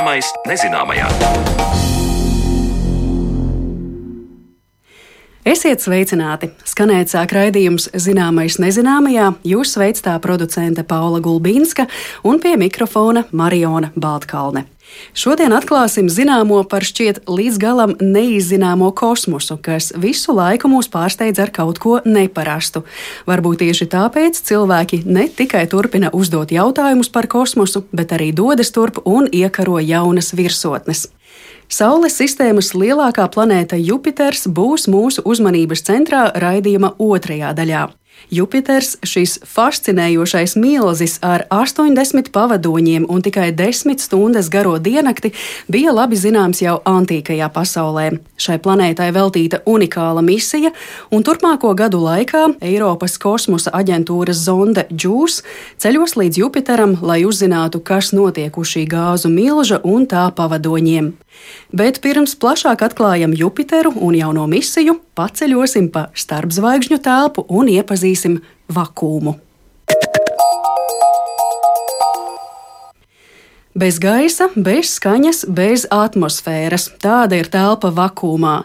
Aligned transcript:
Zināmais 0.00 0.28
nezināmajā. 0.48 1.08
Esiet 5.44 5.84
sveicināti! 5.84 6.48
Skanēt 6.64 7.12
sāk 7.12 7.34
raidījums 7.36 7.90
Zināmais 8.00 8.56
nezināmajā. 8.64 9.26
Jūs 9.44 9.74
sveic 9.76 10.00
tā 10.00 10.14
producente 10.24 10.86
Paula 10.88 11.20
Gulbīnska 11.20 11.84
un 12.24 12.40
pie 12.40 12.54
mikrofona 12.56 13.26
Mariona 13.36 13.92
Baltkalne. 13.92 14.64
Šodien 15.14 15.52
atklāsim 15.54 16.08
zināmo 16.12 16.60
par 16.70 16.84
šķiet 16.86 17.24
līdz 17.30 17.58
galam 17.60 17.94
neizzināmo 18.00 18.92
kosmosu, 18.96 19.58
kas 19.62 19.90
visu 19.98 20.34
laiku 20.36 20.70
mūs 20.70 20.90
pārsteidz 20.92 21.42
ar 21.42 21.50
kaut 21.54 21.80
ko 21.82 21.98
neparastu. 22.06 22.84
Varbūt 23.26 23.64
tieši 23.64 23.88
tāpēc 23.90 24.42
cilvēki 24.50 25.02
ne 25.06 25.28
tikai 25.28 25.66
turpina 25.70 26.12
uzdot 26.14 26.54
jautājumus 26.54 27.10
par 27.10 27.26
kosmosu, 27.30 27.84
bet 27.92 28.14
arī 28.16 28.30
dodas 28.32 28.70
turp 28.70 29.02
un 29.04 29.26
iekaro 29.32 29.80
jaunas 29.82 30.34
virsotnes. 30.36 31.08
Saules 31.70 32.16
sistēmas 32.18 32.72
lielākā 32.74 33.28
planēta 33.30 33.78
Jupiters 33.78 34.48
būs 34.50 34.88
mūsu 34.90 35.22
uzmanības 35.22 35.84
centrā 35.86 36.24
raidījuma 36.34 36.96
otrajā 36.98 37.52
daļā. 37.54 37.84
Jupiters, 38.30 38.96
šis 39.02 39.38
fascinējošais 39.46 40.56
milzis 40.60 41.16
ar 41.24 41.46
80 41.50 42.30
pavadoņiem 42.34 43.06
un 43.10 43.22
tikai 43.24 43.48
10 43.56 44.02
stundas 44.02 44.50
garo 44.52 44.76
diennakti, 44.78 45.32
bija 45.68 45.94
labi 45.96 46.18
zināms 46.20 46.62
jau 46.62 46.78
antīkajā 46.84 47.48
pasaulē. 47.54 48.10
Šai 48.40 48.58
planētai 48.62 49.10
veltīta 49.16 49.62
unikāla 49.66 50.22
misija, 50.22 50.70
un 51.10 51.24
turpmāko 51.26 51.72
gadu 51.78 52.02
laikā 52.04 52.46
Eiropas 52.60 53.18
kosmosa 53.18 53.72
aģentūras 53.74 54.44
zonde 54.44 54.86
JUICE 54.90 55.42
ceļos 55.80 56.16
līdz 56.20 56.42
Jupiteram, 56.44 56.96
lai 57.02 57.22
uzzinātu, 57.26 57.82
kas 57.82 58.12
notiek 58.16 58.56
uz 58.58 58.74
šī 58.74 58.86
gāzu 58.90 59.32
milža 59.32 59.80
un 59.84 60.06
tā 60.10 60.28
pavadoņiem. 60.36 61.12
Bet 61.72 62.00
pirms 62.04 62.34
plašāk 62.38 62.82
atklājam 62.84 63.34
Jupiteru 63.36 63.92
un 63.96 64.16
jauno 64.18 64.46
misiju, 64.50 64.98
paceļosim 65.20 65.92
pa 65.92 66.08
starpzvaigžņu 66.16 66.98
telpu 67.04 67.44
un 67.52 67.68
iepazīsim 67.68 68.40
vakumu. 68.72 69.36
Bez 73.80 74.00
gaisa, 74.02 74.48
bez 74.58 74.96
skaņas, 74.96 75.44
bez 75.46 75.84
atmosfēras. 75.94 76.88
Tāda 77.00 77.38
ir 77.38 77.48
telpa 77.52 77.92
vakumā. 77.94 78.64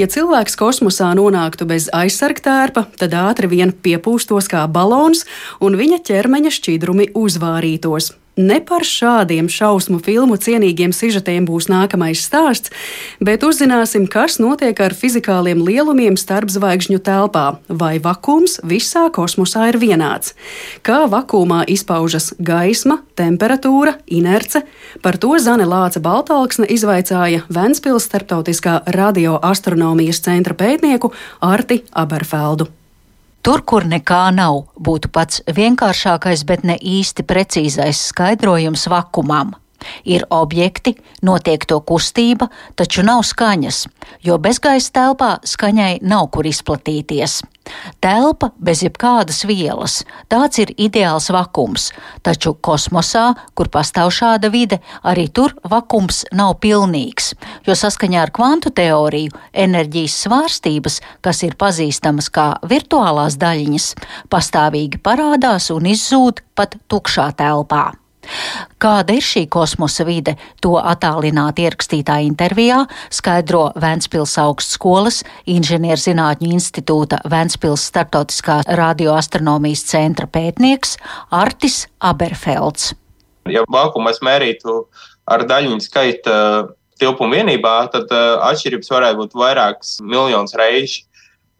Ja 0.00 0.08
cilvēks 0.08 0.56
kosmosā 0.56 1.10
nonāktu 1.18 1.68
bez 1.68 1.90
aizsargtērpa, 1.92 2.86
tad 2.96 3.14
ātri 3.20 3.52
vien 3.52 3.74
piepūstos 3.84 4.48
kā 4.50 4.64
balons, 4.66 5.26
un 5.60 5.76
viņa 5.76 6.00
ķermeņa 6.08 6.54
šķidrumi 6.56 7.12
uzvārītos. 7.12 8.14
Ne 8.36 8.58
par 8.60 8.84
šādiem 8.84 9.46
šausmu 9.48 9.96
filmu 10.04 10.36
cienīgiem 10.36 10.92
sižetiem 10.92 11.46
būs 11.48 11.70
nākamais 11.72 12.20
stāsts, 12.20 12.68
bet 13.16 13.40
uzzināsim, 13.48 14.04
kas 14.12 14.36
notiek 14.36 14.76
ar 14.84 14.92
fizikāliem 14.92 15.62
lielumiem 15.64 16.18
starp 16.20 16.52
zvaigžņu 16.52 17.00
telpā, 17.00 17.46
vai 17.72 17.96
vakums 17.96 18.58
visā 18.60 19.06
kosmosā 19.08 19.70
ir 19.72 19.80
vienāds, 19.80 20.36
kā 20.84 21.06
vakumā 21.08 21.64
izpaužas 21.64 22.34
gaisma, 22.36 23.00
temperatūra, 23.16 23.96
inerce. 24.04 24.66
Par 25.00 25.16
to 25.16 25.32
Zane 25.40 25.64
Lāca 25.64 26.04
Baltāksne 26.04 26.68
izvaicāja 26.68 27.46
Ventspils 27.48 28.04
starptautiskā 28.04 28.82
radioastronomijas 28.84 30.20
centra 30.28 30.52
pētnieku 30.52 31.14
Arti 31.40 31.86
Aberfeldu. 31.96 32.68
Tur, 33.46 33.60
kur 33.62 33.84
nekā 33.86 34.24
nav, 34.34 34.56
būtu 34.74 35.06
pats 35.14 35.38
vienkāršākais, 35.54 36.40
bet 36.48 36.64
ne 36.66 36.74
īsti 36.74 37.22
precīzais 37.22 38.00
skaidrojums 38.08 38.88
vakumam. 38.90 39.52
Ir 40.04 40.26
objekti, 40.30 40.96
notiek 41.22 41.66
to 41.66 41.80
kustība, 41.80 42.48
taču 42.76 43.04
nav 43.06 43.24
skaņas, 43.26 43.86
jo 44.22 44.38
bezgaisa 44.38 44.92
telpā 44.92 45.36
skaņai 45.44 45.98
nav 46.02 46.30
kur 46.34 46.48
izplatīties. 46.48 47.42
Telpa 48.02 48.52
bez 48.62 48.82
jebkādas 48.84 49.42
vielas- 49.48 50.04
tāds 50.30 50.58
ir 50.62 50.72
ideāls 50.78 51.30
vakums, 51.34 51.90
taču 52.22 52.54
kosmosā, 52.54 53.34
kur 53.54 53.66
pastāv 53.68 54.12
šāda 54.14 54.50
vide, 54.50 54.78
arī 55.04 55.32
tur 55.32 55.54
vakums 55.64 56.24
nav 56.32 56.60
pilnīgs, 56.60 57.34
jo 57.66 57.74
saskaņā 57.74 58.22
ar 58.22 58.30
kvantu 58.30 58.70
teoriju 58.70 59.30
enerģijas 59.52 60.26
svārstības, 60.26 61.00
kas 61.22 61.42
ir 61.42 61.54
pazīstamas 61.54 62.30
kā 62.30 62.58
virtuālās 62.62 63.36
daļiņas, 63.36 63.94
pastāvīgi 64.30 65.02
parādās 65.02 65.70
un 65.70 65.82
izzūd 65.82 66.40
pat 66.54 66.76
tukšā 66.88 67.32
telpā. 67.34 68.05
Kāda 68.82 69.16
ir 69.16 69.24
šī 69.24 69.46
kosmosa 69.52 70.06
vide, 70.08 70.36
to 70.64 70.76
attālināti 70.80 71.66
ierakstītā 71.66 72.18
intervijā 72.26 72.82
skaidro 73.14 73.70
Vēncpils 73.80 74.36
augstskolas 74.42 75.22
inženierzinātņu 75.50 76.52
institūta 76.58 77.22
Vēncpils 77.30 77.88
startautiskā 77.90 78.60
radioastronomijas 78.78 79.86
centra 79.90 80.28
pētnieks 80.30 80.96
Artis 81.34 81.84
Aberfelds. 82.00 82.94
Ja 83.50 83.62
vakumas 83.70 84.18
mērītu 84.24 84.80
ar 85.30 85.44
daļiņu 85.46 85.82
skaita 85.84 86.36
tilpumu 87.00 87.36
vienībā, 87.36 87.76
tad 87.92 88.10
atšķirības 88.12 88.90
varētu 88.92 89.20
būt 89.20 89.36
vairākas 89.38 89.98
miljonus 90.02 90.56
reižu. 90.58 91.04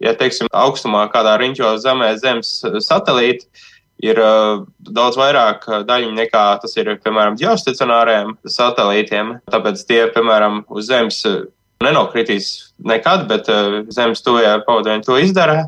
Ja, 0.03 0.13
teiksim, 0.13 0.51
augstumā 0.53 1.07
kādā 1.09 1.39
riņķo 1.41 1.71
zemē 1.81 2.11
zemes 2.21 2.59
satelīti, 2.85 3.47
ir 4.05 4.21
uh, 4.21 4.65
daudz 4.79 5.19
vairāk 5.21 5.67
daļu 5.89 6.13
nekā 6.17 6.47
tas 6.63 6.77
ir, 6.77 6.95
piemēram, 7.05 7.39
geostacionāriem 7.41 8.35
satelītiem. 8.45 9.37
Tāpēc 9.53 9.85
tie, 9.89 10.03
piemēram, 10.15 10.65
uz 10.69 10.91
Zemes 10.91 11.23
nenokritīs 11.85 12.51
nekad, 12.89 13.27
bet 13.29 13.49
Zemes 13.93 14.25
tuvajā 14.25 14.59
pavadoņi 14.67 15.07
to 15.07 15.19
izdara. 15.21 15.67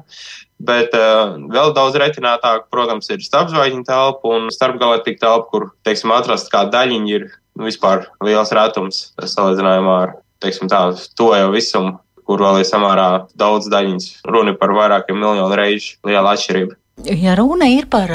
Bet 0.58 0.94
uh, 0.96 1.36
vēl 1.54 1.70
daudz 1.76 1.94
retinātāk, 2.02 2.66
protams, 2.72 3.06
ir 3.14 3.22
starpzvaigžņu 3.22 3.84
telpa 3.86 4.32
un 4.34 4.48
starpgalaktika 4.50 5.22
telpa, 5.22 5.46
kur, 5.52 5.68
teiksim, 5.86 6.10
atrast 6.16 6.50
kā 6.50 6.64
daļiņa 6.72 7.12
ir 7.12 7.28
nu, 7.30 7.68
vispār 7.68 8.08
liels 8.26 8.50
retums 8.56 9.04
salīdzinājumā 9.22 9.94
ar, 10.06 10.16
teiksim, 10.42 10.70
tā, 10.70 10.82
to 11.18 11.30
jau 11.36 11.52
visumu, 11.54 11.94
kur 12.26 12.42
vēl 12.42 12.60
ir 12.60 12.66
samērā 12.66 13.08
daudz 13.38 13.70
daļiņas. 13.70 14.10
Runa 14.26 14.56
par 14.58 14.74
vairākiem 14.74 15.22
miljonu 15.22 15.54
reižu 15.58 15.94
liela 16.08 16.34
atšķirība. 16.34 16.74
Ja 17.06 17.36
runa 17.38 17.68
ir 17.70 17.86
par 17.86 18.10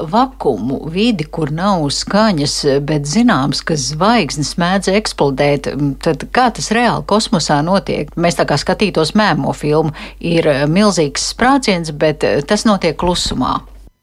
vakumu, 0.00 0.78
vidi, 0.90 1.26
kur 1.28 1.50
nav 1.52 1.84
skaņas, 1.92 2.54
bet 2.80 3.04
zināms, 3.04 3.60
ka 3.60 3.76
zvaigznes 3.76 4.54
mēdz 4.56 4.88
eksplodēt, 4.96 5.68
tad 6.02 6.24
kā 6.32 6.46
tas 6.56 6.70
reāli 6.72 7.04
kosmosā 7.10 7.60
notiek? 7.66 8.08
Mēs 8.16 8.40
tā 8.40 8.46
kā 8.48 8.56
skatītos 8.56 9.12
mēmo 9.18 9.52
filmu, 9.52 9.92
ir 10.18 10.48
milzīgs 10.64 11.28
sprādziens, 11.34 11.92
bet 11.92 12.24
tas 12.48 12.64
notiek 12.64 12.96
klusumā. 12.96 13.58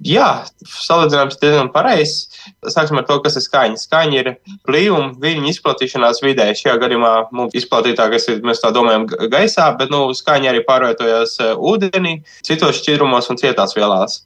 Jā, 0.05 0.45
salīdzinājums 0.63 1.41
diezgan 1.41 1.73
pareizs. 1.73 2.28
Sāksim 2.67 2.99
ar 2.99 3.05
to, 3.07 3.19
kas 3.23 3.37
ir 3.39 3.45
skaņa. 3.45 3.79
Skaņa 3.81 4.19
ir 4.19 4.29
blīvuma 4.67 5.13
viļņu 5.21 5.51
izplatīšanās 5.53 6.21
vidē. 6.25 6.49
Šajā 6.57 6.75
gadījumā 6.83 7.13
mums 7.35 7.57
izplatītākais 7.59 8.29
ir, 8.33 8.43
mēs 8.45 8.63
tā 8.63 8.73
domājam, 8.75 9.07
gaisā, 9.31 9.69
bet 9.79 9.93
nu, 9.93 10.05
skaņa 10.15 10.53
arī 10.53 10.63
pārvietojas 10.67 11.35
uh, 11.43 11.55
ūdenī, 11.71 12.19
citos 12.47 12.81
šķidrumos 12.81 13.31
un 13.33 13.41
cietās 13.41 13.75
vielās. 13.77 14.23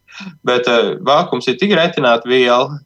Bet 0.48 0.70
uh, 0.72 0.94
vākums 1.06 1.50
ir 1.50 1.58
tik 1.62 1.76
retināta 1.80 2.30
viela, 2.30 2.80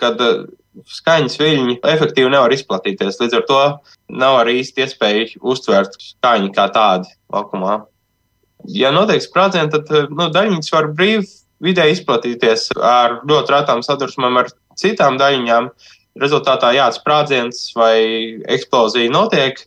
kad 0.00 0.20
uh, 0.22 0.44
skaņas 0.88 1.38
viļņi 1.40 1.78
efektīvi 1.94 2.32
nevar 2.32 2.52
izplatīties. 2.54 3.20
Līdz 3.20 3.38
ar 3.38 3.46
to 3.48 3.62
nav 4.22 4.40
arī 4.42 4.58
īsti 4.62 4.86
iespēja 4.86 5.28
uztvert 5.40 5.98
skaņu 6.00 6.52
kā 6.56 6.68
tādu 6.74 7.10
vakumā. 7.32 7.82
Ja 8.70 8.92
notiek 8.94 9.22
sprādziens, 9.24 9.72
tad 9.74 10.12
nu, 10.12 10.28
daļiņas 10.32 10.72
var 10.74 10.90
brīvi 10.94 11.26
vidē 11.62 11.88
izplatīties 11.92 12.70
ar 12.78 13.20
ļoti 13.28 13.54
retām 13.54 13.82
sadursmēm 13.86 14.40
ar 14.40 14.50
citām 14.80 15.18
daļiņām. 15.20 15.68
Rezultātā 16.22 16.74
jā, 16.76 16.90
sprādziens 16.92 17.70
vai 17.76 17.96
eksplozija 18.52 19.12
notiek, 19.12 19.62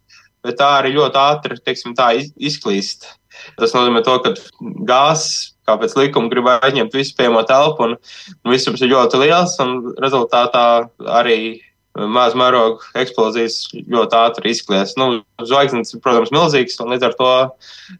bet 0.45 0.59
tā 0.59 0.75
arī 0.79 0.93
ļoti 0.95 1.21
ātri 1.21 1.59
teiksim, 1.65 1.95
tā, 1.97 2.11
izklīst. 2.37 3.07
Tas 3.59 3.73
nozīmē, 3.75 4.03
to, 4.05 4.15
ka 4.23 4.33
gāzes, 4.87 5.55
kā 5.65 5.75
pēc 5.81 5.95
likuma, 5.97 6.29
grib 6.31 6.47
aizņemt 6.53 6.93
visu 6.95 7.15
pieejamo 7.17 7.41
telpu, 7.49 7.89
un, 7.89 7.95
un 8.45 8.53
visums 8.53 8.83
ir 8.85 8.93
ļoti 8.93 9.21
liels, 9.25 9.57
un 9.63 9.95
rezultātā 10.01 10.65
arī 11.19 11.39
maz 11.95 12.35
mēroga 12.35 12.83
eksplozijas 12.99 13.61
ļoti 13.73 14.17
ātri 14.19 14.51
izklies. 14.51 14.95
Nu, 14.99 15.23
zvaigznes 15.41 15.95
ir, 15.95 16.01
protams, 16.03 16.33
milzīgas, 16.35 16.79
un 16.83 16.91
līdz 16.91 17.07
ar 17.07 17.15
to 17.19 17.31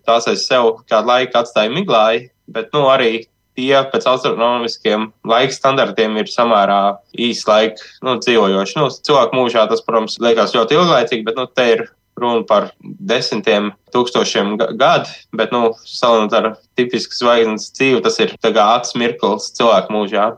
tās 0.08 0.28
aiz 0.32 0.44
sev 0.48 0.74
kādu 0.90 1.12
laiku 1.12 1.40
atstāja 1.40 1.72
miglāji, 1.74 2.30
bet 2.52 2.76
nu, 2.76 2.86
arī 2.92 3.26
tie 3.56 3.76
pēc 3.92 4.08
astronomiskiem 4.12 5.10
laika 5.28 5.56
standartiem 5.56 6.18
ir 6.22 6.32
samērā 6.32 6.80
īsi 7.28 7.48
laika 7.50 7.92
nu, 8.06 8.18
dzīvojoši. 8.22 8.80
Nu, 8.80 8.90
cilvēku 8.92 9.40
mūžā 9.40 9.68
tas, 9.72 9.84
protams, 9.86 10.20
liekas 10.24 10.56
ļoti 10.58 10.78
ilglaicīgi, 10.78 11.26
bet 11.28 11.40
nu, 11.40 11.48
te 11.48 11.70
ir 11.76 11.86
runa 12.20 12.46
par 12.48 12.70
desmitiem 12.82 13.74
tūkstošiem 13.92 14.56
gadu, 14.80 15.12
bet, 15.36 15.52
nu, 15.56 15.74
salīdzinot 15.88 16.36
ar 16.40 16.60
tipisku 16.80 17.18
zvaigznes 17.18 17.72
dzīvi, 17.76 18.04
tas 18.06 18.20
ir 18.24 18.36
acs 18.40 18.96
mirklis 19.00 19.52
cilvēku 19.58 19.96
mūžā. 19.96 20.30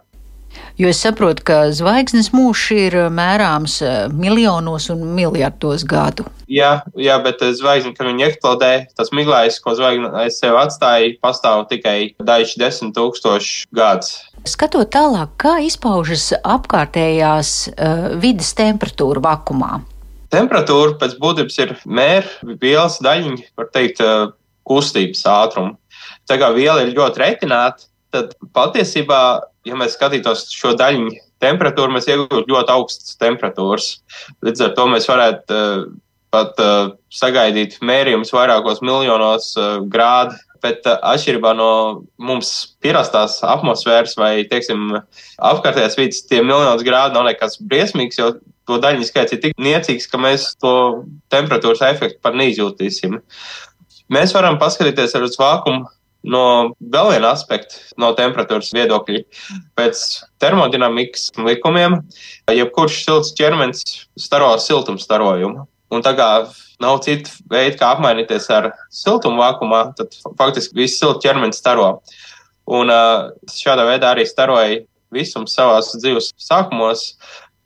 Jo 0.77 0.91
es 0.93 0.99
saprotu, 1.01 1.41
ka 1.41 1.55
zvaigznes 1.73 2.27
mūžs 2.35 2.67
ir 2.75 2.95
mērāms 3.09 3.79
miljonos 4.13 4.91
un 4.93 5.01
miljardos 5.17 5.81
gadu. 5.89 6.27
Jā, 6.45 6.83
jā 6.93 7.15
bet 7.25 7.41
zvaigzne, 7.57 7.95
kad 7.97 8.05
viņa 8.05 8.27
eksplodē, 8.27 8.71
tas 8.93 9.09
miglais, 9.09 9.57
ko 9.63 9.73
zvaigzne 9.73 10.27
sevi 10.35 10.59
atstāja, 10.61 11.15
pastāv 11.23 11.65
tikai 11.71 12.13
daži 12.21 12.61
desmit 12.61 12.93
tūkstoši 12.93 13.65
gadus. 13.73 14.19
Skatot 14.45 14.93
tālāk, 14.93 15.33
kā 15.41 15.57
izpaužas 15.65 16.29
apkārtējās 16.45 17.53
uh, 17.73 18.07
vidas 18.21 18.53
temperatūra 18.55 19.25
vakumā? 19.25 19.81
Temperatūra 20.29 20.93
pēc 21.01 21.17
būtības 21.17 21.61
ir 21.63 21.75
mēra 21.89 22.55
vielas 22.61 23.01
daļiņa, 23.01 23.49
var 23.57 23.73
teikt, 23.73 24.05
kustības 24.67 25.25
ātrumu. 25.31 25.77
Tā 26.27 26.37
kā 26.39 26.51
viela 26.55 26.83
ir 26.83 26.93
ļoti 26.95 27.23
retināta, 27.23 27.87
tad 28.13 28.33
patiesībā, 28.55 29.21
ja 29.67 29.77
mēs 29.79 29.95
skatītos 29.97 30.47
šo 30.55 30.73
daļiņu 30.79 31.13
temperatūru, 31.43 31.93
mēs 31.93 32.09
iegūtu 32.09 32.47
ļoti 32.49 32.73
augstas 32.73 33.17
temperatūras. 33.21 33.93
Līdz 34.45 34.67
ar 34.67 34.75
to 34.77 34.87
mēs 34.91 35.07
varētu 35.09 35.57
uh, 35.57 35.85
pat 36.33 36.59
uh, 36.63 36.91
sagaidīt 37.13 37.79
mērījumus 37.85 38.33
vairākos 38.35 38.83
miljonos 38.85 39.53
uh, 39.59 39.79
grādu. 39.85 40.37
Bet 40.57 40.87
atšķirībā 40.89 41.51
no 41.53 41.69
mums 42.17 42.49
pierastās 42.81 43.35
atmosfēras 43.45 44.15
vai, 44.17 44.31
teiksim, 44.49 44.95
apkārtējās 45.37 45.97
vidas, 45.99 46.23
tie 46.25 46.39
miljonus 46.41 46.81
grādu 46.83 47.13
nav 47.13 47.27
nekas 47.27 47.59
briesmīgs, 47.61 48.17
jo 48.17 48.31
to 48.67 48.79
daļiņu 48.81 49.05
skaits 49.05 49.35
ir 49.35 49.41
tik 49.43 49.53
niecīgs, 49.61 50.09
ka 50.09 50.17
mēs 50.17 50.49
to 50.57 50.73
temperatūras 51.29 51.85
efektu 51.91 52.17
pat 52.25 52.39
neizjūtīsim. 52.41 53.19
Mēs 54.17 54.33
varam 54.33 54.57
paskatīties 54.57 55.13
uz 55.21 55.37
vākumu 55.37 55.85
no 56.27 56.43
vēl 56.93 57.13
viena 57.15 57.31
aspekta, 57.35 57.79
no 57.99 58.11
temperatūras 58.17 58.73
viedokļa. 58.75 59.23
Pēc 59.77 60.03
termodinamikas 60.43 61.29
likumiem, 61.39 62.01
jebkurš 62.51 63.01
silts 63.05 63.33
ķermenis 63.37 63.83
staro 64.19 64.53
siltuma 64.61 65.01
starojumu. 65.01 65.65
Un 65.93 66.03
tā 66.03 66.11
kā 66.17 66.29
nav 66.83 66.99
citu 67.05 67.31
veidu, 67.49 67.77
kā 67.79 67.93
apmainīties 67.95 68.49
ar 68.53 68.73
siltumu 68.93 69.39
vakumā, 69.39 69.85
tad 69.97 70.15
faktiski 70.39 70.75
viss 70.81 70.99
silts 70.99 71.23
ķermenis 71.23 71.61
staro. 71.63 72.01
Un 72.67 72.91
šādā 73.47 73.87
veidā 73.87 74.11
arī 74.11 74.27
staroja 74.27 74.81
visums 75.15 75.55
savās 75.55 75.93
dzīves 75.95 76.33
sākumos, 76.43 77.13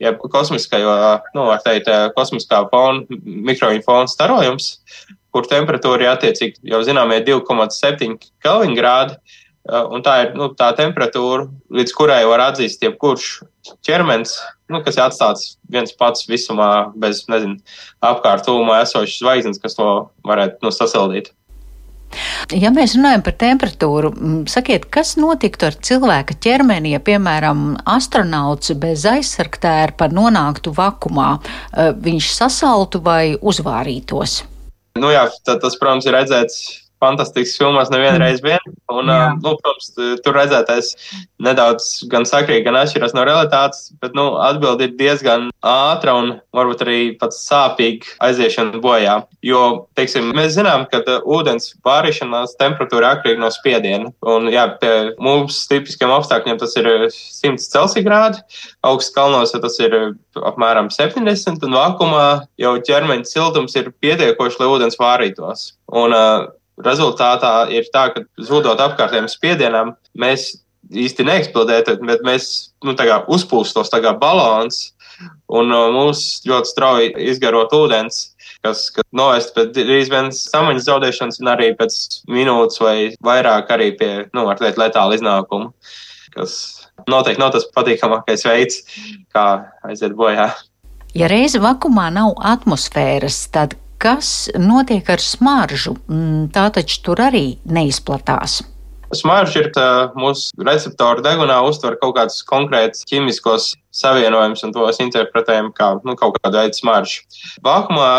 jeb 0.02 0.22
kosmiskajā, 0.34 0.94
nu, 1.36 1.48
var 1.50 1.64
teikt, 1.66 1.90
kosmiskā 2.18 2.64
fona, 2.70 3.02
mikroņu 3.50 3.82
fona 3.86 4.10
starojums, 4.10 4.76
kur 5.32 5.48
temperatūra 5.50 6.06
ir 6.06 6.14
attiecīgi 6.14 6.72
jau 6.74 6.82
zināmie 6.86 7.22
2,7 7.28 8.18
Kelvin 8.44 8.76
grādi. 8.78 9.18
Un 9.72 10.02
tā 10.02 10.16
ir 10.24 10.32
nu, 10.34 10.48
tā 10.58 10.72
temperatūra, 10.74 11.46
līdz 11.70 11.92
kurai 11.94 12.24
var 12.26 12.42
atzīst 12.48 12.82
jebkurš 12.82 13.28
ķermenis, 13.86 14.34
nu, 14.74 14.80
kas 14.82 14.98
ir 14.98 15.04
atstāts 15.04 15.52
viens 15.70 15.94
pats 16.00 16.26
visumā, 16.26 16.90
bez 16.98 17.28
nezinu, 17.30 17.60
apkārt 18.02 18.48
tūmā 18.48 18.80
esošas 18.88 19.22
zvaigznes, 19.22 19.62
kas 19.62 19.78
to 19.78 19.92
varētu 20.26 20.66
nu, 20.66 20.74
sasildīt. 20.74 21.30
Ja 22.52 22.72
mēs 22.74 22.98
runājam 22.98 23.22
par 23.24 23.36
temperatūru, 23.40 24.12
sakiet, 24.52 24.90
kas 24.92 25.14
notiktu 25.20 25.70
ar 25.70 25.78
cilvēka 25.78 26.36
ķermeni, 26.44 26.96
ja, 26.96 27.00
piemēram, 27.04 27.78
astronauts 27.88 28.74
bez 28.82 29.06
aizsargtērpa 29.08 30.10
nonāktu 30.12 30.74
vakumā? 30.76 31.36
Viņš 32.04 32.32
sasaltu 32.42 33.00
vai 33.06 33.38
uzvārītos? 33.38 34.42
Nu 35.00 35.12
jā, 35.14 35.24
tas, 35.48 35.78
protams, 35.80 36.08
ir 36.08 36.18
redzēts 36.18 36.58
fantastisks 37.02 37.58
filmās 37.60 37.92
nevienreiz 37.94 38.42
vien. 38.46 38.62
Un, 38.92 39.10
Jā. 39.10 39.32
nu, 39.40 39.56
protams, 39.62 39.92
tur 40.24 40.38
redzētais 40.38 40.94
nedaudz 41.42 41.88
gan 42.12 42.26
sakrīt, 42.28 42.64
gan 42.66 42.78
atšķiras 42.80 43.16
no 43.18 43.26
realitātes, 43.28 43.90
bet 44.04 44.16
nu, 44.18 44.36
atbildi 44.42 44.90
ir 44.90 44.96
diezgan 45.00 45.50
ātra 45.66 46.16
un 46.20 46.34
varbūt 46.56 46.84
arī 46.86 47.00
pat 47.22 47.36
sāpīga 47.36 48.16
aiziešana 48.28 48.82
bojā. 48.84 49.18
Jo, 49.46 49.88
teiksim, 49.98 50.32
mēs 50.38 50.56
zinām, 50.58 50.86
ka 50.92 51.02
ūdens 51.22 51.72
pārīšanās 51.86 52.58
temperatūra 52.62 53.16
atkarīga 53.16 53.42
no 53.42 53.52
spiediena. 53.54 54.12
Un, 54.28 54.50
jā, 54.54 54.68
pie 54.82 54.94
mums 55.22 55.64
tipiskiem 55.72 56.14
apstākļiem 56.14 56.62
tas 56.62 56.78
ir 56.80 56.92
100 57.10 57.72
Celsija 57.72 58.06
grādi, 58.06 58.42
augsts 58.86 59.16
kalnos 59.16 59.56
tas 59.62 59.78
ir 59.84 59.94
apmēram 60.48 60.90
70, 60.94 61.62
un 61.68 61.76
vakumā 61.76 62.26
jau 62.62 62.74
ķermeņa 62.88 63.28
siltums 63.28 63.76
ir 63.80 63.92
pietiekoši, 64.04 64.62
lai 64.62 64.72
ūdens 64.76 65.00
vārītos. 65.00 65.72
Un, 65.92 66.16
uh, 66.16 66.50
rezultātā 66.80 67.70
ir 67.74 67.88
tā, 67.94 68.10
ka 68.14 68.24
zudot 68.42 68.80
apkārtējiem 68.80 69.30
spiedienam, 69.32 69.96
mēs 70.18 70.54
īsti 70.92 71.26
neeksplodējam, 71.28 72.08
bet 72.08 72.24
mēs 72.26 72.48
nu, 72.86 72.96
uzpūstos 73.36 73.92
tā 73.92 74.02
kā 74.04 74.14
balons 74.18 74.92
un 75.52 75.72
uh, 75.72 75.90
mūs 75.94 76.42
ļoti 76.48 76.72
strauji 76.72 77.12
izgarot 77.32 77.74
ūdens. 77.76 78.30
Kas, 78.62 78.92
kas 78.94 79.06
novest 79.16 79.56
pēc 79.56 79.72
drīz 79.74 80.12
vien 80.14 80.30
samaņas 80.36 80.86
zaudēšanas, 80.86 81.40
un 81.42 81.50
arī 81.50 81.72
pēc 81.80 81.96
minūtes 82.30 82.82
vai 82.84 82.96
vairāk 83.26 83.72
arī 83.74 83.88
pie, 83.98 84.12
nu, 84.38 84.44
var 84.46 84.62
teikt, 84.62 84.78
letāla 84.78 85.18
iznākuma, 85.18 85.72
kas 86.36 86.54
noteikti 87.10 87.42
nav 87.42 87.56
tas 87.56 87.66
patīkamākais 87.74 88.46
veids, 88.46 88.84
kā 89.34 89.48
aiziet 89.90 90.14
bojā. 90.18 90.52
Ja 91.18 91.28
reize 91.32 91.58
vakumā 91.64 92.12
nav 92.14 92.36
atmosfēras, 92.54 93.42
tad 93.52 93.74
Kas 94.02 94.50
notiek 94.58 95.06
ar 95.14 95.22
smaržu? 95.22 95.94
Mm, 96.10 96.48
tā 96.54 96.66
taču 96.74 97.04
tur 97.06 97.20
arī 97.22 97.60
neizplatās. 97.70 98.64
Smarža 99.14 99.60
ir 99.60 99.68
tā, 99.76 99.88
mūsu 100.18 100.56
receptoru 100.66 101.22
degunā 101.22 101.60
uztver 101.68 101.98
kaut 102.02 102.16
kādus 102.16 102.40
konkrētus 102.48 103.04
ķīmiskos 103.10 103.74
savienojumus, 103.94 104.64
un 104.66 104.74
tos 104.74 105.02
interpretējam 105.04 105.70
kā 105.78 105.92
nu, 106.08 106.16
kaut 106.18 106.40
kādu 106.40 106.58
veidu 106.58 106.80
smaržu. 106.80 107.28
Vākumā 107.62 108.14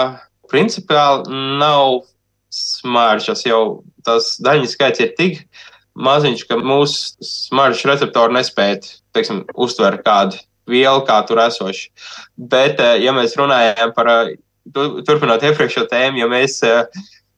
principiāli 0.52 1.32
nav 1.58 2.04
smaržas, 2.52 3.42
jau 3.48 3.82
tas 4.06 4.36
daļņu 4.44 4.70
skaits 4.70 5.02
ir 5.02 5.14
tik 5.18 5.42
maziņš, 5.98 6.46
ka 6.46 6.60
mūsu 6.60 7.26
smaržas 7.26 7.88
receptori 7.88 8.36
nespēja, 8.36 8.84
uztvert 9.58 10.04
kādu 10.06 10.38
vielu, 10.70 11.02
kā 11.08 11.18
tur 11.26 11.42
esošu. 11.42 11.90
Bet, 12.36 12.78
eh, 12.78 13.00
ja 13.02 13.16
mēs 13.16 13.34
runājam 13.40 13.96
par 13.96 14.36
turpinot 14.70 15.44
iepriekšējo 15.46 15.88
tēmu, 15.90 16.22
ja 16.22 16.28
mēs 16.30 16.60
eh, 16.66 16.84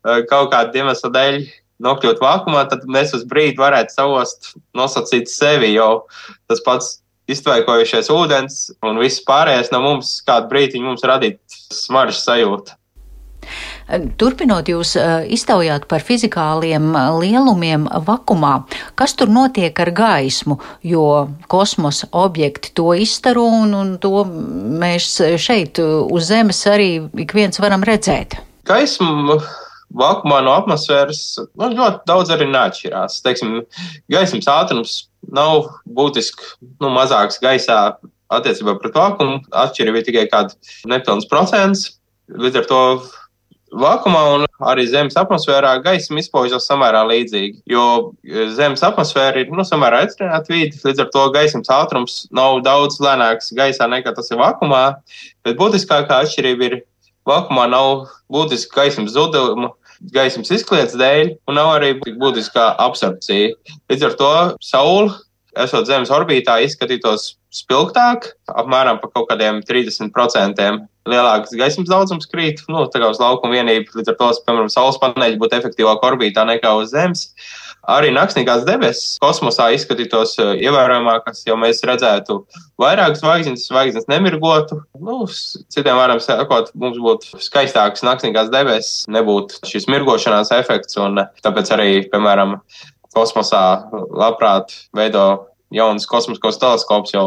eh, 0.07 0.25
kaut 0.31 0.53
kādu 0.53 0.83
iemeslu 0.83 1.11
dēļ 1.15 1.41
nokļūt 1.85 2.21
vakumā, 2.23 2.67
tad 2.71 2.85
mēs 2.91 3.15
uz 3.17 3.25
brīdi 3.29 3.59
varētu 3.61 3.97
savost, 3.97 4.53
nosacīt 4.77 5.31
sevi, 5.33 5.73
jo 5.75 6.07
tas 6.51 6.63
pats 6.65 6.93
iztvaikojušies 7.31 8.11
ūdens 8.13 8.59
un 8.85 9.01
viss 9.01 9.23
pārējais 9.25 9.73
no 9.73 9.81
mums 9.85 10.19
kādu 10.27 10.51
brīdi 10.53 10.83
mums 10.85 11.05
radīt 11.09 11.41
smaržas 11.73 12.25
sajūtu. 12.29 12.77
Turpinot, 14.19 14.69
jūs 14.73 14.95
iztaujāt 15.37 15.85
par 15.91 16.05
fizikāliem 16.05 16.95
lielumiem 17.21 17.85
vakumā. 18.07 18.55
Kas 18.97 19.13
tur 19.19 19.29
notiek 19.33 19.77
ar 19.85 19.91
gaismu? 19.95 20.57
Jo 20.87 21.29
kosmosa 21.53 22.09
objekti 22.13 22.73
to 22.77 22.95
izstaro 22.97 23.45
un, 23.61 23.75
un 23.77 23.93
to 24.01 24.25
mēs 24.25 25.19
šeit 25.41 25.81
uz 25.85 26.31
Zemes 26.31 26.65
arī 26.71 26.91
ik 27.21 27.37
viens 27.37 27.61
varam 27.61 27.85
redzēt. 27.85 28.39
Gaismu 28.65 29.39
vakumā 29.95 30.41
no 30.45 30.55
atmosfēras 30.59 31.21
nu, 31.55 31.69
ļoti 31.77 32.09
daudz 32.09 32.33
arī 32.35 32.49
neatšķirās. 32.51 33.21
Teiksim, 33.25 33.61
gaismas 34.11 34.49
ātrums 34.51 34.97
nav 35.29 35.69
būtiski 35.85 36.55
nu, 36.81 36.91
mazāks 36.95 37.41
gaisā 37.43 37.99
attiecībā 38.35 38.79
pret 38.81 38.97
vakumu. 38.97 39.43
Atšķirība 39.53 40.01
ir 40.01 40.09
tikai 40.09 40.25
kāds 40.33 40.81
nepilns 40.91 41.29
procents. 41.31 41.93
Līdz 42.33 42.63
ar 42.63 42.69
to 42.71 42.81
vakumā 43.81 44.23
un 44.35 44.47
arī 44.71 44.87
Zemes 44.91 45.17
atmosfērā 45.19 45.75
gaisma 45.85 46.21
izpaužas 46.23 46.67
samērā 46.69 47.03
līdzīgi. 47.11 47.63
Jo 47.71 47.85
e, 48.25 48.47
Zemes 48.57 48.85
atmosfēra 48.87 49.43
ir 49.43 49.53
nu, 49.55 49.65
samērā 49.67 50.05
ekstrēmāta 50.07 50.53
vide, 50.53 50.81
līdz 50.85 51.05
ar 51.05 51.11
to 51.15 51.25
gaismas 51.35 51.71
ātrums 51.75 52.17
nav 52.35 52.61
daudz 52.67 53.01
lēnāks 53.03 53.53
gaisā 53.57 53.89
nekā 53.91 54.15
tas 54.17 54.31
ir 54.33 54.41
vakumā. 54.41 54.85
Bet 55.47 55.59
būtiskākā 55.61 56.23
atšķirība 56.25 56.69
ir, 56.71 56.79
vakumā 57.29 57.69
nav 57.73 58.07
būtiska 58.33 58.83
gaismas 58.83 59.15
zuduma. 59.17 59.73
Gaismas 60.13 60.51
izkliedes 60.53 60.97
dēļ, 61.01 61.37
un 61.49 61.57
nav 61.57 61.71
arī 61.79 61.95
būtiskā 62.05 62.75
absorpcija. 62.83 63.55
Līdz 63.89 64.09
ar 64.11 64.17
to 64.19 64.33
Saula, 64.61 65.15
esot 65.63 65.87
Zemes 65.89 66.13
orbītā, 66.15 66.59
izskatītos 66.65 67.35
spilgtāk, 67.55 68.33
apmēram 68.51 68.99
par 69.03 69.13
kaut 69.15 69.29
kādiem 69.31 69.61
30% 69.67 70.65
lielāks 71.11 71.53
gaismas 71.59 71.91
daudzums 71.91 72.29
krīt, 72.31 72.63
nu, 72.71 72.87
tā 72.91 73.03
kā 73.03 73.11
uz 73.13 73.21
laukuma 73.21 73.59
vienību, 73.59 73.99
līdz 73.99 74.15
ar 74.15 74.17
to, 74.21 74.31
piemēram, 74.47 74.73
saules 74.73 74.99
paneļi 75.03 75.39
būtu 75.41 75.59
efektīvāk 75.61 76.07
orbītā 76.09 76.47
nekā 76.49 76.73
uz 76.81 76.95
Zemes. 76.95 77.29
Arī 77.85 78.09
naktsnīgās 78.17 78.63
debesis 78.65 79.19
kosmosā 79.21 79.67
izskatītos 79.77 80.39
eh, 80.41 80.55
ievērojamākas, 80.65 81.43
jo 81.45 81.59
mēs 81.61 81.83
redzētu 81.85 82.39
vairāk 82.81 83.19
zvaigznes, 83.21 83.67
zvaigznes 83.69 84.09
nemirgotu. 84.09 84.79
Nu, 84.97 85.19
citiem 85.29 86.01
vārdiem 86.01 86.23
sakot, 86.25 86.73
mums 86.81 86.97
būtu 87.05 87.43
skaistākas 87.45 88.07
naktsnīgās 88.07 88.49
debesis, 88.55 89.05
nebūtu 89.13 89.61
šis 89.69 89.85
mirgošanās 89.93 90.55
efekts, 90.57 90.97
un 90.97 91.27
tāpēc 91.45 91.75
arī, 91.77 91.91
piemēram, 92.09 92.57
kosmosā 93.17 93.65
labprāt 94.11 94.75
veido 94.97 95.25
jauns 95.75 96.07
kosmiskos 96.11 96.61
teleskops 96.63 97.15
jau 97.15 97.27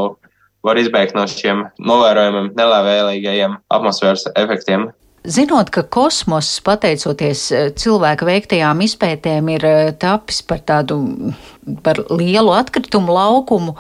var 0.66 0.80
izbēgt 0.80 1.16
no 1.16 1.26
šiem 1.30 1.68
novērojumiem 1.80 2.54
nelabvēlīgajiem 2.58 3.60
atmosfēras 3.74 4.28
efektiem. 4.36 4.90
Zinot, 5.28 5.68
ka 5.76 5.82
kosmoss, 5.84 6.62
pateicoties 6.64 7.42
eh, 7.52 7.66
cilvēka 7.76 8.24
veiktajām 8.30 8.80
izpētēm, 8.86 9.50
ir 9.58 9.66
eh, 9.68 9.90
tapis 10.00 10.40
par 10.48 10.62
tādu 10.64 11.02
par 11.84 12.00
lielu 12.08 12.54
atkritumu 12.56 13.12
laukumu, 13.12 13.74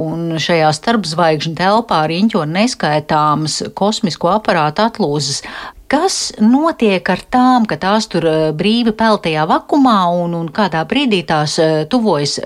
un 0.00 0.38
šajā 0.40 0.70
starpzvaigžņu 0.78 1.58
telpā 1.58 1.98
riņķo 2.08 2.46
neskaitāmas 2.48 3.58
kosmisko 3.76 4.32
aparātu 4.38 4.86
atlūzas. 4.86 5.42
Kas 5.90 6.32
notiek 6.40 7.08
ar 7.12 7.22
tām, 7.30 7.68
ka 7.68 7.76
tās 7.80 8.08
tur 8.10 8.26
eh, 8.28 8.50
brīvi 8.56 8.94
peld 8.96 9.24
tajā 9.26 9.44
vakumā 9.50 9.98
un, 10.22 10.34
un 10.38 10.50
kādā 10.52 10.82
brīdī 10.88 11.22
tās 11.28 11.58
tuvojas 11.92 12.38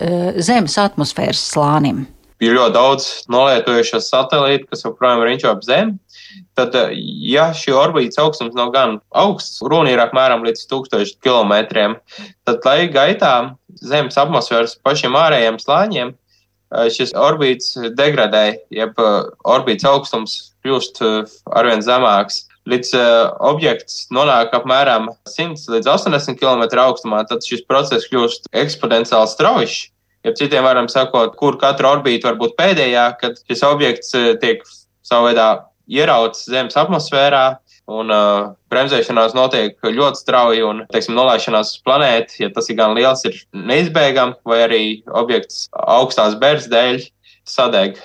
Zemes 0.42 0.78
atmosfēras 0.83 1.45
slānim? 1.52 2.07
Ir 2.42 2.54
ļoti 2.54 2.75
daudz 2.75 3.07
nolietojušos 3.30 4.11
satelītu, 4.12 4.68
kas 4.71 4.85
joprojām 4.87 5.25
riņķo 5.26 5.50
ap 5.50 5.64
Zemi 5.66 5.99
tad, 6.59 6.75
eh, 6.75 6.95
ja 7.33 7.49
šī 7.54 7.75
orbītas 7.76 8.21
augstums 8.23 8.57
nav 8.59 8.73
gan 8.75 8.99
augsts, 9.16 9.62
runa 9.62 9.92
ir 9.95 10.02
apmēram 10.02 10.45
līdz 10.47 10.64
1000 10.71 11.18
km, 11.25 11.99
tad 12.47 12.66
laika 12.66 12.92
gaitā 12.99 13.35
Zemes 13.78 14.18
atmosfēras 14.18 14.78
pašiem 14.83 15.14
ārējiem 15.18 15.61
slāņiem 15.62 16.12
eh, 16.12 16.88
šis 16.95 17.14
orbīts 17.14 17.76
degradē, 17.99 18.47
jeb 18.75 18.99
eh, 18.99 19.18
orbītas 19.47 19.88
augstums 19.92 20.38
kļūst 20.64 21.02
arvien 21.54 21.85
zemāks. 21.85 22.47
Līdz 22.68 22.90
uh, 22.98 23.04
objekts 23.48 24.08
nonāk 24.12 24.52
apmēram 24.56 25.08
100 25.28 25.72
līdz 25.72 25.88
80 25.88 26.37
km 26.40 26.66
augstumā, 26.82 27.22
tad 27.28 27.46
šis 27.46 27.64
process 27.68 28.08
kļūst 28.10 28.50
eksponenciāli 28.52 29.30
strauji. 29.32 29.78
Ja 30.26 30.34
citiem 30.37 30.66
varam 30.66 30.90
sakot, 30.92 31.37
kur 31.38 31.56
katra 31.60 31.94
orbīta 31.96 32.28
var 32.28 32.37
būt 32.40 32.58
pēdējā, 32.58 33.06
kad 33.20 33.38
šis 33.48 33.64
objekts 33.64 34.12
tiek 34.42 34.66
savā 35.06 35.30
veidā 35.30 35.48
ierauts 35.88 36.44
Zemes 36.50 36.76
atmosfērā. 36.76 37.46
Un 37.88 38.12
uh, 38.12 38.50
bremzēšanās 38.68 39.32
notiek 39.32 39.78
ļoti 39.80 40.20
strauji, 40.20 40.60
un, 40.66 40.82
teiksim, 40.92 41.14
nolaišanās 41.16 41.70
uz 41.72 41.84
planēti, 41.87 42.42
ja 42.42 42.50
tas 42.52 42.68
ir 42.68 42.76
gan 42.76 42.92
liels, 42.98 43.22
ir 43.25 43.38
neizbēgami, 43.56 44.37
vai 44.44 44.58
arī 44.66 44.82
objekts 45.16 45.70
augstās 45.72 46.37
bērns 46.42 46.68
dēļ 46.68 47.00
sadeg, 47.48 47.96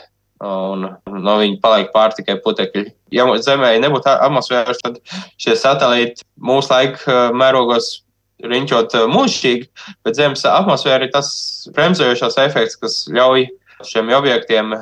un 0.44 0.88
no 1.24 1.36
viņa 1.40 1.60
paliek 1.64 1.92
pār 1.94 2.14
tikai 2.18 2.38
putekļi. 2.44 2.88
Ja 3.16 3.28
Zemē 3.46 3.74
nebūtu 3.84 4.12
atmosfēras, 4.12 4.82
tad 4.84 5.00
šie 5.42 5.56
satelīti 5.60 6.26
mūsu 6.38 6.74
laika 6.74 7.04
uh, 7.08 7.36
mērogos 7.38 8.02
riņķot 8.44 8.98
uh, 9.00 9.08
mūžīgi, 9.12 9.70
bet 10.06 10.20
Zemes 10.20 10.46
atmosfēra 10.50 11.08
ir 11.08 11.14
tas 11.16 11.32
bremzējošās 11.76 12.40
efekts, 12.44 12.80
kas 12.82 13.04
ļauj 13.14 13.48
šiem 13.88 14.12
objektiem 14.16 14.76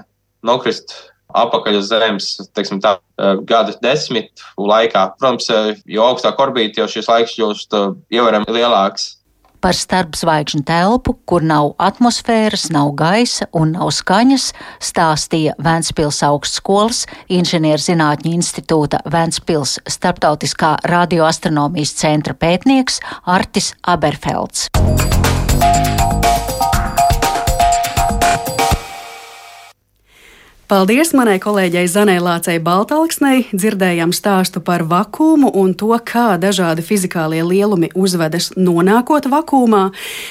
nokrist 0.46 0.94
apakaļ 1.38 1.80
uz 1.80 1.90
Zemes, 1.92 2.30
teiksim, 2.56 2.82
tā, 2.84 2.98
e, 3.16 3.30
gada 3.48 3.74
desmitu 3.84 4.44
laikā. 4.60 5.06
Protams, 5.20 5.48
jo 5.88 6.08
augstāk 6.10 6.40
orbīta, 6.44 6.82
jo 6.82 6.90
šis 6.92 7.08
laiks 7.08 7.38
kļūst 7.38 7.78
ievērojami 8.12 8.58
lielāks. 8.58 9.06
Par 9.62 9.78
starpzvaigžņu 9.78 10.64
telpu, 10.66 11.14
kur 11.30 11.44
nav 11.46 11.76
atmosfēras, 11.78 12.72
nav 12.74 12.96
gaisa 12.98 13.46
un 13.54 13.76
nav 13.76 13.92
skaņas, 13.94 14.48
stāstīja 14.82 15.54
Vēncpils 15.62 16.24
augstskolas 16.26 17.04
inženierzinātņu 17.30 18.34
institūta 18.40 19.04
Vēncpils 19.06 19.78
starptautiskā 19.86 20.76
radioastronomijas 20.90 21.94
centra 22.02 22.34
pētnieks 22.34 23.00
Artis 23.30 23.76
Aberfelds. 23.86 24.72
Paldies 30.72 31.10
manai 31.12 31.34
kolēģei 31.44 31.84
Zanai 31.92 32.22
Lācei 32.24 32.54
Baltalksnei. 32.64 33.42
Dzirdējām 33.52 34.14
stāstu 34.16 34.62
par 34.64 34.86
vakumu 34.88 35.50
un 35.60 35.74
to, 35.76 35.90
kā 36.08 36.38
dažādi 36.40 36.86
fizikālie 36.88 37.42
lielumi 37.44 37.90
uzvedas 37.92 38.54
nonākot 38.56 39.28
vakumā, 39.34 39.82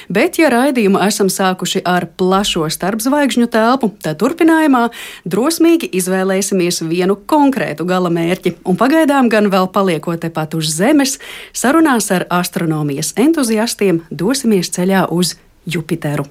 bet, 0.09 0.39
ja 0.41 0.49
raidījumu 0.49 1.03
esam 1.05 1.29
sākuši 1.29 1.83
ar 1.85 2.09
plašo 2.17 2.71
starpzvaigžņu 2.73 3.51
telpu, 3.53 3.93
tad 4.01 4.17
turpinājumā 4.25 4.87
drosmīgi 5.29 5.93
izvēlēsimies 6.01 6.81
vienu 6.89 7.21
konkrētu 7.21 7.85
gala 7.85 8.09
mērķi, 8.09 8.57
un 8.65 8.81
pagaidām 8.81 9.29
gan 9.29 9.53
vēl 9.53 9.69
paliekot 9.77 10.25
tepat 10.25 10.57
uz 10.57 10.73
Zemes, 10.73 11.19
sarunās 11.53 12.09
ar 12.17 12.25
astronomijas 12.33 13.13
entuziastiem 13.21 14.07
dosimies 14.09 14.73
ceļā 14.73 15.05
uz 15.13 15.37
Jupiteru. 15.69 16.25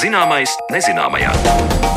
Zināmais 0.00 0.48
nezināmajā. 0.72 1.89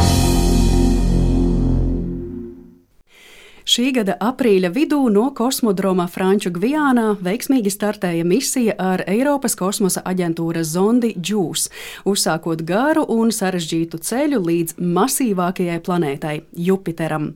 Šī 3.63 3.93
gada 3.95 4.17
aprīļa 4.19 4.73
vidū 4.75 4.97
no 5.07 5.29
kosmodroma 5.31 6.03
Franču 6.11 6.49
Gvijānā 6.51 7.13
veiksmīgi 7.23 7.71
startēja 7.71 8.25
misija 8.27 8.73
ar 8.75 9.05
Eiropas 9.07 9.55
kosmosa 9.55 10.01
aģentūras 10.03 10.73
zondi 10.73 11.13
JUICE, 11.15 11.69
uzsākot 12.03 12.65
garu 12.67 13.05
un 13.07 13.31
sarežģītu 13.31 14.01
ceļu 14.03 14.41
līdz 14.43 14.75
masīvākajai 14.83 15.79
planētai- 15.85 16.33
Jupiteram. 16.67 17.29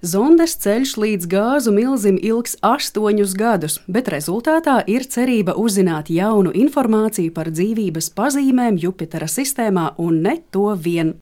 Zondes 0.00 0.56
ceļš 0.64 0.96
līdz 0.96 1.28
gāzu 1.28 1.74
milzim 1.76 2.16
ilgs 2.22 2.56
astoņus 2.62 3.36
gadus, 3.36 3.78
bet 3.86 4.08
rezultātā 4.08 4.82
ir 4.86 5.04
cerība 5.04 5.52
uzzināt 5.60 6.08
jaunu 6.08 6.52
informāciju 6.56 7.34
par 7.34 7.52
dzīvības 7.52 8.10
pazīmēm 8.16 8.80
Jupitera 8.80 9.28
sistēmā 9.28 9.92
un 9.98 10.22
ne 10.22 10.38
to 10.50 10.74
vien. 10.74 11.20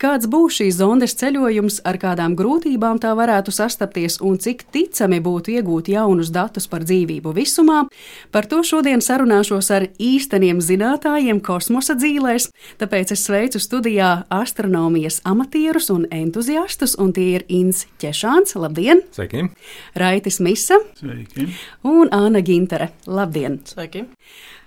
Kāds 0.00 0.28
būs 0.28 0.60
šīs 0.60 0.80
zondes 0.82 1.16
ceļojums, 1.16 1.80
ar 1.88 1.96
kādām 2.00 2.36
grūtībām 2.36 3.00
tā 3.00 3.14
varētu 3.16 3.54
sastapt? 3.54 3.76
sastapties 3.76 4.20
un 4.20 4.38
cik 4.38 4.64
ticami 4.72 5.20
būtu 5.20 5.54
iegūt 5.56 5.90
jaunus 5.92 6.30
datus 6.30 6.66
par 6.66 6.84
dzīvību 6.84 7.32
visumā, 7.36 7.86
par 8.32 8.46
to 8.46 8.62
šodien 8.64 9.00
sarunāšos 9.00 9.70
ar 9.70 9.88
īsteniem 9.98 10.60
zinātājiem 10.60 11.40
kosmosa 11.40 11.96
dzīvēs. 11.96 12.50
Tāpēc 12.80 13.12
es 13.12 13.24
sveicu 13.26 13.60
studijā 13.60 14.26
astronomijas 14.30 15.20
amatierus 15.24 15.90
un 15.90 16.06
entuziastus, 16.10 16.96
un 16.98 17.12
tie 17.12 17.36
ir 17.36 17.46
Inns 17.48 17.86
Češāns, 18.00 18.56
labdien! 18.56 19.02
Sveiki! 19.12 19.48
Raitis 19.94 20.40
Misa 20.40 20.80
Sveiki. 20.98 21.50
un 21.84 22.12
Āna 22.14 22.42
Gintere, 22.44 22.92
labdien! 23.06 23.60
Sveiki! 23.66 24.06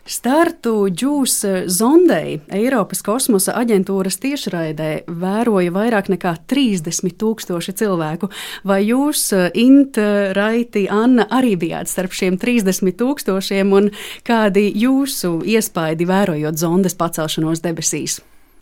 Startu 0.09 0.87
džūs 0.89 1.35
zondei 1.69 2.39
Eiropas 2.49 3.03
kosmosa 3.05 3.53
aģentūras 3.59 4.15
tiešraidē 4.23 4.87
vēroja 5.05 5.69
vairāk 5.75 6.09
nekā 6.09 6.31
30 6.49 7.13
tūkstoši 7.21 7.75
cilvēku. 7.77 8.31
Vai 8.65 8.79
jūs, 8.87 9.27
Int, 9.53 9.99
Raiti, 10.33 10.87
Anna, 10.89 11.27
arī 11.29 11.53
bijāt 11.61 11.93
starp 11.93 12.17
šiem 12.17 12.41
30 12.41 12.97
tūkstošiem 12.97 13.77
un 13.77 13.91
kādi 14.25 14.65
jūsu 14.81 15.43
iespaidi 15.45 16.09
vērojot 16.09 16.57
zondes 16.57 16.97
pacelšanos 16.97 17.61
debesīs? 17.61 18.17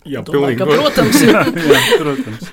Jā, 0.07 0.21
Domāju, 0.23 0.59
ka, 0.59 0.67
protams, 0.69 1.17
jā, 1.25 1.41
jā, 1.73 1.79
protams. 1.99 2.51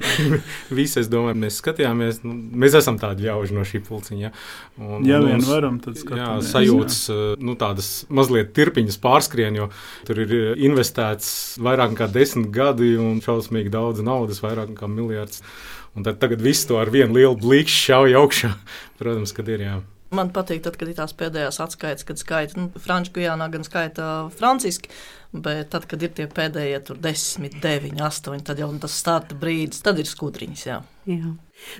Visi, 0.74 0.98
es 1.02 1.10
domāju, 1.12 1.38
mēs 1.44 1.58
skatījāmies, 1.60 2.22
nu, 2.24 2.34
mēs 2.64 2.76
esam 2.80 2.98
tādi 3.00 3.28
ļauži 3.28 3.54
no 3.54 3.66
šī 3.68 3.82
pulciņa. 3.86 4.32
Un, 4.80 5.04
ja 5.06 5.20
vien 5.22 5.44
varam, 5.46 5.78
tad 5.84 5.98
skatāmies. 6.00 6.48
Jā, 6.48 6.54
sajūtas, 6.56 6.98
jā. 7.12 7.20
nu, 7.44 7.54
tādas 7.60 7.92
mazliet 8.08 8.50
tirpiņas 8.56 8.98
pārskrien, 9.02 9.60
jo 9.60 9.70
tur 10.08 10.24
ir 10.24 10.34
investēts 10.66 11.30
vairāk 11.62 11.94
nekā 11.94 12.10
desmit 12.16 12.50
gadi 12.54 12.94
un 12.98 13.22
šausmīgi 13.24 13.72
daudz 13.74 14.02
naudas, 14.06 14.42
vairāk 14.44 14.74
nekā 14.74 14.90
miljards. 14.90 15.44
Un 15.94 16.02
tad 16.02 16.18
tagad 16.18 16.42
viss 16.42 16.66
to 16.66 16.80
ar 16.80 16.90
vienu 16.90 17.14
lielu 17.14 17.36
blīkšķi 17.38 17.82
šauj 17.86 18.16
augšā. 18.18 18.54
Protams, 18.98 19.36
kad 19.36 19.52
ir 19.52 19.68
jā. 19.68 19.76
Man 20.14 20.30
patīk, 20.34 20.62
tad, 20.64 20.78
kad 20.80 20.90
ir 20.90 20.96
tās 20.98 21.14
pēdējās 21.18 21.60
atskaites, 21.64 22.06
kad 22.06 22.20
skaita 22.20 22.58
nu, 22.60 22.70
Franču 22.80 23.14
Gujānā, 23.16 23.50
gan 23.52 23.66
skaita 23.66 24.08
franciski. 24.34 24.92
Bet 25.34 25.72
tad, 25.74 25.88
kad 25.90 26.02
ir 26.04 26.12
tie 26.14 26.28
pēdējie, 26.30 26.80
tur 26.86 26.98
10, 27.02 27.58
9, 27.62 28.02
8, 28.06 28.44
tad 28.46 28.60
jau 28.62 28.70
tas 28.78 28.98
starta 29.02 29.34
brīdis, 29.38 29.82
tad 29.82 29.98
ir 29.98 30.06
skudriņas. 30.06 30.66
Jā. 30.68 30.82
Jā. 31.04 31.34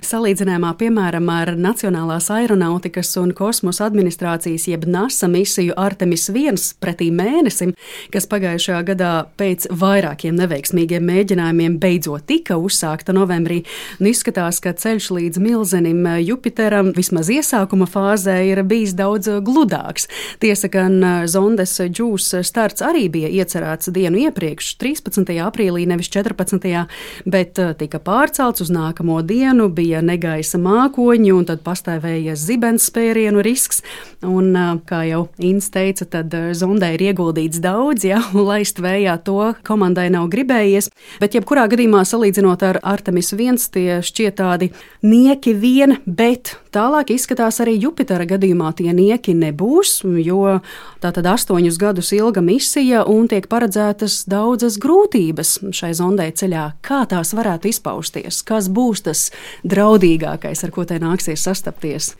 Salīdzinājumā, 0.05 0.69
piemēram, 0.79 1.27
ar 1.29 1.49
Nacionālās 1.59 2.29
aeronautikas 2.33 3.09
un 3.19 3.33
kosmosa 3.35 3.85
administrācijas 3.89 4.65
jeb 4.69 4.85
NASA 4.89 5.27
misiju 5.29 5.75
Artemis 5.77 6.29
1 6.31 6.57
pretī 6.81 7.09
mēnesim, 7.13 7.73
kas 8.13 8.25
pagājušajā 8.31 8.79
gadā 8.87 9.11
pēc 9.37 9.67
vairākiem 9.75 10.37
neveiksmīgiem 10.39 11.05
mēģinājumiem 11.05 11.75
beidzot 11.81 12.25
tika 12.29 12.57
uzsākta 12.57 13.13
novembrī, 13.15 13.61
un 13.99 14.09
izskatās, 14.09 14.61
ka 14.63 14.73
ceļš 14.73 15.09
līdz 15.17 15.41
milzenim 15.43 16.07
Jupiteram 16.23 16.93
vismaz 16.95 17.29
iesākuma 17.35 17.87
fāzē 17.89 18.39
ir 18.47 18.63
bijis 18.65 18.95
daudz 18.97 19.29
gludāks. 19.45 20.09
Tiesa 20.41 20.71
gan 20.71 21.27
zondes 21.29 21.75
džūs 21.83 22.31
starts 22.47 22.85
arī 22.85 23.09
bija 23.11 23.31
iecerēts 23.43 23.91
dienu 23.93 24.23
iepriekš, 24.29 24.75
13. 24.81 25.35
aprīlī, 25.45 25.85
nevis 25.89 26.09
14. 26.15 26.85
bet 27.27 27.63
tika 27.83 28.01
pārcelts 28.01 28.65
uz 28.65 28.73
nākamo 28.73 29.14
dienu, 29.21 29.69
bija 29.69 30.01
negaisa 30.01 30.59
mākoņi 30.61 31.31
un 31.35 31.45
tad 31.47 31.61
pastāvēja 31.65 32.35
zibens 32.39 32.89
spērienu 32.89 33.43
risks. 33.45 33.83
Un, 34.25 34.55
kā 34.87 35.03
jau 35.05 35.25
Inns 35.43 35.69
teica, 35.69 36.07
tad 36.09 36.33
zondē 36.57 36.93
ir 36.95 37.03
ieguldīts 37.11 37.61
daudz, 37.61 38.05
ja, 38.07 38.21
un 38.33 38.47
laist 38.47 38.81
vējā 38.81 39.17
to 39.27 39.53
komandai 39.67 40.07
nav 40.13 40.27
gribējies. 40.33 40.89
Bet 41.21 41.37
jebkurā 41.37 41.67
gadījumā 41.71 42.01
salīdzinot 42.07 42.65
ar 42.65 42.81
Artemis 42.81 43.31
1, 43.35 43.61
tie 43.75 43.99
šķiet 44.05 44.39
tādi 44.39 44.71
nieki 45.05 45.53
vien, 45.59 45.97
bet 46.05 46.55
tālāk 46.75 47.13
izskatās 47.15 47.61
arī 47.63 47.77
Jupitera 47.79 48.25
gadījumā 48.27 48.73
tie 48.75 48.91
nieki 48.95 49.35
nebūs, 49.37 50.01
jo 50.25 50.59
tā 51.03 51.13
tad 51.15 51.29
astoņus 51.35 51.79
gadus 51.79 52.11
ilga 52.17 52.43
misija 52.43 53.05
un 53.09 53.29
tiek 53.31 53.47
paredzētas 53.51 54.23
daudzas 54.31 54.79
grūtības 54.81 55.57
šai 55.75 55.93
zondē 55.97 56.31
ceļā. 56.35 56.65
Kā 56.85 57.03
tās 57.09 57.35
varētu 57.37 57.69
izpausties? 57.71 58.41
Kas 58.47 58.69
būs 58.73 59.04
tas 59.05 59.29
draudīgākais, 59.67 60.63
ar 60.65 60.73
ko 60.75 60.85
te 60.87 60.99
nāksies 61.01 61.45
sastapties? 61.47 62.13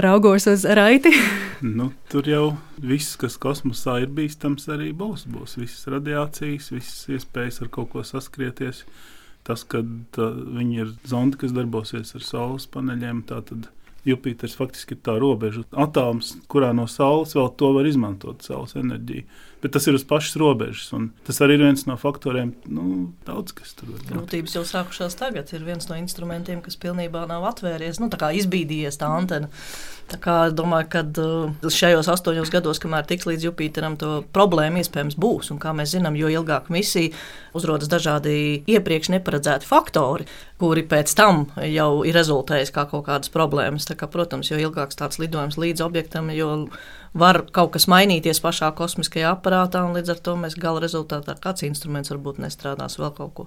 Raugos 0.00 0.46
uz 0.46 0.64
raiti. 0.64 1.10
nu, 1.78 1.90
tur 2.12 2.28
jau 2.30 2.44
viss, 2.78 3.16
kas 3.20 3.34
kosmosā 3.42 3.98
ir 4.04 4.12
bīstams, 4.14 4.68
arī 4.70 4.92
būs. 4.96 5.26
Būs 5.30 5.58
visas 5.58 5.88
radiācijas, 5.90 6.70
visas 6.76 7.08
iespējas 7.10 7.60
ar 7.64 7.72
kaut 7.74 7.90
ko 7.94 8.04
saskrieties. 8.06 8.84
Tas, 9.44 9.64
ka 9.64 9.80
viņi 9.82 10.82
ir 10.84 10.94
zondi, 11.08 11.40
kas 11.40 11.56
darbosies 11.56 12.14
ar 12.14 12.24
saules 12.24 12.68
paneļiem, 12.70 13.24
tad 13.26 13.50
Jupiters 14.04 14.56
faktiski 14.56 14.96
ir 14.96 15.02
tā 15.04 15.16
robeža 15.20 15.64
atoms, 15.76 16.32
kurā 16.48 16.70
no 16.76 16.86
Saules 16.88 17.34
vēl 17.36 17.50
to 17.60 17.72
var 17.76 17.88
izmantot, 17.88 18.44
saules 18.46 18.76
enerģiju. 18.80 19.26
Bet 19.60 19.74
tas 19.76 19.84
ir 19.90 19.96
uz 19.96 20.06
pašas 20.08 20.38
robežas, 20.40 20.88
tas 21.26 21.40
arī 21.44 21.58
ir 21.58 21.66
viens 21.66 21.82
no 21.84 21.96
faktoriem, 22.00 22.54
nu, 22.72 22.84
daudz 23.26 23.52
kas 23.56 23.74
tur 23.76 23.90
ir. 23.92 24.00
Grūtības 24.08 24.56
jau 24.56 24.62
sākušās 24.64 25.18
tagad. 25.20 25.52
Ir 25.52 25.66
viens 25.66 25.84
no 25.90 25.98
instrumentiem, 26.00 26.62
kas 26.64 26.78
pilnībā 26.80 27.26
nav 27.28 27.44
atvērties, 27.50 28.00
nu, 28.00 28.08
izbīdījies 28.08 29.00
tā 29.00 29.10
antena. 29.12 29.50
Tā 30.10 30.18
kā 30.18 30.36
es 30.48 30.54
domāju, 30.58 30.88
ka 30.90 31.02
uh, 31.22 31.68
šajos 31.70 32.08
astoņos 32.10 32.50
gados, 32.50 32.80
kamēr 32.82 33.04
tiks 33.06 33.28
līdz 33.28 33.46
Jupiteram, 33.46 33.94
to 34.00 34.24
problēma 34.34 34.80
iespējams 34.80 35.18
būs. 35.20 35.52
Un 35.54 35.60
kā 35.62 35.74
mēs 35.76 35.92
zinām, 35.94 36.16
jo 36.18 36.30
ilgāk 36.32 36.70
misija 36.72 37.12
uzrodas 37.54 37.90
dažādi 37.92 38.64
iepriekš 38.70 39.12
neparedzēti 39.14 39.68
faktori, 39.68 40.26
kuri 40.58 40.82
pēc 40.88 41.14
tam 41.18 41.44
jau 41.62 41.90
ir 42.08 42.16
rezultējis 42.16 42.74
kā 42.74 42.88
kaut 42.90 43.06
kādas 43.06 43.30
problēmas. 43.30 43.86
Tā 43.86 43.94
kā, 44.00 44.10
protams, 44.10 44.50
jo 44.50 44.58
ilgāks 44.58 44.98
tāds 44.98 45.20
lidojums 45.22 45.60
līdz 45.60 45.84
objektam, 45.86 46.32
jo 46.34 46.50
var 47.12 47.40
kaut 47.54 47.72
kas 47.74 47.88
mainīties 47.90 48.38
pašā 48.42 48.70
kosmiskajā 48.78 49.32
aparātā, 49.34 49.82
un 49.86 49.96
līdz 49.98 50.12
ar 50.14 50.20
to 50.22 50.36
mēs 50.38 50.56
gala 50.60 50.82
rezultātā 50.82 51.34
kāds 51.42 51.64
instruments 51.66 52.12
varbūt 52.12 52.38
nestrādās 52.42 52.98
vēl 53.00 53.10
kaut 53.16 53.32
ko. 53.34 53.46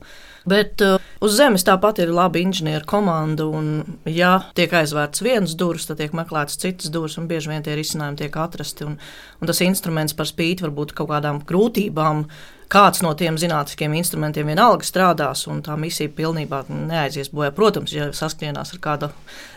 Bet 0.50 0.84
uh, 0.84 0.98
uz 1.24 1.38
Zemes 1.38 1.64
tāpat 1.68 2.02
ir 2.04 2.12
laba 2.12 2.42
inženieru 2.42 2.88
komanda, 2.90 3.48
un 3.48 4.00
ja 4.10 4.36
tiek 4.58 4.74
aizvērts 4.82 5.24
viens 5.24 5.56
durvis, 5.60 5.88
tad 5.88 6.02
tiek 6.04 6.16
meklēts 6.18 6.60
citas 6.60 6.92
durvis, 6.92 7.16
un 7.22 7.30
bieži 7.32 7.54
vien 7.54 7.64
tie 7.64 7.78
risinājumi 7.80 8.26
tiek 8.26 8.36
atrasti, 8.44 8.90
un, 8.90 9.00
un 9.40 9.52
tas 9.52 9.64
instruments 9.64 10.18
par 10.18 10.28
spīti 10.28 10.68
varbūt 10.68 10.96
kaut 10.98 11.14
kādām 11.14 11.40
grūtībām 11.48 12.28
kāds 12.72 13.04
no 13.04 13.14
tiem 13.18 13.38
zinātniskiem 13.40 13.94
instrumentiem 13.98 14.50
vienalga 14.52 14.86
strādās, 14.88 15.46
un 15.52 15.62
tā 15.66 15.76
misija 15.80 16.12
pilnībā 16.14 16.64
neaizies 16.70 17.32
bojā. 17.34 17.52
Protams, 17.56 17.94
ja 17.96 18.10
saskrienās 18.16 18.74
ar 18.76 18.82
kādu 18.84 19.10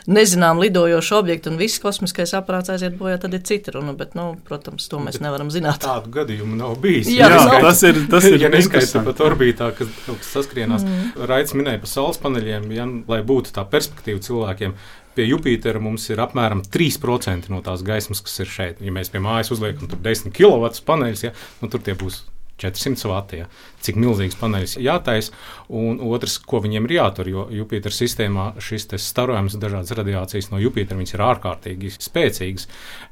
nezināmu 0.07 0.63
lidojošu 0.65 1.17
objektu 1.19 1.51
un 1.51 1.59
viss 1.61 1.81
kosmiskais 1.83 2.35
aparāts 2.39 2.71
aiziet 2.73 2.99
bojā, 2.99 3.19
tad 3.23 3.35
ir 3.37 3.43
cita 3.47 3.75
runa. 3.77 3.95
Bet, 3.97 4.15
nu, 4.19 4.29
protams, 4.47 4.89
to 4.91 5.01
mēs 5.03 5.19
bet 5.19 5.27
nevaram 5.27 5.51
zināt. 5.55 5.83
Tādu 5.87 6.13
gadījumu 6.15 6.59
nav 6.59 6.77
bijis. 6.83 7.11
Jā, 7.13 7.31
jā 7.33 7.41
nav. 7.49 7.59
tas 7.69 7.83
ir. 7.87 8.03
Tas 8.11 8.29
ir 8.29 8.39
ja 8.43 8.53
neskaita 8.53 9.03
pat 9.07 9.25
orbītā, 9.27 9.73
kas 9.79 9.91
kaut 10.05 10.23
kas 10.23 10.31
saskrienās. 10.39 10.87
Mm. 10.87 11.27
Raits 11.31 11.57
minēja 11.57 11.83
par 11.83 11.93
saules 11.93 12.23
paneļiem, 12.23 12.71
ja, 12.77 12.87
lai 13.11 13.23
būtu 13.27 13.55
tā 13.57 13.67
perspektīva 13.71 14.23
cilvēkiem. 14.23 14.77
Pie 15.17 15.25
Jupitera 15.31 15.81
mums 15.81 16.05
ir 16.13 16.21
apmēram 16.21 16.61
3% 16.61 17.49
no 17.49 17.63
tās 17.65 17.81
gaismas, 17.87 18.21
kas 18.21 18.37
ir 18.45 18.53
šeit. 18.53 18.85
Ja 18.85 18.93
mēs 18.93 19.09
pie 19.13 19.23
mājas 19.25 19.51
uzliekam 19.57 19.89
10 19.89 20.35
kW 20.37 20.75
paneļus, 20.87 21.29
ja, 21.31 21.33
nu, 21.63 21.73
tur 21.73 21.81
tie 21.81 21.97
būs 21.97 22.21
400 22.59 23.09
vati. 23.09 23.37
Ja 23.37 23.47
cik 23.87 24.01
milzīgs 24.03 24.39
paneļs 24.41 24.77
jātaisa, 24.83 25.35
un 25.69 26.01
otrs, 26.05 26.39
ko 26.43 26.61
viņiem 26.65 26.87
ir 26.89 26.97
jātur, 26.99 27.31
jo 27.31 27.47
Jupiter 27.53 27.95
sistēmā 27.95 28.53
šis 28.63 28.89
starojums, 29.03 29.57
dažādas 29.61 29.95
radiācijas 29.99 30.51
no 30.53 30.61
Jupitera, 30.63 31.01
ir 31.03 31.23
ārkārtīgi 31.27 31.93
spēcīgas. 31.97 32.67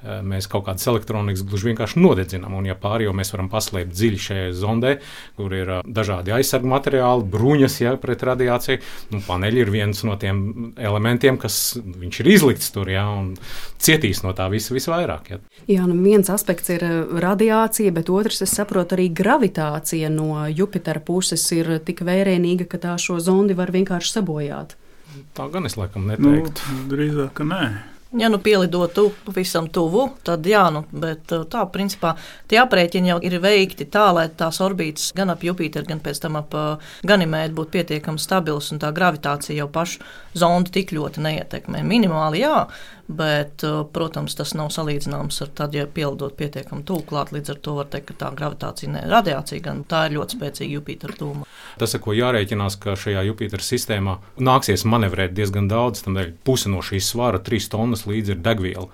Eh, 0.04 0.20
mēs 0.26 0.48
kaut 0.50 0.66
kādas 0.68 0.86
elektronikas 0.90 1.44
gluži 1.46 1.70
vienkārši 1.70 2.00
nodedzinām, 2.02 2.54
un 2.58 2.68
ja 2.68 2.76
pārējo 2.78 3.14
mēs 3.16 3.32
varam 3.34 3.48
paslēpt 3.52 3.94
dziļi 3.94 4.20
šajā 4.26 4.50
zondē, 4.58 4.94
kur 5.38 5.54
ir 5.56 5.70
eh, 5.78 5.82
dažādi 5.86 6.34
aizsargu 6.36 6.70
materiāli, 6.70 7.26
bruņas 7.34 7.80
ja, 7.82 7.94
pret 8.00 8.22
radiāciju, 8.26 8.82
nu, 9.14 9.22
paneļi 9.26 9.64
ir 9.64 9.72
viens 9.74 10.04
no 10.06 10.18
tiem 10.20 10.74
elementiem, 10.76 11.38
kas 11.40 11.78
ir 12.04 12.30
izlikts 12.30 12.70
tur, 12.74 12.90
ja, 12.92 13.06
un 13.10 13.34
cietīs 13.82 14.22
no 14.24 14.34
tā 14.36 14.48
vis, 14.52 14.70
visvairāk. 14.74 15.30
Ja. 15.32 15.40
Jā, 15.70 15.86
nu 15.88 15.96
viens 16.04 16.30
aspekts 16.32 16.72
ir 16.74 16.84
eh, 16.84 16.96
radiācija, 17.24 17.94
bet 17.94 18.12
otrs, 18.12 18.42
es 18.44 18.54
saprotu, 18.54 18.98
arī 18.98 19.08
gravitācija 19.14 20.12
no 20.12 20.44
Jupitera 20.48 20.63
Jupitera 20.64 21.02
puses 21.04 21.44
ir 21.52 21.76
tik 21.84 22.00
vērienīga, 22.06 22.66
ka 22.70 22.80
tā 22.80 22.96
šo 23.00 23.20
zondi 23.20 23.56
var 23.56 23.72
vienkārši 23.74 24.16
sabojāt? 24.16 24.74
Tā 25.36 25.46
gan 25.52 25.68
es 25.68 25.76
laikam 25.78 26.08
neteiktu. 26.08 26.70
Nu, 26.72 26.86
drīzāk, 26.90 27.34
ka 27.36 27.46
nē. 27.46 27.64
Ja 28.18 28.28
nu 28.28 28.38
pielidotu 28.38 29.08
pavisam 29.24 29.66
tuvu, 29.74 30.04
tad 30.22 30.46
jā, 30.46 30.62
nu, 30.70 30.84
bet 30.94 31.32
uh, 31.34 31.42
tā 31.50 31.64
principā 31.74 32.12
tie 32.46 32.60
aprēķini 32.62 33.10
jau 33.10 33.16
ir 33.26 33.40
veikti 33.42 33.88
tā, 33.90 34.04
lai 34.14 34.28
tās 34.30 34.60
orbītas 34.62 35.08
gan 35.18 35.32
ap 35.34 35.42
Jupiteru, 35.42 35.88
gan 35.88 36.02
pēc 36.04 36.22
tam 36.22 36.38
ap 36.38 36.54
uh, 36.54 36.92
Ganimēdu 37.02 37.58
būtu 37.58 37.74
pietiekami 37.74 38.22
stabilas 38.22 38.70
un 38.70 38.78
tā 38.82 38.92
gravitācija 38.94 39.58
jau 39.58 39.66
pašu 39.74 40.04
zondi 40.38 40.76
tik 40.78 40.94
ļoti 40.94 41.26
neietekmē. 41.26 41.82
Minimāli 41.82 42.44
jā, 42.44 42.68
Bet, 43.06 43.62
uh, 43.62 43.82
protams, 43.92 44.32
tas 44.32 44.54
nav 44.56 44.70
salīdzināms 44.72 45.42
ar 45.44 45.50
tad, 45.52 45.74
ja 45.76 45.84
pielidot 45.84 46.32
pietiekami 46.38 46.86
tuvu 46.88 47.04
klāt. 47.10 47.34
Līdz 47.36 47.52
ar 47.52 47.58
to 47.60 47.74
var 47.76 47.90
teikt, 47.92 48.06
ka 48.08 48.16
tā 48.22 48.30
gravitācija, 48.32 48.92
ne 48.94 49.02
radiācija, 49.10 49.60
gan 49.60 49.82
tā 49.88 50.06
ir 50.08 50.16
ļoti 50.16 50.38
spēcīga 50.38 50.72
Jupitera 50.78 51.16
tūma. 51.18 51.44
Tas, 51.76 51.92
ar 51.92 52.00
ko 52.00 52.14
jārēķinās, 52.16 52.78
ka 52.80 52.94
šajā 52.96 53.26
Jupitera 53.28 53.64
sistēmā 53.64 54.16
nāksies 54.40 54.86
manevrēt 54.88 55.34
diezgan 55.36 55.68
daudz, 55.68 56.00
tam 56.06 56.16
dēļ 56.16 56.32
puse 56.48 56.72
no 56.72 56.80
šīs 56.84 57.10
svara, 57.12 57.42
3 57.44 57.68
tonnas 57.74 58.03
līdzi 58.10 58.34
ir 58.34 58.42
degviela. 58.44 58.88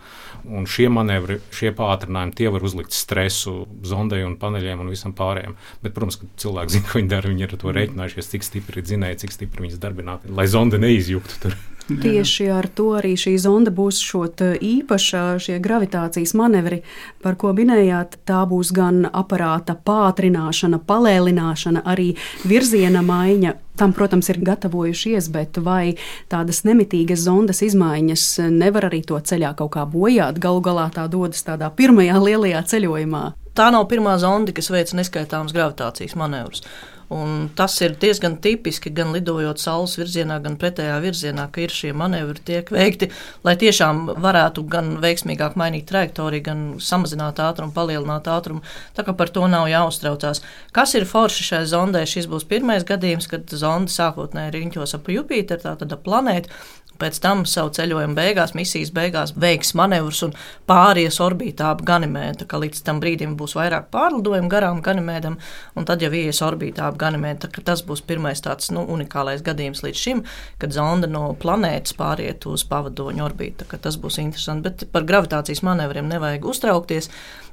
Un 0.49 0.65
šie 0.71 0.89
manevri, 0.93 1.41
šie 1.53 1.73
pātrinājumi, 1.77 2.37
tie 2.39 2.49
var 2.53 2.65
uzlikt 2.65 2.97
stresu 2.97 3.67
zondei 3.87 4.23
un 4.25 4.39
paneļiem 4.41 4.81
un 4.81 4.93
visam 4.93 5.13
pārējiem. 5.17 5.57
Bet, 5.85 5.95
protams, 5.97 6.21
ka 6.21 6.31
cilvēki 6.41 6.77
zina, 6.77 6.89
ko 6.89 7.01
viņi 7.01 7.13
dara. 7.13 7.33
Viņi 7.33 7.47
ir 7.47 7.57
to 7.61 7.75
rēķinājušies, 7.77 8.31
cik 8.35 8.47
stipri 8.47 8.81
ir 8.81 8.89
dzinēji, 8.89 9.21
cik 9.25 9.37
stipri 9.37 9.67
viņas 9.67 9.83
darbināt, 9.83 10.25
lai 10.33 10.49
zonde 10.51 10.81
neizjuktu 10.81 11.43
tur. 11.45 11.59
Tieši 11.91 12.47
ar 12.55 12.69
to 12.71 12.93
arī 12.99 13.17
šī 13.19 13.35
zonda 13.43 13.73
būs 13.75 13.99
šot 14.05 14.43
īpaša 14.63 15.23
šie 15.43 15.59
gravitācijas 15.63 16.35
manevri, 16.39 16.83
par 17.25 17.39
ko 17.41 17.51
minējāt. 17.57 18.21
Tā 18.29 18.45
būs 18.49 18.71
gan 18.77 19.03
aparāta 19.11 19.75
pātrināšana, 19.75 20.79
palēlināšana, 20.87 21.83
arī 21.85 22.13
virziena 22.47 23.03
maiņa. 23.07 23.57
Tam, 23.81 23.95
protams, 23.97 24.29
ir 24.29 24.43
gatavojušies, 24.45 25.31
bet 25.33 25.59
vai 25.65 25.97
tādas 26.31 26.63
nemitīgas 26.69 27.25
zondas 27.25 27.63
izmaiņas 27.65 28.25
nevar 28.53 28.91
arī 28.91 29.01
to 29.09 29.17
ceļā 29.17 29.55
kaut 29.57 29.73
kā 29.79 29.87
bojāt? 29.89 30.39
Galu 30.43 30.61
galā 30.65 30.91
tā 30.95 31.07
dodas 31.09 31.43
tādā 31.47 31.73
pirmajā 31.73 32.21
lielajā 32.21 32.63
ceļojumā. 32.75 33.25
Tā 33.57 33.71
nav 33.75 33.89
pirmā 33.91 34.15
zonda, 34.21 34.53
kas 34.55 34.71
veic 34.71 34.93
neskaitāmas 34.95 35.57
gravitācijas 35.57 36.15
manevrus. 36.19 36.63
Un 37.11 37.49
tas 37.59 37.75
ir 37.83 37.97
diezgan 37.99 38.37
tipiski 38.39 38.93
gan 38.95 39.11
lidojot 39.11 39.59
saules 39.59 39.97
virzienā, 39.99 40.37
gan 40.45 40.55
pretējā 40.61 41.01
virzienā, 41.03 41.49
ka 41.51 41.65
ir 41.65 41.73
šie 41.75 41.91
manevri 41.97 42.39
tiek 42.47 42.71
veikti, 42.71 43.09
lai 43.43 43.57
tiešām 43.59 44.05
varētu 44.23 44.63
gan 44.71 44.93
veiksmīgāk 45.03 45.57
mainīt 45.59 45.89
trajektoriju, 45.91 46.45
gan 46.47 46.63
samazināt 46.79 47.43
ātrumu, 47.43 47.75
palielināt 47.75 48.31
ātrumu. 48.31 48.63
Tā 48.95 49.03
kā 49.07 49.17
par 49.19 49.33
to 49.35 49.49
nav 49.51 49.67
jāuztraucās. 49.73 50.45
Kas 50.77 50.95
ir 50.95 51.09
forši 51.11 51.49
šai 51.49 51.65
zondē? 51.73 52.05
Šis 52.07 52.31
būs 52.31 52.47
pirmais 52.47 52.87
gadījums, 52.87 53.27
kad 53.33 53.51
zonde 53.51 53.91
sākotnēji 53.91 54.55
riņķos 54.61 54.95
ap 55.01 55.11
Jupiteru, 55.11 55.67
tātad 55.67 55.99
planētu, 56.07 56.55
pēc 57.01 57.21
tam 57.25 57.45
savu 57.49 57.73
ceļojumu 57.77 58.17
beigās, 58.17 58.55
misijas 58.57 58.93
beigās 58.95 59.33
veiks 59.41 59.73
manevrus 59.79 60.23
un 60.27 60.35
pāries 60.69 61.21
orbītā 61.23 61.73
ap 61.75 61.83
Ganimēdu. 61.89 62.47
Līdz 62.61 62.83
tam 62.87 63.01
brīdim 63.03 63.37
būs 63.41 63.57
vairāk 63.57 63.89
pārlidojumu 63.95 64.51
garām 64.53 64.83
Ganimēdam, 64.85 65.39
un 65.77 65.89
tad 65.89 66.05
jau 66.05 66.13
ies 66.15 66.43
orbītā 66.45 66.89
ap 66.91 66.99
Ganimēdu. 67.01 67.51
Tas 67.65 67.85
būs 67.87 68.05
pirmais 68.07 68.43
tāds 68.45 68.71
nu, 68.75 68.85
unikālais 68.85 69.45
gadījums 69.47 69.85
līdz 69.87 70.05
šim, 70.05 70.25
kad 70.61 70.77
zonda 70.77 71.09
no 71.11 71.31
planētas 71.41 71.97
pāriet 71.99 72.47
uz 72.51 72.67
pavadoņu 72.69 73.25
orbītu. 73.27 73.69
Tas 73.81 73.97
būs 74.01 74.21
interesanti, 74.23 74.69
bet 74.69 74.91
par 74.93 75.09
gravitācijas 75.09 75.65
manevriem 75.67 76.11
nevajag 76.11 76.45
uztraukties. 76.53 77.11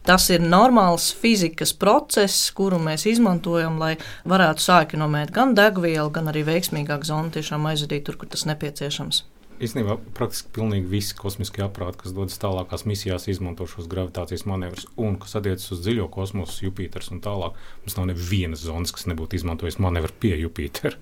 Tas 0.08 0.30
ir 0.32 0.40
normāls 0.40 1.10
fizikas 1.20 1.74
process, 1.76 2.48
kuru 2.56 2.80
mēs 2.80 3.04
izmantojam, 3.12 3.76
lai 3.82 3.96
varētu 4.24 4.64
sākinot 4.64 5.34
gan 5.36 5.56
degvielu, 5.58 6.08
gan 6.16 6.32
arī 6.32 6.46
veiksmīgāk 6.48 7.04
zonu 7.08 7.34
tiešām 7.36 7.68
aizvedīt 7.68 8.08
tur, 8.08 8.16
kur 8.16 8.32
tas 8.32 8.48
nepieciešams. 8.48 9.26
Īstenībā 9.58 9.96
praktiski 10.13 10.52
pilnīgi 10.54 10.86
visi 10.91 11.15
kosmiskie 11.17 11.63
aparāti, 11.65 12.04
kas 12.04 12.13
dodas 12.13 12.38
tālākās 12.41 12.84
misijās, 12.86 13.26
izmanto 13.32 13.65
šos 13.70 13.88
gravitācijas 13.89 14.46
manevrus. 14.46 14.86
Un, 15.02 15.15
kas 15.22 15.34
attiecas 15.39 15.72
uz 15.74 15.82
dziļo 15.82 16.06
kosmosu, 16.13 16.67
Jupiters 16.67 17.10
un 17.15 17.24
tālāk, 17.26 17.58
mums 17.82 17.98
nav 17.98 18.06
nevienas 18.12 18.62
zonas, 18.67 18.93
kas 18.93 19.08
nebūtu 19.10 19.39
izmantojis 19.39 19.80
manevru 19.82 20.13
pie 20.22 20.36
Jupitera. 20.43 20.93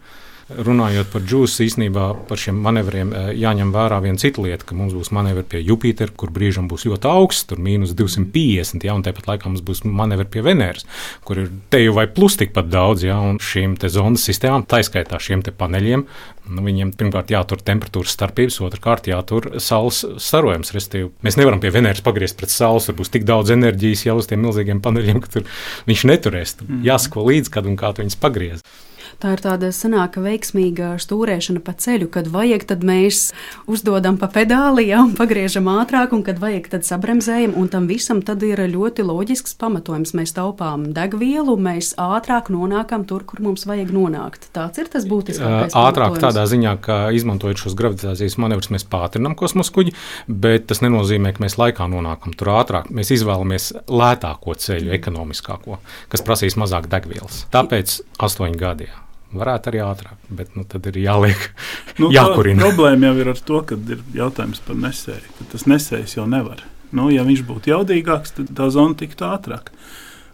Runājot 0.46 1.08
par 1.10 1.24
džūsu, 1.26 1.64
īstenībā 1.66 2.04
par 2.30 2.38
šiem 2.38 2.60
manevriem 2.62 3.10
eh, 3.18 3.30
jāņem 3.42 3.72
vērā 3.74 3.98
viena 4.04 4.22
cita 4.22 4.44
lieta, 4.46 4.68
ka 4.70 4.76
mums 4.78 4.94
būs 4.94 5.10
manevri 5.16 5.42
pie 5.50 5.62
Jupitera, 5.66 6.14
kur 6.14 6.30
brīžam 6.30 6.68
būs 6.70 6.86
ļoti 6.86 7.10
augsts, 7.10 7.48
tur 7.50 7.64
mīnus 7.66 7.96
250, 7.98 8.86
ja, 8.86 8.94
un 8.94 9.02
tāpat 9.08 9.26
laikā 9.32 9.50
mums 9.50 9.64
būs 9.66 9.82
manevri 9.90 10.30
pie 10.30 10.46
Venēras, 10.46 10.86
kur 11.26 11.42
ir 11.42 11.50
te 11.74 11.82
jau 11.82 11.96
vai 11.98 12.06
plus 12.14 12.38
tikpat 12.38 12.70
daudz, 12.70 13.08
ja, 13.08 13.18
un 13.18 13.42
šīm 13.42 13.74
zondas 13.90 14.30
sistēmām, 14.30 14.68
taiskaitā 14.70 15.18
šiem 15.18 15.42
paneļiem, 15.50 16.06
nu, 16.54 16.66
viņiem 16.70 16.94
pirmkārt 16.94 17.34
jātur 17.34 17.66
temperatūras 17.66 18.14
starpības, 18.14 18.62
otrkārt 18.70 19.10
jātur 19.10 19.56
saules 19.58 20.04
starojums. 20.22 20.76
Restīvi. 20.78 21.10
Mēs 21.26 21.42
nevaram 21.42 21.62
pie 21.64 21.74
Venēras 21.74 22.06
pagriezt 22.06 22.38
pret 22.38 22.54
saules, 22.54 22.86
tur 22.86 23.02
būs 23.02 23.10
tik 23.14 23.26
daudz 23.26 23.54
enerģijas 23.56 24.06
jau 24.06 24.20
uz 24.22 24.30
tiem 24.30 24.46
milzīgiem 24.46 24.84
paneļiem, 24.86 25.24
ka 25.26 25.40
tur 25.40 25.50
viņš 25.90 26.10
neturēs. 26.12 26.60
Tur 26.60 26.70
mm. 26.70 26.84
Jāsako 26.86 27.26
līdzi, 27.32 27.54
kad 27.58 27.70
un 27.70 27.80
kā 27.82 27.96
viņas 27.98 28.22
pagriezt. 28.22 28.76
Tā 29.22 29.36
ir 29.36 29.42
tāda 29.44 29.72
senāka 29.76 30.22
veiksmīga 30.24 30.96
stūrēšana 31.02 31.62
pa 31.64 31.76
ceļu, 31.80 32.10
kad 32.12 32.28
vajag, 32.32 32.66
tad 32.68 32.84
mēs 32.86 33.30
uzdodam 33.72 34.20
pa 34.20 34.28
pedāli, 34.32 34.90
ja, 34.90 35.02
un 35.06 35.14
pagriežam 35.18 35.70
ātrāk, 35.72 36.14
un 36.16 36.24
kad 36.26 36.42
vajag, 36.42 36.68
tad 36.74 36.88
sabremzējam, 36.88 37.56
un 37.60 37.70
tam 37.72 37.88
visam 37.90 38.22
tad 38.26 38.44
ir 38.46 38.60
ļoti 38.72 39.06
loģisks 39.08 39.56
pamatojums. 39.62 40.14
Mēs 40.18 40.36
taupām 40.36 40.90
degvielu, 40.96 41.56
mēs 41.56 41.94
ātrāk 42.02 42.52
nonākam 42.54 43.06
tur, 43.08 43.24
kur 43.28 43.42
mums 43.46 43.66
vajag 43.70 43.94
nonākt. 43.96 44.50
Tāds 44.56 44.84
ir 44.84 44.92
tas 44.92 45.08
būtiskākais. 45.10 45.78
Ātrāk 45.80 46.20
tādā 46.24 46.46
ziņā, 46.50 46.76
ka 46.84 47.00
izmantojot 47.16 47.64
šos 47.64 47.78
gravitācijas 47.80 48.38
manevrus, 48.42 48.72
mēs 48.76 48.88
pātrinām 48.92 49.38
kosmosa 49.40 49.74
kuģi, 49.76 49.96
bet 50.28 50.68
tas 50.72 50.84
nenozīmē, 50.86 51.36
ka 51.36 51.46
mēs 51.46 51.58
laikā 51.62 51.88
nonākam 51.92 52.36
tur 52.36 52.54
ātrāk. 52.58 52.92
Mēs 52.96 53.14
izvēlamies 53.16 53.72
lētāko 53.88 54.58
ceļu, 54.60 54.94
ekonomiskāko, 55.00 55.80
kas 56.12 56.26
prasīs 56.26 56.60
mazāk 56.60 56.92
degvielas. 56.92 57.46
Tāpēc 57.56 58.00
astoņi 58.28 58.62
gadi. 58.62 58.92
Varētu 59.36 59.72
arī 59.72 59.82
ātrāk, 59.84 60.30
bet 60.30 60.54
nu, 60.56 60.64
tad 60.70 60.86
ir 60.92 61.00
jāliek, 61.02 61.50
nu, 62.02 62.12
jākurina. 62.14 62.62
Problēma 62.68 63.10
jau 63.10 63.20
ir 63.24 63.34
ar 63.34 63.44
to, 63.50 63.62
ka 63.68 63.78
ir 63.96 64.04
jautājums 64.16 64.62
par 64.64 64.80
nesēju. 64.80 65.50
Tas 65.52 65.68
nesējs 65.68 66.18
jau 66.20 66.28
nevar. 66.30 66.64
Nu, 66.96 67.10
ja 67.12 67.26
viņš 67.28 67.42
būtu 67.48 67.74
jaudīgāks, 67.74 68.38
tad 68.38 68.54
tā 68.56 68.70
zona 68.72 68.96
tiktu 69.00 69.26
ātrāk 69.28 69.74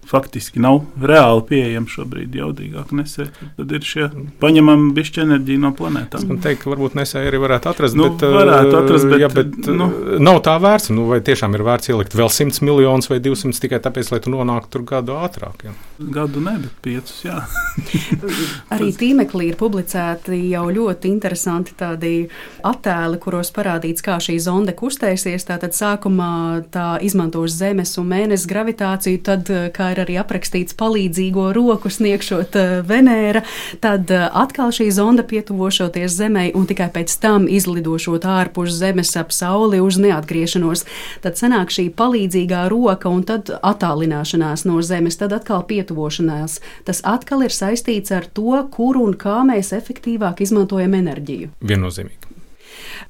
faktiski 0.07 0.59
nav 0.59 0.81
reāli 1.01 1.43
pieejama 1.47 1.89
šobrīd 1.91 2.35
jaudīgāk 2.35 2.91
nesē. 2.95 3.27
Tad 3.57 3.71
ir 3.75 3.85
šie 3.85 4.07
paņemami 4.41 4.91
bišķi 4.97 5.23
enerģija 5.23 5.61
no 5.61 5.71
planētām. 5.77 6.25
Man 6.29 6.41
teikt, 6.43 6.63
ka 6.63 6.71
varbūt 6.73 6.97
nesē 6.99 7.23
arī 7.29 7.39
varētu 7.41 7.71
atrast, 7.71 7.97
nu, 7.97 8.09
bet, 8.09 8.25
varētu 8.35 8.77
atrast, 8.81 9.07
bet, 9.11 9.21
jā, 9.23 9.29
bet 9.31 9.69
nu, 9.69 9.87
nav 10.23 10.41
tā 10.45 10.57
vērts. 10.61 10.91
Nu, 10.95 11.05
vai 11.11 11.21
tiešām 11.25 11.55
ir 11.55 11.63
vērts 11.67 11.93
ielikt 11.93 12.17
vēl 12.17 12.31
100 12.33 12.65
miljonus 12.67 13.11
vai 13.11 13.21
200 13.23 13.63
tikai 13.63 13.81
tāpēc, 13.83 14.11
lai 14.11 14.21
tu 14.23 14.33
nonāktu 14.33 14.73
tur 14.75 14.85
gadu 14.89 15.15
ātrāk? 15.21 15.65
Jā. 15.67 15.75
Gadu 16.01 16.43
ne, 16.43 16.57
bet 16.65 16.75
piecus, 16.83 17.21
jā. 17.27 17.37
arī 18.75 18.91
tīmeklī 18.97 19.51
ir 19.51 19.59
publicēti 19.59 20.41
jau 20.49 20.65
ļoti 20.73 21.11
interesanti 21.11 21.75
tādi 21.77 22.13
attēli, 22.67 23.21
kuros 23.21 23.53
parādīts, 23.55 24.03
kā 24.05 24.17
šī 24.23 24.37
zonde 24.43 24.75
kustēsies. 24.77 25.47
Tātad 25.47 25.77
sākumā 25.77 26.33
tā 26.73 26.87
izmantos 27.05 27.55
Zemes 27.55 27.93
un 28.01 28.09
Mēnesis 28.11 28.49
gravitāciju, 28.49 29.21
tad 29.25 29.51
kā 29.75 29.91
ir 29.93 30.00
arī 30.03 30.17
aprakstīts 30.21 30.75
palīdzīgo 30.79 31.49
roku 31.55 31.91
sniegšot 31.91 32.57
uh, 32.59 32.73
Venēra, 32.87 33.43
tad 33.83 34.11
uh, 34.13 34.27
atkal 34.43 34.73
šī 34.75 34.89
zonda 34.93 35.25
pietuvošoties 35.27 36.17
Zemē 36.17 36.47
un 36.57 36.67
tikai 36.69 36.89
pēc 36.93 37.13
tam 37.23 37.47
izlidošot 37.51 38.25
ārpus 38.27 38.73
Zemes 38.77 39.13
ap 39.19 39.33
Sauli 39.35 39.81
uz 39.83 39.99
neatgriešanos. 40.01 40.85
Tad 41.23 41.39
sanāk 41.39 41.73
šī 41.73 41.89
palīdzīgā 41.97 42.65
roka 42.71 43.11
un 43.11 43.23
tad 43.27 43.53
attālināšanās 43.61 44.65
no 44.69 44.81
Zemes, 44.85 45.19
tad 45.21 45.35
atkal 45.37 45.63
pietuvošanās. 45.69 46.59
Tas 46.87 47.03
atkal 47.07 47.45
ir 47.47 47.55
saistīts 47.55 48.13
ar 48.15 48.27
to, 48.27 48.57
kur 48.73 48.99
un 49.01 49.15
kā 49.17 49.41
mēs 49.47 49.73
efektīvāk 49.77 50.43
izmantojam 50.45 50.97
enerģiju. 51.01 51.53
Viennozīmīgi. 51.61 52.40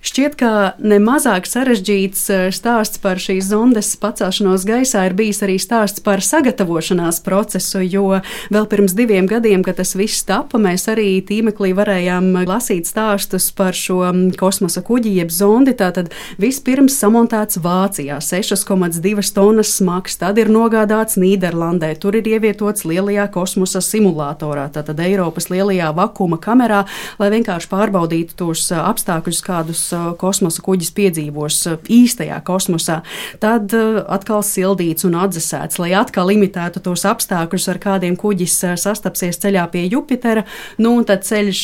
Šķiet, 0.01 0.35
ka 0.39 0.51
nemazāk 0.81 1.45
sarežģīts 1.45 2.23
eh, 2.33 2.47
stāsts 2.55 3.01
par 3.01 3.21
šīs 3.21 3.51
zondes 3.51 3.91
pacelšanos 4.01 4.65
gaisā 4.65 5.03
ir 5.07 5.15
bijis 5.17 5.43
arī 5.45 5.59
stāsts 5.61 6.01
par 6.03 6.23
sagatavošanās 6.25 7.21
procesu, 7.25 7.83
jo 7.85 8.21
vēl 8.53 8.65
pirms 8.71 8.95
diviem 8.97 9.29
gadiem, 9.29 9.61
kad 9.65 9.77
tas 9.77 9.93
viss 9.97 10.25
tapa, 10.25 10.57
mēs 10.61 10.87
arī 10.91 11.19
tīmeklī 11.27 11.73
varējām 11.77 12.31
lasīt 12.49 12.89
stāstus 12.89 13.51
par 13.55 13.77
šo 13.77 13.99
mm, 14.09 14.33
kosmosa 14.39 14.81
kuģi 14.85 15.13
jeb 15.19 15.33
zondi. 15.33 15.75
Tātad 15.77 16.09
vispirms 16.41 16.97
samontēts 16.97 17.61
Vācijā 17.61 18.17
6,2 18.25 19.27
tonnas 19.35 19.75
smags, 19.77 20.17
tad 20.21 20.41
ir 20.41 20.51
nogādāts 20.51 21.19
Nīderlandē, 21.21 21.93
tur 22.01 22.17
ir 22.17 22.27
ievietots 22.27 22.85
lielajā 22.89 23.27
kosmosa 23.33 23.83
simulatorā, 23.85 24.67
tātad 24.73 24.99
Eiropas 25.03 25.51
lielajā 25.53 25.91
vakuma 25.97 26.41
kamerā, 26.41 26.83
lai 27.21 27.31
vienkārši 27.33 27.69
pārbaudītu 27.71 28.37
tos 28.41 28.65
eh, 28.71 28.81
apstākļus, 28.81 29.41
kādus 29.61 29.83
kosmosa 30.17 30.61
kuģis 30.65 30.91
piedzīvos 30.97 31.57
īstajā 31.91 32.39
kosmosā, 32.45 33.01
tad 33.41 33.73
atkal 34.09 34.41
sildīts 34.45 35.05
un 35.05 35.15
atdzesēts, 35.21 35.79
lai 35.81 35.93
atkal 35.97 36.31
imitētu 36.33 36.81
tos 36.81 37.05
apstākļus, 37.05 37.67
ar 37.69 37.79
kādiem 37.81 38.17
kuģis 38.17 38.57
sastapsies 38.81 39.39
ceļā 39.41 39.67
pie 39.71 39.85
Jupitera. 39.91 40.45
Nu, 40.81 40.95
un 40.97 41.05
tad 41.05 41.25
ceļš 41.27 41.61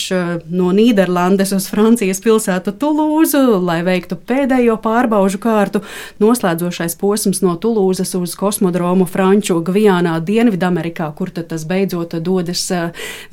no 0.54 0.72
Nīderlandes 0.76 1.54
uz 1.58 1.68
Francijas 1.72 2.22
pilsētu 2.22 2.76
Tulūzu, 2.78 3.58
lai 3.64 3.82
veiktu 3.88 4.20
pēdējo 4.28 4.78
pārbaužu 4.84 5.42
kārtu. 5.42 5.82
Noslēdzošais 6.22 6.98
posms 7.02 7.42
no 7.42 7.56
Tulūzas 7.58 8.14
uz 8.20 8.36
kosmodromu 8.38 9.08
Franču 9.10 9.60
Gvijānā, 9.66 10.20
Dienvidamerikā, 10.22 11.10
kur 11.18 11.34
tad 11.34 11.50
tas 11.52 11.66
beidzot 11.68 12.18
dodas 12.22 12.68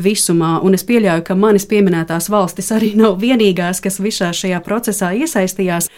visumā. 0.00 0.56
Un 0.64 0.78
es 0.78 0.86
pieļauju, 0.88 1.26
ka 1.26 1.36
manis 1.38 1.68
pieminētās 1.68 2.30
valstis 2.32 2.72
arī 2.74 2.94
nav 2.98 3.18
vienīgās, 3.22 3.82
kas 3.84 4.00
visā 4.02 4.30
šajā 4.34 4.53
procesā 4.60 4.84
procesā 4.84 5.12
iesaistījās. 5.16 5.88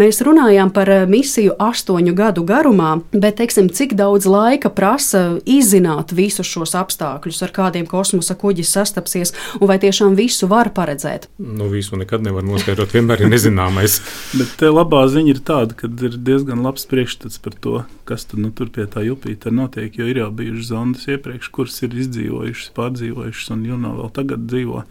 Mēs 0.00 0.20
runājām 0.24 0.72
par 0.74 0.90
eh, 0.90 1.04
misiju 1.08 1.54
astoņu 1.60 2.14
gadu 2.16 2.44
garumā, 2.44 3.00
bet 3.12 3.38
teiksim, 3.40 3.68
cik 3.68 3.94
daudz 3.98 4.26
laika 4.26 4.70
prasa 4.70 5.38
izzināt 5.44 6.12
visus 6.12 6.48
šos 6.48 6.74
apstākļus, 6.78 7.42
ar 7.44 7.52
kādiem 7.54 7.86
kosmosa 7.86 8.36
kuģis 8.36 8.72
sastapsies, 8.76 9.34
un 9.60 9.70
vai 9.70 9.78
tiešām 9.82 10.16
visu 10.18 10.48
var 10.50 10.72
paredzēt? 10.74 11.28
Nu, 11.38 11.68
visu 11.72 11.98
nekad 12.00 12.24
nevar 12.24 12.44
noskaidrot, 12.46 12.94
vienmēr 12.94 13.24
ir 13.24 13.32
nezināmais. 13.32 14.00
bet 14.38 14.54
te 14.60 14.70
labā 14.72 15.04
ziņa 15.12 15.34
ir 15.34 15.42
tāda, 15.44 15.76
ka 15.78 15.88
ir 15.88 16.18
diezgan 16.18 16.64
labs 16.64 16.88
priekšstats 16.90 17.40
par 17.44 17.58
to, 17.60 17.82
kas 18.08 18.28
tad 18.30 18.42
nu, 18.42 18.52
tur 18.54 18.72
pie 18.72 18.88
tā 18.90 19.04
Jupītera 19.04 19.54
notiek, 19.54 19.92
jo 19.98 20.08
ir 20.08 20.22
jau 20.22 20.30
bijušas 20.34 20.70
zondas 20.72 21.08
iepriekš, 21.10 21.50
kuras 21.54 21.80
ir 21.84 21.96
izdzīvojušas, 22.04 22.72
pārdzīvojušas 22.76 23.54
un 23.54 23.68
jau 23.68 23.80
vēl 23.84 24.10
tagad 24.16 24.48
dzīvo. 24.48 24.84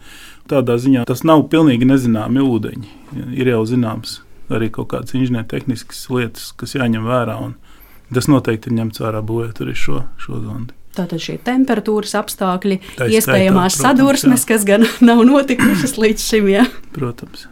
Tādā 0.50 0.76
ziņā 0.80 1.06
tas 1.08 1.24
nav 1.24 1.46
pilnīgi 1.52 1.88
nezināmi 1.88 2.42
ūdeņi. 2.44 2.88
Ir 3.38 3.48
jau 3.54 3.62
zināms 3.68 4.18
arī 4.52 4.68
kaut 4.72 4.90
kādas 4.92 5.14
inženiertehniskas 5.16 6.04
lietas, 6.12 6.50
kas 6.58 6.76
jāņem 6.76 7.06
vērā. 7.08 7.38
Tas 8.14 8.28
noteikti 8.28 8.70
ir 8.70 8.78
ņemts 8.80 9.00
vērā 9.00 9.22
būvēt 9.24 9.62
arī 9.64 9.76
šo, 9.78 10.04
šo 10.20 10.42
zondi. 10.42 10.76
Tātad 10.94 11.18
šie 11.18 11.40
temperatūras 11.42 12.12
apstākļi, 12.20 12.78
Tā 13.00 13.08
iespējamās 13.10 13.74
protams, 13.74 13.88
sadursmes, 13.88 14.44
jā. 14.44 14.50
kas 14.52 14.68
gan 14.68 14.86
nav 15.08 15.24
notikušas 15.26 15.96
līdz 15.98 16.28
šim. 16.28 16.52
Jā. 16.52 16.68
Protams. 16.94 17.48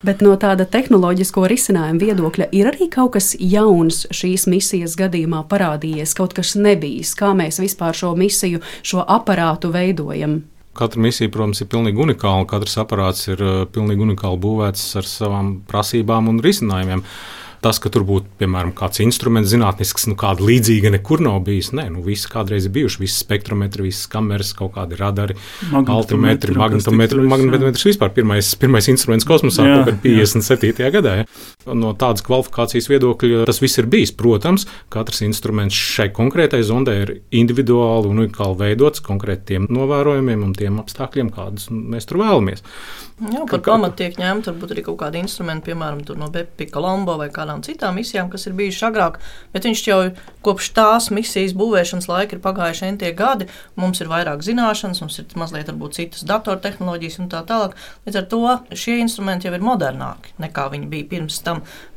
Bet 0.00 0.22
no 0.24 0.32
tāda 0.40 0.64
tehnoloģisko 0.64 1.42
risinājuma 1.52 2.00
viedokļa 2.00 2.46
ir 2.56 2.70
arī 2.70 2.88
kaut 2.88 3.18
kas 3.18 3.34
jauns 3.36 4.06
šīs 4.16 4.46
misijas 4.48 4.96
gadījumā 4.96 5.42
parādījies, 5.50 6.16
kaut 6.16 6.32
kas 6.38 6.54
nebijis. 6.56 7.12
Kā 7.18 7.34
mēs 7.36 7.60
vispār 7.60 7.92
šo 7.98 8.14
misiju, 8.16 8.62
šo 8.80 9.04
aparātu 9.04 9.68
veidojam? 9.74 10.40
Katra 10.76 11.02
misija, 11.02 11.30
protams, 11.34 11.60
ir 11.64 11.68
pilnīgi 11.72 11.98
unikāla. 11.98 12.46
Katrs 12.50 12.78
aparāts 12.78 13.26
ir 13.32 13.42
uh, 13.42 13.60
pilnīgi 13.70 14.06
unikāli 14.06 14.38
būvēts 14.44 14.84
ar 15.00 15.08
savām 15.08 15.54
prasībām 15.70 16.30
un 16.30 16.38
risinājumiem. 16.44 17.04
Tas, 17.60 17.76
ka 17.76 17.90
tur 17.92 18.06
būtu, 18.08 18.30
piemēram, 18.40 18.70
kāds 18.72 19.02
instruments 19.04 19.50
zinātnisks, 19.52 20.06
nu, 20.08 20.14
kāda 20.16 20.46
līdzīga 20.48 20.94
nekur 20.94 21.20
nav 21.20 21.42
bijis. 21.44 21.74
Nē, 21.76 21.90
nu, 21.92 22.00
visi 22.06 22.30
kādreiz 22.32 22.64
ir 22.64 22.72
bijuši, 22.72 23.02
visas 23.02 23.18
spektrometri, 23.20 23.84
visas 23.84 24.08
kameras, 24.08 24.54
kaut 24.56 24.72
kādi 24.78 24.96
radari, 24.96 25.36
altimetri, 25.68 26.56
magnetometri. 26.56 27.20
Magnetometrs 27.28 27.84
vispār 27.90 28.14
pirmais, 28.16 28.54
pirmais 28.62 28.88
instruments 28.88 29.28
kosmosā, 29.28 29.66
kaut 29.74 29.90
kad 29.90 30.00
57. 30.06 30.88
gadā. 30.96 31.18
Ja. 31.20 31.28
No 31.68 31.92
tādas 31.92 32.24
kvalifikācijas 32.24 32.88
viedokļa 32.88 33.44
tas 33.48 33.60
viss 33.60 33.80
ir 33.80 33.88
bijis. 33.90 34.14
Protams, 34.16 34.64
katrs 34.92 35.20
instruments 35.26 35.76
šai 35.76 36.08
konkrētai 36.16 36.62
zondē 36.64 36.96
ir 37.02 37.12
individuāli 37.36 38.08
un 38.08 38.24
unikāli 38.24 38.56
veidots 38.62 39.04
konkrētiem 39.04 39.68
novērojumiem 39.68 40.46
un 40.46 40.56
tiem 40.56 40.80
apstākļiem, 40.80 41.32
kādus 41.36 41.68
mēs 41.70 42.08
tur 42.08 42.22
vēlamies. 42.22 42.64
Jā, 43.20 43.42
par 43.44 43.60
pamatu 43.60 43.98
tiek 44.00 44.14
varbūt 44.16 44.70
arī 44.72 44.82
kaut 44.86 44.96
kādi 45.02 45.20
instrumenti, 45.20 45.66
piemēram, 45.68 46.00
no 46.16 46.30
Bepi 46.32 46.70
Colombo 46.72 47.18
vai 47.20 47.28
kādām 47.28 47.60
citām 47.60 47.98
misijām, 48.00 48.30
kas 48.32 48.46
ir 48.48 48.54
bijušas 48.56 48.86
agrāk, 48.88 49.18
bet 49.52 49.68
viņš 49.68 49.82
jau 49.84 49.98
kopš 50.40 50.70
tās 50.72 51.10
misijas 51.12 51.52
būvēšanas 51.52 52.08
laika 52.08 52.38
ir 52.38 52.40
pagājuši 52.40 52.86
entie 52.88 53.12
gadi. 53.12 53.50
Mums 53.76 54.00
ir 54.00 54.08
vairāk 54.08 54.40
zināšanas, 54.46 55.02
mums 55.04 55.20
ir 55.20 55.36
mazliet 55.36 55.68
varbūt 55.68 55.98
citas 56.00 56.24
datortehnoloģijas 56.24 57.20
un 57.20 57.28
tā 57.28 57.44
tālāk. 57.44 57.76
Līdz 58.08 58.22
ar 58.22 58.28
to 58.32 58.40
šie 58.72 58.96
instrumenti 59.04 59.50
jau 59.50 59.54
ir 59.58 59.68
modernāki 59.68 60.32
nekā 60.40 60.70
viņi 60.72 60.88
bija 60.88 61.10
pirms 61.12 61.42
tam. 61.44 61.49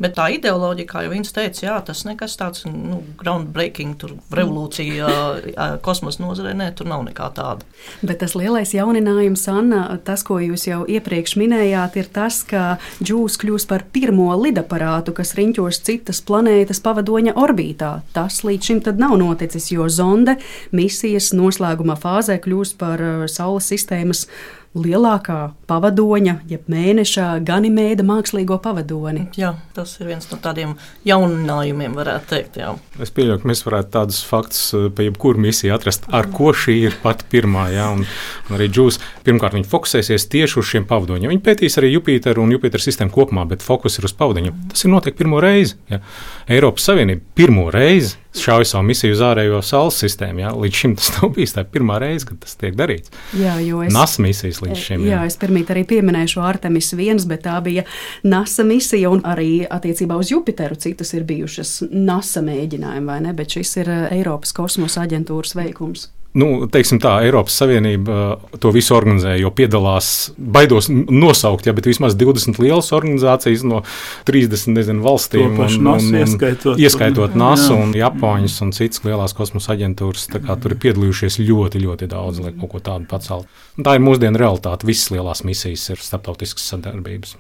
Bet 0.04 0.16
tā 0.18 0.30
ideoloģija, 0.36 0.90
kā 0.90 1.04
jau 1.06 1.14
viņš 1.14 1.34
teica, 1.36 1.66
jā, 1.66 1.78
tas 1.86 2.04
nekas 2.08 2.38
tāds 2.40 2.66
nu, 2.70 3.02
groundbreaking, 3.20 3.96
tur 4.00 4.16
revolūcija 4.34 5.78
kosmosa 5.86 6.24
nozarē, 6.24 6.54
nē, 6.58 6.72
tur 6.78 6.90
nav 6.92 7.06
nekā 7.08 7.30
tāda. 7.38 7.68
Bet 8.06 8.22
tas 8.24 8.36
lielais 8.40 8.74
jauninājums, 8.76 9.46
Anna, 9.52 9.84
tas, 10.06 10.26
ko 10.28 10.40
jūs 10.44 10.68
jau 10.70 10.82
iepriekš 10.90 11.36
minējāt, 11.42 12.00
ir 12.02 12.10
tas, 12.14 12.42
ka 12.48 12.64
Džūs 13.04 13.38
kļūs 13.42 13.68
par 13.70 13.86
pirmo 13.94 14.30
lidaparātu, 14.40 15.16
kas 15.18 15.36
riņķos 15.40 15.82
citas 15.86 16.24
planētas 16.26 16.82
pavadoņa 16.84 17.36
orbītā. 17.40 17.94
Tas 18.16 18.42
līdz 18.48 18.72
šim 18.72 18.84
nav 19.00 19.18
noticis, 19.20 19.72
jo 19.74 19.88
zonde 19.90 20.38
misijas 20.72 21.32
noslēguma 21.36 21.98
fāzē 22.00 22.40
kļūs 22.44 22.76
par 22.80 23.04
Saules 23.32 23.70
sistēmas 23.72 24.28
lielākā 24.74 25.54
pavadoņa, 25.70 26.36
jeb 26.50 26.70
mēneša 26.72 27.28
ganimēda 27.46 28.06
mākslīgo 28.08 28.58
pavadoni. 28.64 29.28
Jā, 29.38 29.54
tas 29.76 29.94
ir 30.00 30.10
viens 30.10 30.26
no 30.32 30.40
tādiem 30.42 30.74
jauninājumiem, 31.08 31.94
varētu 31.98 32.30
teikt. 32.32 32.58
Jā. 32.62 32.72
Es 33.02 33.14
pieļauju, 33.14 33.44
ka 33.44 33.52
mēs 33.52 33.64
varētu 33.68 33.94
tādus 33.94 34.24
faktus 34.26 34.64
eh, 34.78 34.88
pa 34.94 35.06
jebkuru 35.06 35.44
misiju 35.46 35.76
atrast, 35.76 36.10
ar 36.14 36.30
ko 36.34 36.54
šī 36.58 36.78
ir 36.88 36.98
pati 37.04 37.30
pirmā. 37.30 37.68
Jā, 37.74 37.92
un, 37.94 38.06
un 38.50 38.58
arī 38.58 38.70
Džūs 38.74 39.00
pirmkārt 39.28 39.58
viņi 39.58 39.70
fokusēsies 39.70 40.28
tieši 40.34 40.60
uz 40.62 40.72
šiem 40.74 40.90
pavadoņiem. 40.90 41.36
Viņi 41.36 41.46
pētīs 41.46 41.78
arī 41.82 41.94
Jupiteru 41.94 42.46
un 42.46 42.56
Jupiteru 42.58 42.88
sistēmu 42.88 43.14
kopumā, 43.14 43.46
bet 43.50 43.66
fokus 43.66 44.00
ir 44.00 44.10
uz 44.10 44.18
pavadoņiem. 44.18 44.66
Tas 44.74 44.86
ir 44.88 44.94
notiek 44.94 45.18
pirmo 45.20 45.42
reizi. 45.44 45.78
Jā. 45.92 46.02
Eiropas 46.50 46.90
Savienība 46.90 47.26
pirmo 47.38 47.70
reizi 47.74 48.18
šauja 48.40 48.66
savu 48.66 48.88
misiju 48.88 49.14
uz 49.16 49.22
ārējo 49.26 49.60
saules 49.66 50.00
sistēmu. 50.04 50.44
Jā. 50.44 50.54
Līdz 50.58 50.80
šim 50.80 50.96
tas 51.00 51.12
nav 51.18 51.34
bijis 51.36 51.56
tā 51.58 51.66
pirmā 51.68 52.00
reize, 52.04 52.28
kad 52.30 52.40
tas 52.44 52.58
tiek 52.60 52.78
darīts. 52.80 53.14
Jā, 53.40 53.58
jo 53.64 53.84
es. 53.86 53.94
NASA 53.94 54.24
misijas 54.26 54.62
līdz 54.64 54.80
šim. 54.80 55.06
Jā, 55.06 55.20
jā 55.20 55.30
es 55.30 55.38
pirmīt 55.42 55.72
arī 55.74 55.86
pieminēju 55.90 56.36
šo 56.36 56.48
Artemis 56.48 56.94
1, 56.96 57.28
bet 57.30 57.46
tā 57.48 57.60
bija 57.66 57.86
NASA 58.24 58.66
misija 58.68 59.12
un 59.14 59.24
arī 59.28 59.68
attiecībā 59.70 60.18
uz 60.20 60.34
Jupiteru 60.34 60.80
citas 60.80 61.14
ir 61.18 61.28
bijušas 61.30 61.80
NASA 61.92 62.44
mēģinājumi, 62.46 63.10
vai 63.10 63.22
ne? 63.28 63.38
Bet 63.38 63.58
šis 63.58 63.78
ir 63.84 63.94
eh, 63.94 64.04
Eiropas 64.20 64.56
kosmosa 64.56 65.06
aģentūras 65.08 65.58
veikums 65.60 66.10
nu, 66.40 66.48
teiksim 66.72 67.00
tā, 67.04 67.18
Eiropas 67.26 67.56
Savienība 67.62 68.14
uh, 68.14 68.58
to 68.62 68.72
visu 68.74 68.96
organizē, 68.98 69.36
jo 69.42 69.52
piedalās, 69.54 70.34
baidos 70.38 70.90
nosaukt, 70.90 71.68
ja, 71.70 71.76
bet 71.78 71.88
vismaz 71.90 72.18
20 72.20 72.60
lielas 72.64 72.92
organizācijas 72.96 73.66
no 73.68 73.84
30 74.30 74.74
nezinu, 74.74 75.04
valstīm. 75.06 75.54
Un, 75.54 75.78
un, 75.78 75.92
un, 75.94 76.20
ieskaitot 76.24 76.82
ieskaitot 76.82 77.38
NASA 77.40 77.74
un 77.78 77.94
Japāņas 77.98 78.60
un 78.66 78.74
citas 78.76 79.04
lielās 79.06 79.36
kosmosa 79.38 79.76
aģentūras. 79.78 80.30
Tur 80.34 80.76
ir 80.76 80.80
piedalījušies 80.88 81.40
ļoti, 81.44 81.84
ļoti 81.86 82.10
daudz, 82.12 82.44
lai 82.44 82.54
kaut 82.58 82.76
ko 82.76 82.84
tādu 82.84 83.10
pacelt. 83.10 83.50
Un 83.78 83.88
tā 83.88 83.98
ir 83.98 84.06
mūsdienu 84.06 84.40
realitāte. 84.42 84.88
Visas 84.90 85.14
lielās 85.14 85.46
misijas 85.48 85.90
ir 85.94 86.02
starptautiskas 86.02 86.66
sadarbības. 86.74 87.38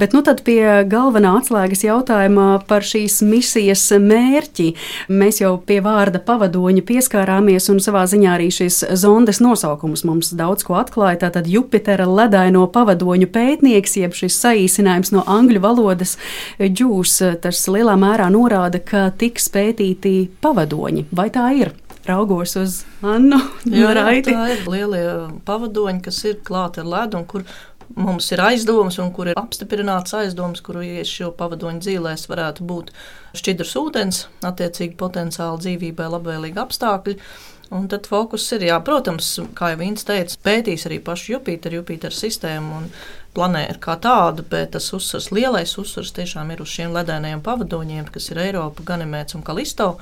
Bet 0.00 0.14
nu 0.16 0.22
tad 0.26 0.42
pie 0.46 0.84
galvenā 0.90 1.32
atslēgas 1.40 1.84
jautājuma 1.84 2.46
par 2.68 2.86
šīs 2.86 3.20
misijas 3.26 3.86
mērķi. 4.00 4.68
Mēs 5.12 5.40
jau 5.42 5.54
pie 5.66 5.80
vārda 5.84 6.22
pavadoņa 6.24 6.84
pieskārāmies, 6.88 7.68
un 7.72 7.82
savā 7.82 8.04
ziņā 8.10 8.36
arī 8.36 8.50
šis 8.54 8.82
zondes 9.00 9.42
nosaukums 9.42 10.04
mums 10.08 10.32
daudz 10.36 10.66
ko 10.66 10.78
atklāja. 10.80 11.22
Tātad 11.26 11.50
Jupitera 11.50 12.08
ledaino 12.08 12.66
pavadoņu 12.72 13.30
pētnieks, 13.34 13.98
jeb 14.00 14.16
šis 14.16 14.38
saīsinājums 14.44 15.14
no 15.16 15.26
angļu 15.26 15.62
valodas 15.64 16.16
ģūs, 16.60 17.20
tas 17.44 17.66
lielā 17.70 17.96
mērā 18.00 18.30
norāda, 18.32 18.82
ka 18.82 19.08
tiks 19.20 19.50
pētīti 19.52 20.30
pavadoņi. 20.42 21.08
Vai 21.14 21.30
tā 21.34 21.50
ir? 21.58 21.74
raugos 22.10 22.56
uz 22.56 22.80
Annu. 23.06 23.38
Jā, 23.68 23.92
tā 24.24 24.44
ir 24.54 24.64
lielie 24.68 25.04
pavadoņi, 25.46 26.02
kas 26.04 26.22
ir 26.28 26.40
klāti 26.46 26.82
ar 26.82 26.88
ledu 26.94 27.20
un 27.20 27.26
kur 27.28 27.44
mums 27.96 28.30
ir 28.32 28.42
aizdomas, 28.44 28.98
un 29.02 29.12
kur 29.14 29.30
ir 29.30 29.38
apstiprināts 29.40 30.14
aizdomas, 30.16 30.62
kuru 30.64 30.82
ies 30.86 31.10
šo 31.10 31.30
pavadoņu 31.36 31.82
dzīvēs 31.84 32.26
varētu 32.30 32.66
būt 32.66 32.92
šķidrs 33.38 33.76
ūdens, 33.80 34.26
attiecīgi 34.46 34.98
potenciāli 35.00 35.64
dzīvībai 35.64 36.10
labvēlīgi 36.16 36.62
apstākļi. 36.62 37.16
Un 37.70 37.84
tad 37.86 38.08
fokus 38.10 38.48
ir, 38.56 38.64
jā, 38.66 38.76
protams, 38.82 39.28
kā 39.54 39.68
jau 39.70 39.78
Vīns 39.78 40.02
teica, 40.06 40.38
pētīs 40.42 40.88
arī 40.88 40.98
pašu 41.06 41.36
Jupiteru, 41.36 41.78
Jupiteru 41.78 42.16
sistēmu 42.16 42.80
un 42.80 42.88
planētu 43.36 43.78
kā 43.84 43.94
tādu, 44.02 44.42
bet 44.50 44.72
tas 44.74 44.88
uzsvars, 44.96 45.30
lielais 45.30 45.76
uzsvars 45.78 46.10
tiešām 46.16 46.50
ir 46.50 46.64
uz 46.64 46.72
šiem 46.72 46.90
ledainajiem 46.96 47.44
pavadoņiem, 47.46 48.10
kas 48.10 48.26
ir 48.32 48.42
Eiropa, 48.42 48.82
Ganimēts 48.88 49.38
un 49.38 49.46
Kalisto 49.46 49.92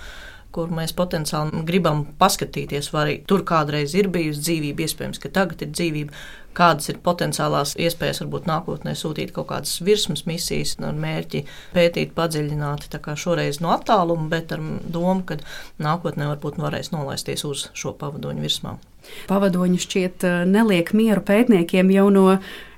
kur 0.54 0.72
mēs 0.72 0.94
potenciāli 0.96 1.62
gribam 1.68 2.04
paskatīties, 2.20 2.90
vai 2.94 3.20
tur 3.28 3.44
kādreiz 3.48 3.94
ir 3.98 4.08
bijusi 4.12 4.40
dzīvība, 4.46 4.86
iespējams, 4.86 5.20
ka 5.22 5.30
tagad 5.34 5.64
ir 5.64 5.72
dzīvība, 5.74 6.20
kādas 6.58 6.88
ir 6.90 7.00
potenciālās 7.04 7.74
iespējas 7.78 8.22
varbūt 8.24 8.48
nākotnē 8.48 8.94
sūtīt 8.98 9.32
kaut 9.36 9.50
kādas 9.52 9.76
virsmas 9.84 10.24
misijas 10.26 10.74
ar 10.82 10.96
mērķi 10.98 11.44
pētīt 11.76 12.14
padziļināti, 12.16 12.90
tā 12.94 13.00
kā 13.04 13.14
šoreiz 13.18 13.60
no 13.62 13.74
attāluma, 13.76 14.28
bet 14.32 14.54
ar 14.56 14.64
domu, 14.84 15.22
ka 15.28 15.38
nākotnē 15.84 16.30
varbūt 16.32 16.60
varēs 16.62 16.92
nolaisties 16.94 17.44
uz 17.48 17.68
šo 17.78 17.94
pavadoņu 18.00 18.44
virsmām. 18.44 18.80
Pavadoņi 19.28 19.84
šķiet 19.84 20.26
eh, 20.26 20.40
neliek 20.48 20.90
mieru 20.96 21.22
pētniekiem 21.24 21.92
jau 21.94 22.08
no 22.12 22.26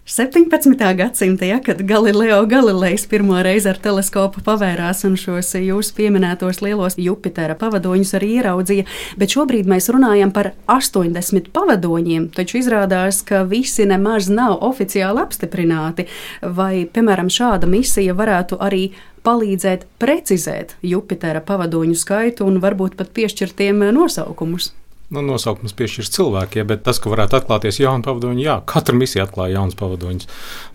17. 0.05 0.97
gadsimta, 0.97 1.45
ja, 1.45 1.61
kad 1.61 1.83
Galileo 1.83 2.47
Galilejs 2.47 3.07
pirmo 3.07 3.43
reizi 3.43 3.69
ar 3.69 3.79
teleskopu 3.79 4.41
pavērās 4.45 5.05
un 5.07 5.15
šos 5.21 5.53
jūsu 5.61 5.95
pieminētos 5.95 6.63
lielos 6.65 6.97
Jupitera 6.99 7.55
pavadoņus 7.61 8.15
arī 8.19 8.31
ieraudzīja, 8.41 8.87
bet 9.21 9.37
šobrīd 9.37 9.69
mēs 9.71 9.91
runājam 9.93 10.33
par 10.35 10.51
80 10.73 11.53
pavadoņiem, 11.55 12.31
taču 12.35 12.59
izrādās, 12.63 13.21
ka 13.23 13.45
visi 13.45 13.87
nemaz 13.87 14.33
nav 14.33 14.57
oficiāli 14.67 15.23
apstiprināti. 15.23 16.09
Vai, 16.43 16.89
piemēram, 16.91 17.31
šāda 17.31 17.71
misija 17.71 18.17
varētu 18.17 18.59
arī 18.59 18.89
palīdzēt 19.23 19.87
precizēt 20.01 20.79
Jupitera 20.83 21.45
pavadoņu 21.45 21.95
skaitu 21.95 22.49
un 22.49 22.59
varbūt 22.65 22.97
pat 22.97 23.13
piešķirt 23.15 23.61
tiem 23.61 23.85
nosaukumus? 23.95 24.73
Nu, 25.11 25.23
nosaukums 25.27 25.75
piešķirs 25.75 26.13
cilvēkiem, 26.15 26.67
bet 26.71 26.85
tas, 26.87 27.01
ka 27.03 27.11
varētu 27.11 27.41
atklāties 27.41 27.81
jauni 27.83 28.05
pavadoņi, 28.07 28.45
jā, 28.45 28.57
katra 28.71 28.95
misija 28.95 29.27
atklāja 29.27 29.59
jaunus 29.59 29.79
pavadoņus. 29.81 30.29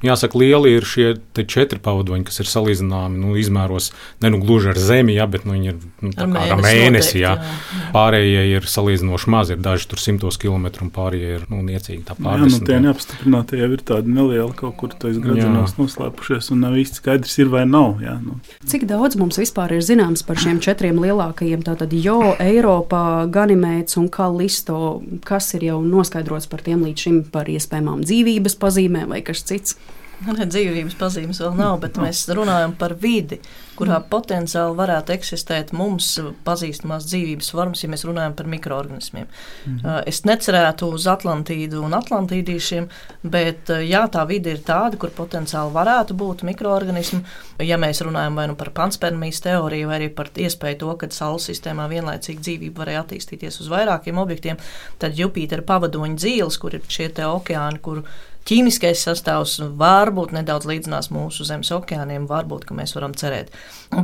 Jāsaka, 0.03 0.39
lieli 0.41 0.73
ir 0.75 0.87
šie 0.87 1.07
četri 1.39 1.79
pavadoņi, 1.83 2.25
kas 2.27 2.41
ir 2.43 2.49
salīdzināmi 2.51 3.21
nu, 3.21 3.35
izmēros 3.39 3.91
ne 4.23 4.33
nu 4.33 4.41
gluži 4.43 4.73
ar 4.73 4.79
Zemi, 4.81 5.15
jā, 5.15 5.27
bet 5.31 5.47
nu, 5.47 5.55
viņi 5.55 5.71
ir 5.71 5.77
nu, 6.03 6.11
ar 6.11 6.27
mēnesi. 6.33 6.51
Ar 6.55 6.63
mēnesi 6.65 7.21
jā. 7.21 7.31
Jā, 7.39 7.55
jā. 7.79 7.91
Pārējie 7.95 8.43
ir 8.51 8.67
salīdzinoši 8.75 9.31
mazi, 9.31 9.55
ir 9.55 9.63
daži 9.63 9.89
tur 9.93 10.03
simtos 10.03 10.39
kilometru, 10.41 10.87
un 10.87 10.91
pārējie 10.95 11.31
ir 11.39 11.47
nu, 11.53 11.61
niecīgi. 11.63 12.03
Tā. 12.09 12.17
Jā, 12.19 12.35
nu, 12.43 12.59
tie 12.67 12.81
neapstiprinātie 12.83 13.61
jau 13.63 13.71
ir 13.71 13.85
tādi 13.87 14.11
nelieli 14.11 14.51
kaut 14.59 14.75
kur 14.81 14.91
tais 14.99 15.15
gradzenos 15.21 15.77
noslēpušies, 15.79 16.51
un 16.51 16.63
nav 16.65 16.75
īsti 16.81 16.99
skaidrs, 16.99 17.37
ir 17.39 17.53
vai 17.53 17.63
nav. 17.69 18.03
Jā, 18.03 18.17
nu. 18.19 18.37
Cik 18.67 18.83
daudz 18.91 19.15
mums 19.19 19.39
vispār 19.39 19.77
ir 19.77 19.85
zināms 19.85 20.25
par 20.27 20.39
šiem 20.41 20.59
četriem 20.63 20.99
lielākajiem, 20.99 21.63
tātad 21.65 21.95
Jo, 21.95 22.35
Eiropā, 22.43 23.25
Ganimēts 23.31 23.95
un 24.01 24.09
kā 24.11 24.24
Kalisto, 24.25 25.03
kas 25.25 25.51
ir 25.53 25.67
jau 25.67 25.81
noskaidrots 25.85 26.49
par 26.49 26.63
tiem 26.65 26.85
līdz 26.87 27.05
šim 27.05 27.17
par 27.33 27.49
iespējamām 27.51 28.01
dzīvības 28.07 28.57
pazīmēm 28.61 29.13
vai 29.13 29.21
kas 29.25 29.43
cits? 29.45 29.77
Dzīvības 30.23 30.95
pazīmes 30.95 31.41
vēl 31.43 31.55
nav, 31.59 31.79
bet 31.83 31.97
no. 31.97 32.05
mēs 32.05 32.23
runājam 32.31 32.73
par 32.79 32.95
vidi, 32.99 33.41
kurā 33.75 33.97
mm. 33.97 34.07
potenciāli 34.11 34.77
varētu 34.77 35.13
eksistēt 35.15 35.73
mums 35.75 36.07
pazīstamās 36.47 37.07
dzīvības 37.09 37.49
formas, 37.51 37.83
ja 37.83 37.89
mēs 37.91 38.05
runājam 38.07 38.35
par 38.37 38.47
mikroorganismiem. 38.51 39.27
Mm. 39.67 39.81
Es 40.07 40.23
necerētu 40.27 40.87
uz 40.95 41.07
Atlantīdu 41.11 41.81
un 41.83 41.97
Atlantīdīšiem, 41.97 42.87
bet 43.23 43.73
uh, 43.73 43.83
jā, 43.83 44.05
tā 44.11 44.23
vide 44.29 44.53
ir 44.55 44.61
tāda, 44.65 44.99
kur 45.01 45.11
potenciāli 45.15 45.75
varētu 45.75 46.15
būt 46.17 46.45
mikroorganismi. 46.47 47.19
Ja 47.67 47.79
mēs 47.81 47.99
runājam 48.05 48.39
vai 48.39 48.47
nu 48.51 48.55
par 48.59 48.71
panspermijas 48.75 49.43
teoriju, 49.43 49.89
vai 49.91 49.99
arī 49.99 50.11
par 50.15 50.31
iespēju 50.31 50.79
to, 50.85 50.93
ka 51.01 51.11
Saules 51.11 51.49
sistēmā 51.51 51.89
vienlaicīgi 51.91 52.43
dzīvība 52.47 52.85
varēja 52.85 53.03
attīstīties 53.03 53.59
uz 53.63 53.71
vairākiem 53.71 54.23
objektiem, 54.23 54.63
tad 55.01 55.19
Jupitera 55.19 55.65
pavadoņa 55.65 56.21
dzīves, 56.23 56.59
kur 56.61 56.79
ir 56.79 56.87
šie 56.87 57.11
okeāni, 57.25 57.83
kur 57.83 58.01
ķīmiskais 58.45 59.01
sastāvs 59.07 59.57
varbūt 59.79 60.35
nedaudz 60.35 60.67
līdzinās 60.69 61.09
mūsu 61.13 61.45
zemes 61.47 61.71
okeāniem, 61.73 62.27
varbūt 62.29 62.69
mēs 62.77 62.93
varam 62.97 63.15
cerēt. 63.17 63.49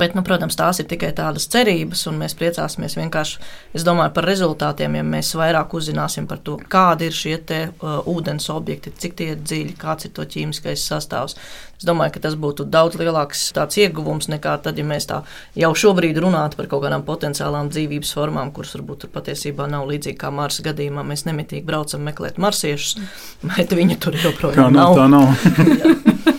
Bet, 0.01 0.15
nu, 0.17 0.23
protams, 0.25 0.58
tās 0.58 0.82
ir 0.82 0.88
tikai 0.89 1.12
tādas 1.17 1.45
cerības, 1.51 2.06
un 2.10 2.17
mēs 2.21 2.36
priecāsimies 2.39 2.97
vienkārši, 2.97 3.41
domāju, 3.86 4.13
par 4.15 4.27
rezultātiem, 4.30 4.97
ja 4.97 5.06
mēs 5.06 5.34
vairāk 5.38 5.75
uzzināsim 5.77 6.30
par 6.30 6.41
to, 6.45 6.58
kādi 6.71 7.10
ir 7.10 7.17
šie 7.17 7.38
te, 7.45 7.62
uh, 7.69 7.99
ūdens 8.10 8.49
objekti, 8.54 8.93
cik 9.04 9.17
tie 9.19 9.34
ir 9.36 9.43
dziļi, 9.43 9.75
kāds 9.82 10.10
ir 10.10 10.15
to 10.17 10.25
ķīmiskais 10.25 10.88
sastāvs. 10.89 11.38
Es 11.81 11.85
domāju, 11.89 12.13
ka 12.13 12.21
tas 12.27 12.35
būtu 12.37 12.67
daudz 12.69 12.99
lielāks 13.01 13.39
ieguvums 13.81 14.27
nekā 14.29 14.51
tad, 14.61 14.77
ja 14.77 14.85
mēs 14.85 15.07
tā 15.09 15.23
jau 15.57 15.71
šobrīd 15.73 16.19
runātu 16.21 16.59
par 16.59 16.67
kaut 16.69 16.83
kādām 16.83 17.01
potenciālām 17.07 17.71
dzīvības 17.73 18.13
formām, 18.13 18.51
kuras 18.53 18.75
varbūt 18.77 19.07
patiesībā 19.09 19.65
nav 19.65 19.89
līdzīgi 19.89 20.19
kā 20.21 20.29
Marsa 20.29 20.61
gadījumā. 20.67 21.01
Mēs 21.09 21.25
nemitīgi 21.25 21.65
braucam 21.65 22.05
meklēt 22.05 22.37
marsiešus, 22.37 22.99
bet 23.55 23.73
viņi 23.73 23.97
tur 23.97 24.19
joprojām 24.21 24.77
nav. 24.77 24.93
Tā 24.99 25.09
nav. 25.09 25.33
nav. 26.21 26.37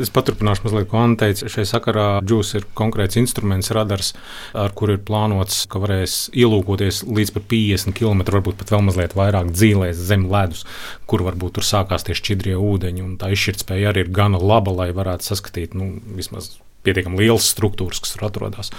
Es 0.00 0.08
paturpināšu 0.14 0.64
mazliet, 0.64 0.86
ko 0.88 1.00
Anna 1.02 1.18
teica. 1.20 1.50
Šajā 1.52 1.68
sakarā 1.68 2.06
Džūs 2.24 2.54
ir 2.56 2.66
konkrēts 2.78 3.18
instruments, 3.20 3.72
radars, 3.74 4.12
ar 4.56 4.72
kuru 4.78 4.96
ir 4.96 5.04
plānots, 5.04 5.64
ka 5.68 5.82
varēs 5.82 6.16
ielūkoties 6.32 7.02
līdz 7.08 7.34
pat 7.36 7.46
50 7.50 7.96
km, 7.98 8.24
varbūt 8.38 8.60
pat 8.62 8.72
vēl 8.72 8.86
mazliet 8.88 9.16
vairāk 9.18 9.52
dzīvēs 9.52 10.00
zem 10.08 10.28
ledus, 10.32 10.64
kur 11.10 11.26
varbūt 11.26 11.58
tur 11.58 11.68
sākās 11.68 12.06
tie 12.08 12.16
šķidrie 12.16 12.56
ūdeņi. 12.56 13.08
Tā 13.20 13.32
izšķirtspēja 13.36 13.92
arī 13.92 14.06
ir 14.06 14.12
gana 14.14 14.40
laba, 14.40 14.72
lai 14.82 14.92
varētu 14.96 15.28
saskatīt 15.28 15.76
nu, 15.76 15.94
vismaz 16.16 16.54
pietiekami 16.86 17.20
liels 17.20 17.46
struktūras, 17.52 18.00
kas 18.02 18.14
tur 18.16 18.26
atrodas. 18.28 18.72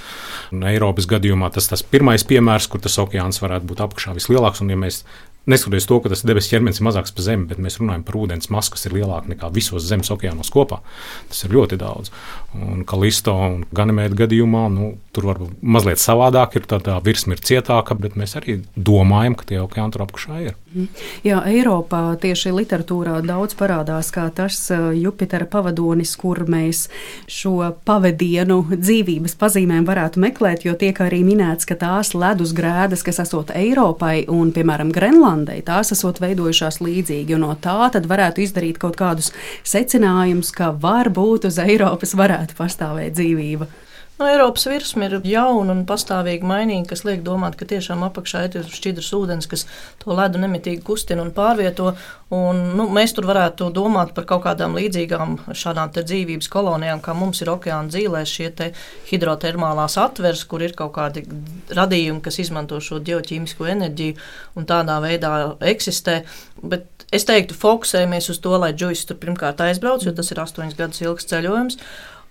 Un 0.56 0.66
Eiropas 0.68 1.08
gadījumā 1.10 1.52
tas 1.56 1.70
ir 1.72 1.86
pirmais 1.92 2.26
piemērs, 2.28 2.68
kur 2.72 2.84
tas 2.84 3.00
okeāns 3.02 3.40
varētu 3.44 3.70
būt 3.70 3.86
apakšā 3.86 4.16
vislielāks. 4.18 4.64
Un, 4.64 4.74
ja 4.74 4.80
mēs 4.80 5.04
Neskatoties 5.46 5.88
to, 5.90 6.00
ka 6.00 6.12
tas 6.14 6.24
debesu 6.24 6.54
ķermenis 6.54 6.80
ir 6.80 6.88
mazāks 6.88 7.12
par 7.12 7.26
Zemi, 7.26 7.50
bet 7.50 7.60
mēs 7.60 7.76
runājam 7.82 8.06
par 8.08 8.16
ūdens 8.22 8.48
masu, 8.54 8.72
kas 8.72 8.88
ir 8.88 8.96
lielāka 8.96 9.28
nekā 9.34 9.50
visos 9.52 9.84
Zemes 9.84 10.12
okeānos 10.14 10.52
kopā. 10.54 10.80
Tas 11.28 11.44
ir 11.44 11.52
ļoti 11.52 11.80
daudz. 11.82 12.14
Un 12.56 12.86
Kalisto 12.88 13.34
un 13.34 13.66
Ganimēta 13.76 14.16
gadījumā 14.24 14.68
nu, 14.72 14.94
tur 15.12 15.28
varbūt 15.32 15.58
mazliet 15.60 16.00
savādāk 16.00 16.56
ir 16.56 16.68
tā, 16.70 16.80
tā 16.84 16.96
virsma 17.04 17.36
ir 17.36 17.44
cietāka, 17.44 17.98
bet 18.00 18.16
mēs 18.20 18.38
arī 18.40 18.62
domājam, 18.78 19.36
ka 19.36 19.50
tie 19.50 19.60
okeāni 19.60 19.96
tur 19.96 20.06
apakšā 20.06 20.40
ir. 20.46 20.56
Mhm. 20.74 21.04
Jā, 21.28 21.42
Eiropā 21.50 22.02
tieši 22.24 22.54
literatūrā 22.56 23.20
daudz 23.26 23.58
parādās 23.60 24.14
kā 24.16 24.30
tas 24.34 24.58
Jupitera 24.72 25.46
pavadonis, 25.50 26.16
kur 26.20 26.46
mēs 26.50 26.88
šo 27.28 27.74
pavadienu 27.86 28.62
dzīvības 28.72 29.36
pazīmēm 29.44 29.86
varētu 29.86 30.24
meklēt, 30.24 30.66
jo 30.66 30.74
tiek 30.80 31.04
arī 31.04 31.22
minēts, 31.28 31.68
ka 31.70 31.76
tās 31.78 32.14
ledus 32.18 32.56
grēdas, 32.56 33.04
kas 33.06 33.22
esot 33.26 33.52
Eiropai 33.58 34.24
un, 34.32 34.54
piemēram, 34.56 34.94
Grenlandē, 34.94 35.33
Islandai. 35.34 35.62
Tās 35.66 35.92
esot 35.94 36.20
veidojušās 36.22 36.80
līdzīgi, 36.84 37.34
un 37.36 37.46
no 37.48 37.56
tā 37.58 37.90
tad 37.94 38.06
varētu 38.10 38.44
izdarīt 38.44 38.78
kaut 38.78 38.98
kādus 39.00 39.32
secinājumus, 39.66 40.52
ka 40.54 40.72
varbūt 40.78 41.48
uz 41.50 41.58
Eiropas 41.58 42.14
varētu 42.14 42.58
pastāvēt 42.58 43.16
dzīvība. 43.18 43.68
Nu, 44.14 44.28
Eiropas 44.30 44.68
virsma 44.70 45.08
ir 45.08 45.16
jauna 45.26 45.74
un 45.74 45.80
pastāvīgi 45.90 46.46
mainīga, 46.46 46.92
kas 46.92 47.02
liek 47.02 47.24
domāt, 47.26 47.56
ka 47.58 47.66
tiešām 47.66 48.04
apakšā 48.06 48.44
ir 48.46 48.68
šķidrs 48.70 49.08
ūdens, 49.18 49.48
kas 49.50 49.66
to 50.04 50.14
ledu 50.14 50.38
nemitīgi 50.38 50.84
kustina 50.86 51.24
un 51.26 51.32
pārvieto. 51.34 51.96
Un, 52.34 52.60
nu, 52.78 52.86
mēs 52.94 53.16
tur 53.18 53.26
varētu 53.26 53.72
domāt 53.74 54.14
par 54.14 54.28
kaut 54.30 54.44
kādām 54.46 54.78
līdzīgām 54.78 55.34
šādām 55.58 55.90
dzīvības 55.98 56.52
kolonijām, 56.54 57.02
kā 57.02 57.18
mums 57.18 57.42
ir 57.42 57.50
okeāna 57.56 57.90
dzīvēs, 57.90 58.36
šie 58.38 58.70
hidrotermālās 59.10 59.98
atveres, 59.98 60.46
kur 60.46 60.62
ir 60.62 60.78
kaut 60.78 60.94
kādi 61.00 61.26
radījumi, 61.74 62.22
kas 62.22 62.38
izmanto 62.46 62.78
šo 62.86 63.02
ģeoķīmisko 63.02 63.70
enerģiju 63.74 64.22
un 64.62 64.70
tādā 64.70 65.02
veidā 65.02 65.34
eksistē. 65.74 66.22
Bet 66.62 67.10
es 67.10 67.26
teiktu, 67.26 67.58
fokusējamies 67.58 68.30
uz 68.30 68.46
to, 68.46 68.54
lai 68.62 68.76
Džuijs 68.78 69.08
tur 69.10 69.18
pirmkārt 69.18 69.66
aizbrauc, 69.66 70.06
jo 70.06 70.14
tas 70.14 70.30
ir 70.30 70.46
astoņas 70.46 70.78
gadus 70.78 71.02
ilgs 71.02 71.34
ceļojums. 71.34 71.82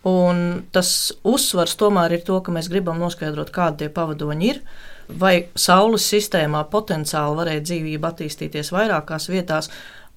Un 0.09 0.65
tas 0.75 1.13
uzsvars 1.23 1.77
tomēr 1.79 2.17
ir 2.17 2.25
to, 2.27 2.41
ka 2.43 2.55
mēs 2.55 2.71
gribam 2.73 2.99
noskaidrot, 2.99 3.53
kādi 3.55 3.85
tie 3.85 3.91
pavadoņi 3.95 4.49
ir. 4.51 4.63
Vai 5.19 5.35
Saules 5.59 6.07
sistēmā 6.11 6.65
potenciāli 6.73 7.39
varēja 7.39 7.65
dzīvība 7.69 8.11
attīstīties 8.11 8.73
vairākās 8.75 9.29
vietās, 9.31 9.69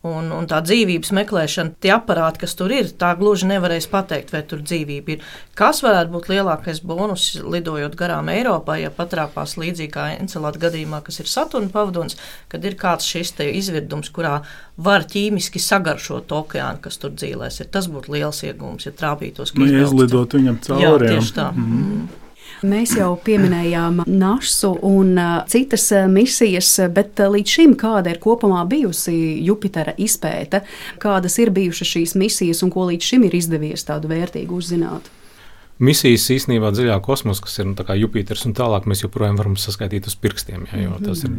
un, 0.06 0.30
un 0.36 0.48
tā 0.50 0.60
dzīvības 0.66 1.12
meklēšana, 1.18 1.76
tie 1.82 1.92
aparāti, 1.96 2.44
kas 2.44 2.56
tur 2.58 2.74
ir, 2.76 2.90
tā 3.00 3.12
gluži 3.20 3.50
nevarēs 3.50 3.88
pateikt, 3.92 4.34
vai 4.36 4.44
tur 4.48 4.62
dzīvība 4.66 5.16
ir. 5.16 5.24
Kas 5.58 5.82
varētu 5.86 6.14
būt 6.14 6.30
lielākais 6.32 6.82
bonus 6.86 7.28
lidojot 7.42 7.96
garām 8.00 8.30
Eiropā, 8.34 8.78
ja 8.82 8.92
patrāpās 8.94 9.56
līdzīgi 9.62 9.94
kā 9.94 10.10
Encelāta 10.18 10.62
gadījumā, 10.68 11.02
kas 11.06 11.22
ir 11.24 11.32
Saturna 11.32 11.72
pavadonis, 11.74 12.20
kad 12.52 12.66
ir 12.66 12.78
kāds 12.80 13.08
šis 13.10 13.34
izvirdums, 13.46 14.12
kurā 14.16 14.40
var 14.78 15.08
ķīmiski 15.10 15.62
sagaršot 15.62 16.32
okeānu, 16.36 16.84
kas 16.84 17.00
tur 17.02 17.16
dzīvēs. 17.16 17.64
Tas 17.72 17.90
būtu 17.92 18.16
liels 18.16 18.44
iegūms, 18.46 18.90
ja 18.90 18.94
trāpītos. 18.96 19.56
Nu, 19.56 19.70
ja 19.70 19.86
izlidot 19.88 20.36
viņam 20.38 20.62
cauri. 20.68 20.86
Jā, 20.86 20.94
tieši 21.16 21.36
tā. 21.40 21.50
Mm. 21.56 21.82
Mm. 21.82 22.25
Mēs 22.64 22.94
jau 22.96 23.10
pieminējām 23.26 24.06
NASU 24.08 24.72
un 24.88 25.18
citas 25.52 25.90
misijas, 26.12 26.70
bet 26.96 27.20
līdz 27.20 27.58
šim 27.58 27.76
kāda 27.80 28.14
ir 28.14 28.22
kopumā 28.24 28.64
bijusi 28.70 29.16
Jupitera 29.44 29.96
izpēte, 30.00 30.64
kādas 31.04 31.36
ir 31.44 31.52
bijušas 31.56 31.92
šīs 31.98 32.16
misijas 32.20 32.64
un 32.64 32.72
ko 32.72 32.88
līdz 32.92 33.12
šim 33.12 33.28
ir 33.28 33.36
izdevies 33.42 33.84
tādu 33.88 34.12
vērtīgu 34.14 34.62
uzzināt? 34.62 35.12
Misijas 35.84 36.26
īstenībā 36.32 36.72
dziļā 36.76 36.98
kosmosā, 37.04 37.44
kas 37.46 37.60
ir 37.60 37.70
nu, 37.70 37.76
Jupiters 37.96 38.46
un 38.48 38.56
tālāk, 38.56 38.88
mēs 38.90 39.04
joprojām 39.04 39.38
varam 39.40 39.56
saskaitīt 39.60 40.08
uz 40.10 40.16
pirkstiem. 40.20 40.66
Jā, 40.72 40.86
jo 40.86 41.00
tas 41.04 41.24
ir 41.28 41.34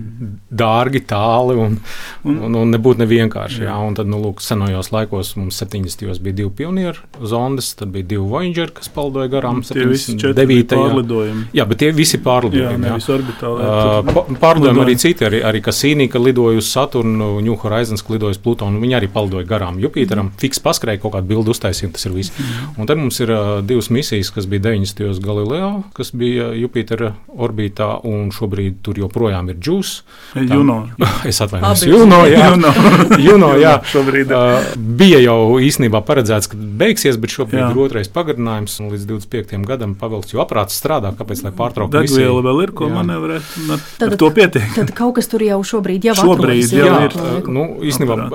dārgi, 0.50 1.02
tāli 1.08 1.56
un, 1.60 1.78
un, 2.26 2.58
un 2.60 2.74
nebūtu 2.74 3.02
nevienkārši. 3.02 3.62
Jā. 3.64 3.70
Jā, 3.70 3.76
un 3.86 3.96
tad, 3.96 4.10
nu, 4.10 4.20
lūk, 4.22 4.42
senajos 4.44 4.92
laikos 4.94 5.34
mums 5.40 5.60
70. 5.62 6.20
bija 6.24 6.40
divi 6.42 6.52
pionieru 6.62 7.26
zondes, 7.26 7.72
tad 7.78 7.92
bija 7.94 8.08
divi 8.12 8.24
Voyager, 8.26 8.72
kas 8.76 8.90
palidoja 8.92 9.30
garām. 9.32 9.62
79. 9.66 10.68
pārlidojumi. 10.72 11.46
Jā, 11.56 11.66
bet 11.68 11.80
tie 11.82 11.90
visi 11.96 12.20
pārlidojumi. 12.22 12.90
Jā, 12.90 12.98
jā. 13.00 13.32
Uh, 13.40 14.36
pārlidojumi 14.42 14.84
arī 14.84 14.96
citi, 15.00 15.26
arī, 15.28 15.40
arī 15.48 15.62
Kasīnī, 15.64 16.08
ka 16.12 16.20
lidoja 16.22 16.60
uz 16.60 16.70
Saturnu, 16.72 17.36
New 17.44 17.56
Horizons, 17.62 18.04
ka 18.04 18.14
lidoja 18.16 18.36
uz 18.36 18.40
Plutonu, 18.42 18.80
viņi 18.82 18.98
arī 19.00 19.10
palidoja 19.12 19.48
garām 19.48 19.80
Jupiteram. 19.82 20.30
Mm. 20.30 20.40
Fiks 20.42 20.62
paskrēja 20.62 21.02
kaut 21.02 21.16
kādu 21.16 21.30
bildu 21.30 21.54
uztaisīt, 21.54 21.94
tas 21.96 22.06
ir 22.08 22.14
viss. 22.16 22.34
Mm. 22.36 22.76
Un 22.82 22.90
tad 22.90 23.00
mums 23.00 23.20
ir 23.22 23.32
uh, 23.32 23.44
divas 23.66 23.90
misijas 23.94 24.25
misijas, 24.26 24.34
kas 24.34 24.46
bija 24.46 24.60
90. 24.60 25.24
Galileo, 25.24 25.82
kas 25.92 26.12
bija 26.12 26.52
Jupitera 26.54 27.14
orbītā, 27.28 28.00
un 28.04 28.30
šobrīd 28.30 28.82
tur 28.82 28.98
joprojām 28.98 29.50
ir 29.50 29.56
džūs. 29.56 30.02
Juno. 30.34 30.88
Es 31.26 31.40
atvainojos, 31.40 31.82
Juno, 31.86 32.26
jā. 32.26 32.50
Juno. 32.52 32.70
Juno, 33.26 33.48
jā. 33.58 33.80
šobrīd. 33.90 34.30
Uh, 34.30 34.74
bija 34.76 35.18
jau 35.20 35.58
īstenībā 35.62 36.02
paredzēts, 36.06 36.50
ka 36.52 36.56
beigsies, 36.56 37.16
bet 37.18 37.32
šobrīd 37.34 37.60
jā. 37.60 37.70
ir 37.72 37.80
otrais 37.82 38.10
pagarinājums, 38.12 38.78
un 38.80 38.92
līdz 38.92 39.06
25. 39.10 39.58
gadam 39.66 39.96
pavilks, 39.98 40.34
jo 40.34 40.42
aprāts 40.44 40.78
strādā, 40.78 41.12
kāpēc 41.16 41.42
lai 41.46 41.52
pārtrauktu. 41.56 41.96
Degviela 41.96 42.44
vēl 42.46 42.62
ir, 42.66 42.74
ko 42.76 42.90
jā. 42.90 42.94
manevrēt, 42.94 43.50
tad, 43.98 44.16
to 44.20 44.30
pietiek. 44.34 44.68
Tad 44.76 44.92
kaut 44.96 45.16
kas 45.18 45.30
tur 45.32 45.42
jau 45.46 45.58
šobrīd 45.66 46.06
jau 46.10 46.16
šobrīd 46.20 46.68
atrodas, 46.68 46.76
jau 46.76 46.86
jā, 46.86 47.00
ir. 47.08 47.18
Uh, 47.18 47.50
nu, 47.56 47.66
īstenībā, 47.86 48.28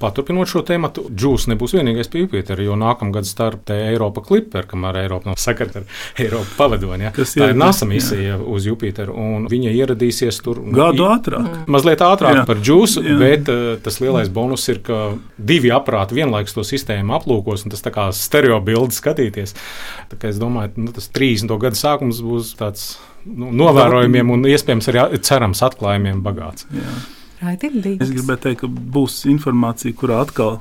paturpinot 0.00 0.50
šo 0.50 0.64
tēmu, 0.68 0.92
džūs 1.08 1.48
nebūs 1.52 1.76
vienīgais 1.76 2.12
pie 2.12 2.24
Jupitera, 2.24 2.64
jo 2.64 2.78
nākamgad 2.80 3.28
starp 3.28 3.74
Eiropa 3.74 4.24
Clipper, 4.24 4.68
kamēr 4.70 5.02
Eiropa 5.04 5.32
nav 5.32 5.37
sakarta 5.40 5.82
ar 5.82 6.22
Eiropas 6.24 6.54
pavadoni. 6.58 7.08
Ja. 7.08 7.12
Tā 7.14 7.50
ir 7.52 7.58
NASA 7.58 7.88
misija 7.88 8.34
jā. 8.34 8.38
uz 8.38 8.66
Jupiteru, 8.68 9.14
un 9.18 9.48
viņa 9.50 9.72
ieradīsies 9.74 10.40
tur 10.44 10.60
gadu 10.74 11.08
ātrāk. 11.08 11.44
Mm. 11.44 11.66
Mazliet 11.74 12.04
ātrāk 12.04 12.40
jā. 12.40 12.46
par 12.48 12.62
džūsu, 12.62 13.04
jā. 13.04 13.18
bet 13.20 13.52
uh, 13.52 13.68
tas 13.84 14.00
lielais 14.02 14.30
bonus 14.32 14.66
ir, 14.72 14.82
ka 14.86 15.02
divi 15.38 15.72
aparāti 15.74 16.18
vienlaikus 16.18 16.56
to 16.56 16.66
sistēmu 16.66 17.16
aplūkos, 17.18 17.66
un 17.66 17.74
tas 17.74 17.84
tā 17.84 17.94
kā 17.94 18.08
stereo 18.16 18.60
bildi 18.64 18.96
skatīties. 18.98 19.54
Tā 20.12 20.18
kā 20.20 20.32
es 20.32 20.40
domāju, 20.40 20.74
nu, 20.88 20.94
tas 20.96 21.10
30. 21.14 21.54
gada 21.62 21.78
sākums 21.78 22.22
būs 22.24 22.54
tāds 22.58 22.90
nu, 23.24 23.52
novērojumiem 23.64 24.34
un 24.34 24.48
iespējams 24.48 24.90
arī 24.92 25.22
cerams 25.26 25.62
atklājumiem 25.66 26.22
bagāts. 26.24 26.68
Jā. 26.74 26.96
Es 27.38 28.10
gribēju 28.10 28.40
teikt, 28.42 28.64
ka 28.64 28.68
būs 28.68 29.20
informācija, 29.30 29.94
kurā 29.94 30.24
atkal 30.24 30.56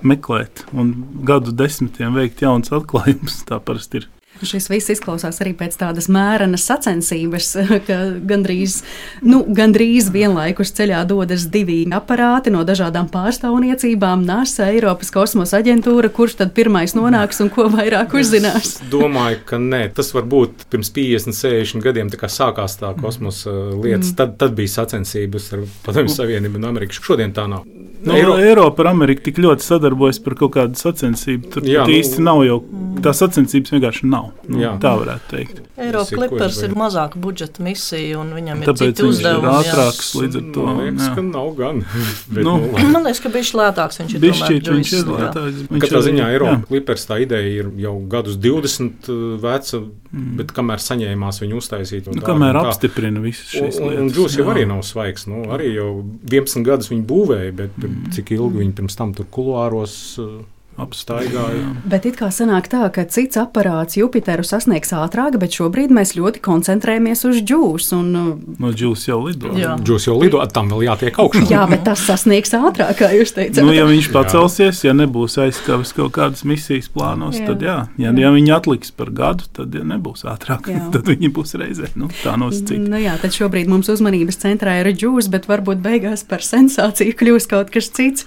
meklēt 0.00 0.64
un 0.72 0.94
gadu 1.28 1.52
desmitiem 1.52 2.16
veikt 2.16 2.40
jaunas 2.44 2.72
atklājumus. 2.72 3.42
Tā 3.48 3.60
parasti 3.60 4.02
ir. 4.02 4.08
Šis 4.42 4.68
viss 4.70 4.90
izklausās 4.92 5.38
arī 5.42 5.52
pēc 5.58 5.76
tādas 5.78 6.08
mērenas 6.12 6.64
sacensības, 6.68 7.52
ka 7.88 7.98
gandrīz, 8.28 8.80
nu, 9.26 9.42
gandrīz 9.54 10.10
vienlaikus 10.14 10.74
ceļā 10.76 11.04
dodas 11.08 11.46
divi 11.52 11.82
aparāti 11.92 12.52
no 12.54 12.64
dažādām 12.66 13.08
pārstāvniecībām, 13.12 14.24
NASA, 14.26 14.68
Eiropas 14.72 15.12
kosmosa 15.14 15.60
aģentūra, 15.62 16.10
kurš 16.14 16.38
tad 16.40 16.54
pirmais 16.56 16.96
nonāks 16.98 17.42
un 17.44 17.52
ko 17.52 17.68
vairāk 17.72 18.16
uzzinās. 18.18 18.76
Es 18.82 18.90
domāju, 18.92 19.42
ka 19.48 19.60
nē, 19.62 19.84
tas 19.96 20.12
var 20.16 20.26
būt 20.28 20.66
pirms 20.72 20.92
50, 20.94 21.38
60 21.38 21.84
gadiem, 21.84 22.10
sākās 22.32 22.78
tā 22.80 22.92
kosmosa 22.98 23.52
lietas, 23.52 24.12
mm. 24.12 24.18
tad, 24.18 24.36
tad 24.40 24.56
bija 24.58 24.74
sacensības 24.78 25.52
ar 25.56 25.64
Padomju 25.86 26.14
Savienību 26.14 26.60
un 26.60 26.68
Ameriku. 26.70 26.98
Šodien 27.02 27.34
tā 27.36 27.46
nav. 27.50 27.66
Nu, 28.02 28.16
Eiro... 28.16 28.36
Eiropa 28.42 28.82
ar 28.82 28.92
Ameriku 28.92 29.28
tik 29.28 29.38
ļoti 29.42 29.66
sadarbojas 29.66 30.18
par 30.22 30.34
kaut 30.38 30.56
kādu 30.56 30.78
sacensību. 30.78 31.52
Tur 31.54 31.66
Jā, 31.68 31.84
nu, 31.86 31.94
īsti 31.94 32.24
nav 32.24 32.42
jau 32.46 32.58
tā 33.04 33.12
sacensības 33.16 33.72
vienkārši 33.74 34.08
nav. 34.10 34.30
Nu, 34.48 34.58
Jā. 34.62 34.72
tā 34.82 34.92
varētu 35.00 35.30
teikt. 35.30 35.60
Eiropa 35.82 36.28
Tas 36.38 36.58
ir, 36.62 36.68
ir 36.70 36.74
mazāka 36.78 37.18
budžeta 37.18 37.62
misija, 37.64 38.18
un 38.20 38.30
viņam 38.36 38.60
ir 38.62 38.68
Tāpēc 38.68 38.78
citi 38.92 39.02
viņš 39.02 39.02
ir 39.02 39.08
uzdevumi. 39.08 39.48
jā. 39.48 39.62
ātrāks 39.62 40.10
līdz 40.20 40.36
ar 40.38 40.44
to. 40.54 40.66
Man 40.68 40.78
liekas, 40.82 41.06
jā. 41.08 41.14
ka 41.16 41.22
nav 41.26 41.48
gan. 41.58 41.80
Bet, 42.34 42.44
Nu, 42.44 42.52
nu. 42.62 42.84
Man 42.92 43.02
liekas, 43.08 43.20
ka 43.24 43.32
viņš 43.34 43.50
ir 43.54 43.58
lētāks. 43.62 43.98
Viņš 44.02 44.14
ir 44.14 44.20
tomēr 44.22 44.68
viņš 44.76 44.92
ir 44.98 45.10
lētāks. 45.12 45.64
Viņš 45.72 45.82
Katrā 45.86 46.02
ziņā. 46.06 46.28
Eiropas 46.36 46.68
klipers 46.68 47.06
tā 47.10 47.18
ideja 47.24 47.50
ir 47.62 47.72
jau 47.82 47.94
gadus 48.12 48.36
20 48.38 49.10
uh, 49.10 49.24
veca, 49.42 49.82
Mm. 50.12 50.34
bet 50.36 50.50
kamēr 50.52 50.76
saņēmās 50.76 51.38
viņu 51.40 51.56
uztaisīt, 51.56 52.04
Nu, 52.12 52.20
tā, 52.20 52.26
kamēr 52.26 52.52
tā. 52.52 52.66
apstiprina 52.68 53.16
visas 53.24 53.46
šīs 53.48 53.78
Un, 53.80 53.86
un, 53.86 53.94
un 53.96 54.10
lietas. 54.10 54.16
Džūs 54.18 54.34
jau 54.36 54.44
arī 54.52 54.66
nav 54.68 54.82
svaigs. 54.84 55.24
Nu, 55.26 55.46
arī 55.56 55.70
jau 55.72 55.86
11 56.28 56.66
gadus 56.68 56.90
viņa 56.92 57.06
būvēja, 57.08 57.54
bet 57.56 57.70
Mm. 57.80 58.10
cik 58.12 58.34
ilgi 58.36 58.60
viņa 58.60 58.74
pirms 58.76 58.94
tam 59.00 59.14
tur 59.16 59.24
kuluāros 59.32 60.18
uh, 60.20 60.44
apstaigāja. 60.80 61.72
Bet 61.88 62.06
it 62.08 62.16
kā 62.20 62.28
sanāk 62.32 62.68
tā, 62.72 62.86
ka 62.94 63.04
cits 63.10 63.36
aparāts 63.40 63.96
Jupiteru 63.98 64.44
sasniegs 64.46 64.92
ātrāk, 64.96 65.36
bet 65.42 65.54
šobrīd 65.56 65.92
mēs 65.94 66.14
ļoti 66.16 66.40
koncentrējamies 66.44 67.24
uz 67.28 67.40
džūsu. 67.42 67.98
Un, 67.98 68.08
uh, 68.16 68.56
No 68.62 68.72
Džūs 68.72 69.06
jau 69.08 69.18
lido. 69.26 69.52
Jā. 69.58 69.74
Džūs 69.82 70.06
jau 70.08 70.16
lido, 70.20 70.40
tam 70.52 70.70
vēl 70.72 70.86
jātiek 70.88 71.18
augšā. 71.22 71.44
jā, 71.50 71.62
bet 71.70 71.84
tas 71.86 72.02
sasniegs 72.06 72.54
ātrāk, 72.56 72.94
kā 73.02 73.10
jūs 73.16 73.34
teicāt. 73.36 73.62
Nu, 73.66 73.74
ja 73.76 73.84
viņš 73.88 74.10
pacelsies, 74.14 74.82
ja 74.86 74.94
nebūs 74.96 75.38
aizskavas 75.42 75.92
kaut 75.96 76.12
kādas 76.16 76.44
misijas 76.48 76.88
plānos, 76.92 77.36
Jā. 77.36 77.44
jā. 77.44 77.46
tad 77.52 77.66
jā. 77.66 77.76
Ja, 78.02 78.12
ja 78.24 78.32
viņi 78.34 78.54
atliks 78.56 78.92
par 78.96 79.10
gadu, 79.14 79.48
tad 79.52 79.74
ja 79.76 79.84
nebūs 79.86 80.24
ātrāk. 80.28 80.70
Jā. 80.72 80.86
tad 80.94 81.08
viņi 81.10 81.32
būs 81.34 81.56
reizē. 81.60 81.92
Nu, 81.98 82.10
tā 82.22 82.36
nosacīta. 82.40 82.82
Nu 82.92 83.00
jā, 83.02 83.16
tad 83.22 83.36
šobrīd 83.36 83.68
mums 83.70 83.90
uzmanības 83.92 84.40
centrā 84.42 84.78
ir 84.82 84.92
džūs, 84.96 85.28
bet 85.32 85.48
varbūt 85.50 85.82
beigās 85.84 86.24
par 86.28 86.44
sensāciju 86.44 87.16
kļūs 87.20 87.48
kaut 87.50 87.72
kas 87.74 87.90
cits. 87.92 88.26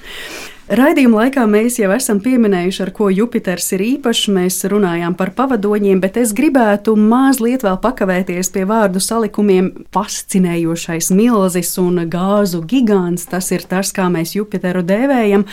Raidījuma 0.66 1.20
laikā 1.20 1.44
mēs 1.46 1.76
jau 1.78 1.92
esam 1.94 2.18
pieminējuši, 2.26 2.80
ar 2.82 2.90
ko 2.98 3.12
Jupiters 3.14 3.68
ir 3.76 3.84
īpašs. 3.86 4.32
Mēs 4.34 4.56
runājām 4.66 5.14
par 5.14 5.30
pavadoņiem, 5.38 6.00
bet 6.02 6.16
es 6.18 6.32
gribētu 6.34 6.96
mazliet 6.98 7.62
vēl 7.62 7.76
pakavēties 7.84 8.50
pie 8.50 8.64
vārdu 8.66 8.98
salikumiem 8.98 9.68
fascinējošais 9.94 11.12
milzis 11.14 11.70
un 11.78 12.08
gāzu 12.10 12.64
gigants. 12.66 13.28
Tas 13.30 13.52
ir 13.54 13.68
tas, 13.70 13.92
kā 13.94 14.08
mēs 14.10 14.34
Jupiteru 14.34 14.82
dēvējam. 14.90 15.44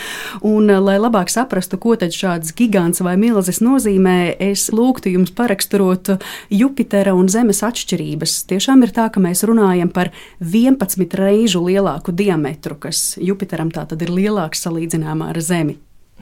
Un, 0.48 0.72
lai 0.80 0.96
labāk 0.96 1.28
saprastu, 1.28 1.76
ko 1.76 1.92
tad 2.00 2.16
šāds 2.16 2.56
gigants 2.56 3.04
vai 3.04 3.18
milzis 3.20 3.60
nozīmē, 3.60 4.38
es 4.40 4.70
lūgtu 4.72 5.12
jums 5.12 5.36
paraksturot 5.36 6.14
Jupitera 6.48 7.12
un 7.12 7.28
Zemes 7.28 7.60
atšķirības. 7.68 8.38
Tiešām 8.48 8.88
ir 8.88 8.96
tā, 8.96 9.10
ka 9.12 9.20
mēs 9.20 9.44
runājam 9.44 9.92
par 9.92 10.08
11 10.40 11.20
reižu 11.20 11.60
lielāku 11.68 12.16
diametru, 12.16 12.80
kas 12.88 13.18
Jupiteram 13.20 13.68
tā 13.68 13.84
tad 13.92 14.08
ir 14.08 14.16
lielāks 14.16 14.64
salīdzinājumā 15.02 15.30
ar 15.30 15.40
Zemi. 15.42 15.78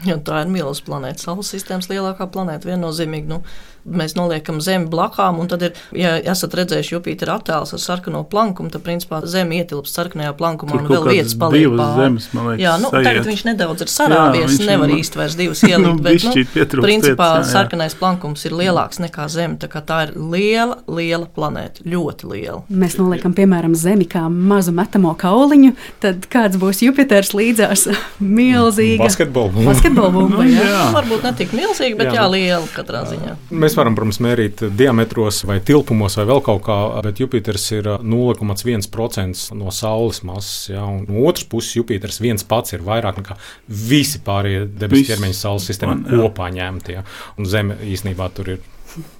Jo 0.07 0.17
tā 0.25 0.45
ir 0.45 0.49
milzīga 0.49 0.87
planēta. 0.87 1.21
Saules 1.21 1.51
sistēmas 1.53 1.91
lielākā 1.91 2.27
planēta 2.33 2.71
viennozīmīgi. 2.71 3.29
Nu, 3.29 3.43
mēs 3.87 4.15
noliekam 4.19 4.61
Zemi 4.61 4.87
blakām, 4.91 5.39
un 5.41 5.49
tad 5.49 5.63
ir, 5.63 5.73
ja 5.97 6.17
esat 6.33 6.55
redzējuši 6.59 6.95
Jupitera 6.97 7.39
attēlus 7.41 7.73
ar 7.77 7.81
sarkano 7.83 8.23
plankumu, 8.25 8.71
tad 8.71 8.83
principā 8.87 9.23
Zeme 9.27 9.57
ietilpst 9.61 9.95
sarkanajā 9.97 10.35
plankumā 10.39 10.73
Tur 10.77 10.81
un 10.85 10.89
vēl 10.91 11.09
vietas 11.15 11.35
paliek 11.41 11.65
divas 11.67 11.81
pāri. 11.81 12.03
zemes, 12.05 12.29
man 12.35 12.49
liekas, 12.51 12.63
Jā, 12.65 12.75
nu, 12.83 12.91
sajiet. 12.91 13.05
tagad 13.09 13.29
viņš 13.31 13.45
nedaudz 13.51 13.81
ir 13.87 13.93
sarāvies, 13.95 14.51
viņš 14.55 14.67
nevar 14.69 14.89
man- 14.89 14.99
īsti 15.01 15.17
vairs 15.23 15.37
divas 15.41 15.63
ielikt, 15.63 15.79
Nu, 15.91 16.03
bet, 16.03 16.21
pietrūkst 16.55 16.87
principā 16.87 17.29
jā, 17.31 17.41
jā. 17.41 17.49
sarkanais 17.53 17.95
plankums 17.95 18.45
ir 18.47 18.53
lielāks 18.53 19.01
nekā 19.01 19.29
Zeme, 19.33 19.57
tā 19.57 19.69
kā 19.73 19.81
tā 19.85 20.03
ir 20.09 20.15
liela, 20.17 20.79
liela 20.89 21.27
planēta, 21.27 21.83
ļoti 21.87 22.31
liela. 22.31 22.63
Mēs 22.71 22.99
noliekam, 23.01 23.35
piemēram, 23.35 23.75
Zemi 23.75 24.05
kā 24.11 24.27
mazu 24.31 24.73
metamo 24.77 25.15
kauliņu, 25.19 25.73
tad 26.01 26.27
kāds 26.31 26.57
būs 26.61 26.83
Jupiters 26.85 27.33
līdzās 27.35 27.87
milzīga 28.21 29.05
Basketbolu. 29.05 29.65
basketbola 29.67 30.11
bumba. 30.15 30.43
Nu, 30.43 30.47
jā. 30.49 30.65
jā. 30.67 30.83
Varbūt 30.95 31.25
ne 31.27 31.33
tik 31.39 31.53
milzīga, 31.57 31.97
bet 32.01 32.11
Jā. 32.11 32.21
jā, 32.21 32.27
liela 32.33 32.69
katrā 32.75 33.03
ziņā. 33.09 33.35
Mēs 33.51 33.70
varam, 33.79 33.95
protams, 33.99 34.21
mērīt 34.25 34.63
diametros 34.77 35.43
vai 35.49 35.59
tilpumos 35.65 36.17
vai 36.19 36.27
vēl 36.31 36.43
kaut 36.47 36.63
kā, 36.67 36.79
bet 37.07 37.21
Jupiters 37.23 37.67
ir 37.77 37.89
0,1% 38.01 39.55
no 39.59 39.75
Saules 39.75 40.23
masas. 40.27 40.71
Ja, 40.73 40.85
un 40.89 41.05
no 41.09 41.27
otras 41.29 41.47
puses, 41.51 41.77
Jupiters 41.79 42.21
viens 42.23 42.47
pats 42.47 42.77
ir 42.77 42.85
vairāk 42.87 43.21
nekā 43.23 43.39
visi 43.69 44.23
pārējie 44.27 44.67
debesu 44.81 45.13
ķermeņa 45.13 45.39
Saules 45.41 45.71
sistēmā 45.71 45.99
jā. 46.03 46.21
kopā 46.21 46.51
ņemti. 46.55 46.99
Ja. 46.99 47.07
Un 47.39 47.49
Zeme 47.51 47.79
īstenībā 47.87 48.31
tur 48.37 48.55
ir 48.57 48.67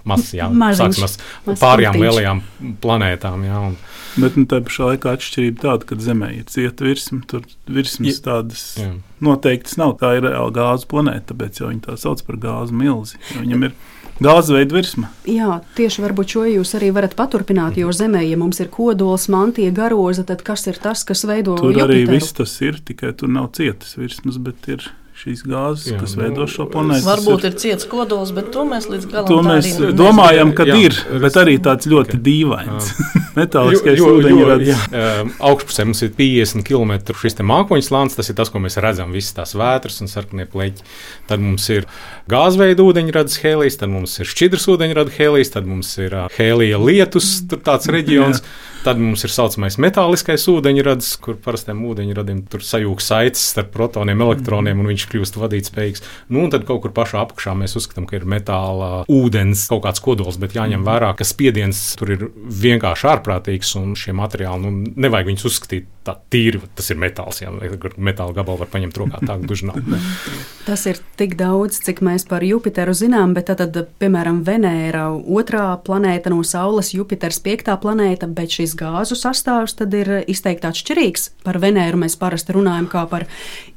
mazs, 0.09 0.35
jā, 0.35 0.49
pārējām 1.65 2.01
lielajām 2.01 2.43
planētām. 2.83 3.47
Ja, 3.47 3.63
un, 3.71 3.79
Bet 4.19 4.35
nu, 4.35 4.43
tā 4.51 4.59
pašā 4.67 4.89
laikā 4.91 5.13
atšķirība 5.15 5.63
tāda, 5.63 5.87
ka 5.87 5.99
Zemē 6.03 6.33
ir 6.41 6.47
cieta 6.51 6.87
virsma, 6.87 7.21
tur 7.31 7.45
virsmas 7.71 8.19
Ja. 8.19 8.23
tādas 8.27 8.65
jā. 8.81 8.89
noteiktas 9.23 9.77
nav. 9.79 9.97
Tā 10.01 10.17
ir 10.19 10.27
reāla 10.27 10.51
gāzes 10.55 10.89
planēta, 10.91 11.31
tāpēc 11.31 11.61
jau 11.61 11.71
viņi 11.71 11.85
tā 11.87 11.95
sauc 12.01 12.23
par 12.27 12.41
gāzu 12.43 12.75
milzi. 12.75 13.21
jo 13.35 13.45
Viņam 13.45 13.69
ir 13.69 13.77
gāzes 14.25 14.53
veida 14.55 14.77
virsma. 14.77 15.11
Jā, 15.29 15.61
tieši 15.79 16.05
varbūt 16.05 16.35
šo 16.37 16.45
jūs 16.49 16.75
arī 16.79 16.91
varat 16.97 17.17
paturpināt, 17.19 17.79
jo 17.81 17.93
Zemē, 17.95 18.23
ja 18.29 18.39
mums 18.41 18.61
ir 18.63 18.71
kodols, 18.73 19.29
mantija, 19.33 19.73
garoza, 19.75 20.25
tad 20.29 20.45
kas 20.47 20.67
ir 20.71 20.81
tas, 20.83 21.05
kas 21.09 21.25
veido 21.29 21.57
Tur 21.61 21.73
arī 21.73 22.03
Jupiteru? 22.03 22.17
viss 22.17 22.37
tas 22.37 22.57
ir, 22.65 22.81
tikai 22.85 23.15
tur 23.17 23.33
nav 23.33 23.51
cietas 23.57 23.97
virsmas, 23.99 24.39
bet 24.43 24.69
ir 24.73 24.87
šīs 25.21 25.43
gāzes, 25.45 25.91
Jā, 25.93 25.99
kas 26.01 26.15
nu, 26.17 26.23
veido 26.25 26.47
šo 26.49 26.65
planētu. 26.73 27.05
Varbūt 27.05 27.45
ir 27.51 27.57
ciets 27.61 27.85
kodols, 27.91 28.31
bet 28.37 28.49
to 28.55 28.65
mēs 28.69 28.87
līdz 28.89 29.09
galam 29.11 29.29
To 29.29 29.41
mēs 29.45 29.69
arī 29.77 29.91
domājam, 29.99 30.53
ka 30.57 30.65
Jā, 30.69 30.77
ir, 30.87 30.97
bet 31.23 31.37
arī 31.41 31.59
tāds 31.63 31.89
ļoti 31.91 32.17
ok. 32.17 32.23
dīvains. 32.29 32.89
Metāliskais 33.39 34.01
jo- 34.01 34.09
jo, 34.09 34.15
ūdeņrads. 34.21 34.67
jā, 34.67 34.79
ēm, 35.01 35.29
Augšpusē 35.51 35.85
mums 35.87 36.01
ir 36.03 36.11
50 36.17 36.65
km 36.67 36.97
šis 37.21 37.37
te 37.39 37.47
mākoņu 37.47 37.87
slānis. 37.87 38.17
Tas 38.19 38.33
ir 38.33 38.39
tas, 38.41 38.51
ko 38.51 38.59
mēs 38.65 38.79
redzam. 38.83 39.13
Visas 39.15 39.37
tās 39.37 39.55
vētras 39.59 40.01
un 40.03 40.11
sarkanie 40.11 40.49
pleķi. 40.51 40.83
Tad 41.31 41.45
mums 41.45 41.69
ir 41.71 41.87
gāzveida 42.33 42.83
ūdeņradas 42.83 43.39
hēlijas, 43.45 43.79
tad 43.81 43.93
mums 43.93 44.17
ir 44.19 44.27
šķidrs 44.31 44.67
ūdeņrada 44.75 45.15
hēlijas, 45.15 45.53
tad 45.55 45.69
mums 45.71 45.93
ir 46.03 46.17
ā, 46.17 46.27
hēlija 46.41 46.81
lietus, 46.83 47.31
tur 47.51 47.63
tāds 47.67 47.87
reģions. 47.93 48.43
Tad 48.81 48.97
mums 48.97 49.21
ir 49.27 49.29
tā 49.29 49.35
saucamais 49.35 49.75
metāliskais 49.77 50.47
ūdeņrads, 50.49 51.11
kur 51.21 51.37
parastiem 51.45 51.83
ūdeņradiem 51.85 52.39
tur 52.49 52.63
sajūg 52.65 53.03
saites 53.05 53.43
starp 53.53 53.75
protoniem, 53.75 54.23
elektroniem, 54.25 54.81
un 54.81 54.89
viņš 54.89 55.05
kļūst 55.11 55.37
vadītspējīgs. 55.37 56.05
Nu, 56.33 56.47
un 56.47 56.55
tad 56.55 56.65
kaut 56.69 56.81
kur 56.87 56.95
pašā 56.97 57.21
apakšā 57.21 57.53
mēs 57.61 57.77
uzskatām, 57.77 58.07
ka 58.09 58.17
ir 58.17 58.25
metāla 58.25 59.03
ūdens 59.13 59.67
kaut 59.69 59.85
kāds 59.85 60.01
kodols, 60.01 60.41
bet 60.41 60.57
jāņem 60.57 60.87
vērā, 60.89 61.13
ka 61.19 61.29
spiediens 61.29 61.83
tur 62.01 62.15
ir 62.17 62.25
vienkārši 62.33 63.11
ārprātīgs, 63.13 63.75
un 63.83 63.93
šie 64.01 64.17
materiāli, 64.17 64.65
nu, 64.65 64.95
nevajag 64.97 65.29
viņus 65.29 65.49
uzskatīt 65.53 65.93
tā 66.07 66.15
tīri, 66.33 66.61
tas 66.77 66.89
ir 66.93 66.99
metāls, 67.01 67.43
jā, 67.43 67.51
metāla 68.01 68.35
gabalu 68.37 68.63
var 68.63 68.71
paņemt 68.73 69.01
rokā, 69.03 69.21
tā 69.27 69.37
gluži 69.43 69.69
nav. 69.69 69.81
Tas 70.71 70.85
ir 70.87 71.01
tik 71.19 71.35
daudz, 71.41 71.81
cik 71.83 71.99
mēs 72.05 72.27
par 72.29 72.45
Jupiteru 72.47 72.93
zinām, 72.95 73.33
bet 73.35 73.49
tad, 73.51 73.75
piemēram, 73.99 74.43
Venēra 74.47 75.09
otrā 75.11 75.65
planēta 75.83 76.31
no 76.31 76.45
Saules, 76.47 76.93
Jupiters 76.95 77.41
piektā 77.43 77.75
planēta, 77.81 78.29
bet 78.31 78.55
šis 78.55 78.77
gāzu 78.79 79.17
sastāvs 79.19 79.75
tad 79.81 79.97
ir 79.97 80.13
izteikti 80.31 80.69
atšķirīgs. 80.69 81.27
Par 81.43 81.59
Venēru 81.63 81.99
mēs 82.05 82.15
parasti 82.21 82.55
runājam 82.55 82.87
kā 82.93 83.03
par 83.11 83.27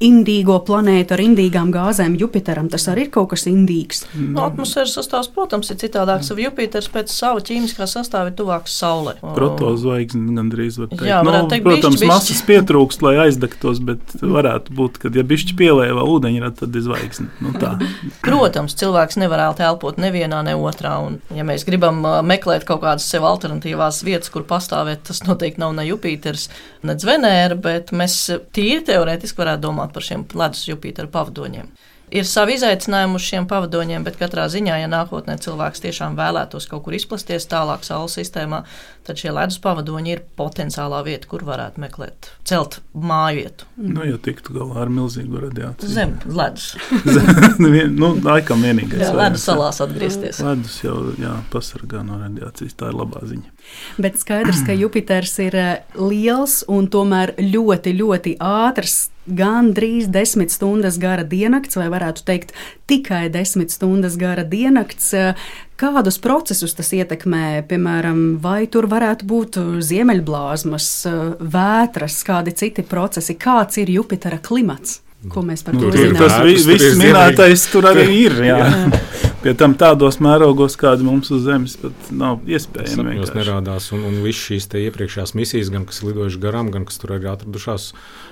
indīgo 0.04 0.60
planētu 0.68 1.16
ar 1.16 1.24
indīgām 1.24 1.72
gāzēm. 1.74 2.14
Jupiteram 2.20 2.68
tas 2.70 2.86
arī 2.92 3.08
ir 3.08 3.10
kaut 3.14 3.32
kas 3.32 3.48
indīgs. 3.50 4.04
Nu, 4.14 4.44
atmosfēras 4.44 4.94
sastāvs, 4.98 5.32
protams, 5.34 5.72
ir 5.72 5.80
citādāks. 5.82 6.30
Jupiters 6.44 6.90
pēc 6.92 7.12
sava 7.12 7.42
ķīmiskā 7.44 7.88
sastāvā 7.90 8.30
ir 8.30 8.38
tuvāks 8.38 8.76
Saulei. 8.78 9.16
Protozvaigzne 9.22 10.36
gandrīz 10.38 10.78
var 10.80 10.92
teikt. 10.92 11.06
Jā, 11.08 11.20
varētu 11.26 11.52
teikt, 11.52 11.66
protams, 11.68 12.00
bišķi, 12.00 12.10
bišķi. 12.12 12.23
Masas 12.24 12.44
pietrūkst, 12.48 13.02
lai 13.04 13.14
aizdegtos, 13.26 13.80
bet 13.84 14.14
varētu 14.20 14.74
būt, 14.76 14.98
ka, 15.02 15.10
ja 15.14 15.24
bišķi 15.26 15.56
pielēja 15.58 15.96
vēl 15.98 16.12
ūdeņradu, 16.16 16.56
tad 16.62 16.78
ir 16.78 16.84
zvaigzne. 16.86 17.28
Nu, 17.44 17.52
tā. 17.60 17.74
Protams, 18.24 18.76
cilvēks 18.80 19.18
nevar 19.20 19.44
elpot 19.52 20.00
nevienā, 20.00 20.40
ne 20.46 20.56
otrā. 20.56 20.96
Un, 21.04 21.20
ja 21.34 21.44
mēs 21.46 21.66
gribam 21.68 22.00
uh, 22.04 22.18
meklēt 22.24 22.66
kaut 22.68 22.82
kādas 22.84 23.06
sev 23.10 23.26
alternatīvās 23.28 24.02
vietas, 24.06 24.32
kur 24.32 24.46
pastāvēt, 24.48 25.04
tas 25.10 25.24
noteikti 25.28 25.62
nav 25.62 25.74
ne 25.76 25.86
Jupiters, 25.88 26.48
ne 26.82 26.96
Venēra, 27.04 27.58
bet 27.60 27.92
mēs 27.92 28.16
tīri 28.56 28.80
teorētiski 28.88 29.42
varētu 29.42 29.66
domāt 29.66 29.92
par 29.92 30.06
šiem 30.06 30.24
ledus 30.32 30.64
Jupitera 30.70 31.10
pavadoņiem. 31.12 31.68
Ir 32.14 32.26
savi 32.28 32.54
izaicinājumi 32.58 33.16
uz 33.18 33.24
šiem 33.24 33.46
pavadoņiem, 33.50 34.04
bet 34.06 34.18
katrā 34.20 34.44
ziņā, 34.52 34.76
ja 34.82 34.88
nākotnē 34.92 35.34
cilvēks 35.40 35.82
tiešām 35.82 36.18
vēlētos 36.18 36.68
kaut 36.70 36.84
kur 36.84 36.94
izplasties 36.94 37.48
tālāk 37.50 37.82
Saules 37.86 38.14
sistēmā, 38.20 38.60
tad 39.06 39.20
šie 39.20 39.32
ledus 39.34 39.58
pavadoņi 39.62 40.12
ir 40.14 40.22
potenciālā 40.38 41.02
vieta, 41.06 41.28
kur 41.30 41.44
varētu 41.46 41.82
meklēt, 41.82 42.30
celt 42.48 42.78
māju 42.96 43.42
vietu. 43.42 43.68
Nu, 43.76 44.04
ja 44.08 44.18
tiktu 44.22 44.56
galā 44.56 44.84
ar 44.84 44.92
milzīgu 44.92 45.42
radiāciju. 45.46 45.92
Zem 45.92 46.16
ledus. 46.24 46.70
Vien- 47.74 47.96
nu, 48.00 48.14
laikam 48.24 48.64
vienīgais. 48.64 49.04
Jā, 49.04 49.12
ledus 49.16 49.46
salās 49.48 49.80
atgriezties. 49.84 50.40
Ledus 50.44 50.78
jau 50.84 50.98
jā, 51.20 51.34
pasargā 51.52 52.04
no 52.06 52.20
radiācijas. 52.22 52.76
Tā 52.80 52.92
ir 52.92 53.00
labā 53.00 53.24
ziņa. 53.28 53.50
Bet 54.00 54.20
skaidrs, 54.20 54.62
ka 54.66 54.76
Jupiters 54.76 55.36
ir 55.44 55.56
eh, 55.56 55.74
liels 55.98 56.62
un 56.72 56.88
tomēr 56.92 57.34
ļoti, 57.40 57.96
ļoti 58.00 58.38
ātrs. 58.42 59.08
Gan 59.24 59.70
drīz 59.72 60.10
desmit 60.12 60.52
stundas 60.52 60.98
gara 61.00 61.22
diennakts, 61.24 61.78
vai 61.80 61.86
varētu 61.92 62.26
teikt, 62.28 62.50
tikai 62.90 63.30
desmit 63.32 63.72
stundas 63.72 64.18
gara 64.20 64.44
diennakts. 64.44 65.14
Kādus 65.74 66.20
procesus 66.22 66.70
tas 66.78 66.92
ietekmē? 66.94 67.64
Piemēram, 67.66 68.18
vai 68.42 68.68
tur 68.70 68.86
varētu 68.86 69.26
būt 69.26 69.58
ziemeļblāzmas, 69.82 70.86
eh, 71.10 71.16
vētras, 71.56 72.20
kādi 72.22 72.54
citi 72.54 72.84
procesi? 72.86 73.34
Kāds 73.34 73.78
ir 73.82 73.90
Jupitera 73.90 74.38
klimats? 74.38 75.00
Ko 75.32 75.42
mēs 75.46 75.62
par 75.64 75.74
Nu, 75.74 75.80
to 75.80 75.88
ir 75.96 76.10
zinām? 76.12 76.18
tas 76.20 76.34
vi- 76.44 76.54
ir 76.54 76.66
viss 76.78 76.98
minētais 77.00 77.62
tur 77.72 77.86
arī 77.88 78.06
ir. 78.26 78.32
Jā. 78.44 78.66
Pie 79.44 79.52
tam 79.60 79.74
tādos 79.76 80.16
mērogos, 80.24 80.72
kādi 80.80 81.04
mums 81.04 81.28
uz 81.30 81.42
Zemes 81.44 81.74
pat 81.76 82.06
nav 82.16 82.40
iespējami. 82.48 83.04
Vienkārši. 83.18 83.34
nerādās, 83.36 83.90
un, 83.92 84.04
un 84.08 84.14
visas 84.24 84.40
šīs 84.48 84.68
te 84.72 84.80
iepriekšējās 84.86 85.34
misijas, 85.36 85.68
gan 85.74 85.84
kas 85.84 86.00
lidojušas 86.02 86.40
garām, 86.40 86.70
gan 86.72 86.86
kas 86.88 86.96
tur 87.02 87.12
arī 87.18 87.28
atradušās 87.28 87.90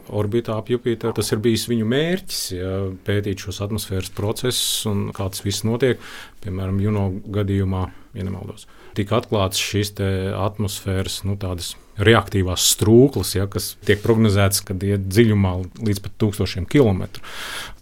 orbītā 0.09 0.57
ap 0.57 0.71
Jupiteru, 0.73 1.13
tas 1.17 1.29
ir 1.33 1.39
bijis 1.45 1.67
viņu 1.69 1.85
mērķis, 1.93 2.41
ja, 2.57 2.73
pētīt 3.05 3.45
šos 3.45 3.61
atmosfēras 3.67 4.09
procesus 4.17 4.87
un 4.89 5.11
kā 5.13 5.29
tas 5.29 5.45
viss 5.45 5.65
notiek. 5.69 6.01
Piemēram, 6.45 6.81
Juno 6.81 7.11
gadījumā, 7.29 7.85
ja 8.17 8.25
nemaldos, 8.25 8.65
tika 8.97 9.21
atklāts 9.21 9.61
šīs 9.61 9.93
te 10.01 10.09
atmosfēras, 10.33 11.21
nu, 11.29 11.37
tādas 11.37 11.75
reaktīvās 12.01 12.65
strūklas, 12.73 13.35
ja, 13.37 13.47
kas 13.51 13.75
tiek 13.87 14.01
prognozētas, 14.05 14.63
kad 14.69 14.83
iet 14.87 15.05
dziļumā 15.11 15.53
līdz 15.85 16.01
pat 16.05 16.17
tūkstošiem 16.23 16.67
kilometru. 16.71 17.25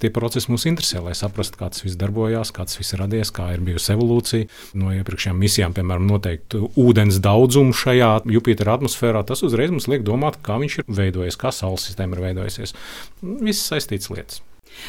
Tie 0.02 0.10
procesi 0.14 0.50
mūs 0.50 0.66
interesē, 0.70 1.02
lai 1.04 1.14
saprastu, 1.18 1.60
kā 1.60 1.68
tas 1.70 1.84
viss 1.84 1.98
darbojās, 2.00 2.52
kā 2.56 2.66
tas 2.66 2.78
viss 2.80 2.96
radies, 2.98 3.30
kā 3.36 3.50
ir 3.54 3.62
bijusi 3.64 3.94
evolūcija. 3.94 4.50
No 4.80 4.94
iepriekšējām 4.96 5.40
misijām, 5.44 5.76
piemēram, 5.76 6.08
noteikti 6.10 6.64
ūdens 6.80 7.20
daudzumu 7.22 7.76
šajā 7.76 8.12
Jupitera 8.34 8.78
atmosfērā, 8.80 9.22
tas 9.28 9.44
uzreiz 9.46 9.72
mums 9.74 9.90
liek 9.92 10.06
domāt, 10.06 10.40
kā 10.44 10.58
viņš 10.62 10.80
ir 10.82 10.94
veidojies, 11.02 11.38
kā 11.40 11.54
Saules 11.54 11.86
sistēma 11.86 12.16
ir 12.16 12.30
veidojusies. 12.30 12.74
Viss 13.22 13.68
saistīts 13.70 14.10
lietas. 14.10 14.42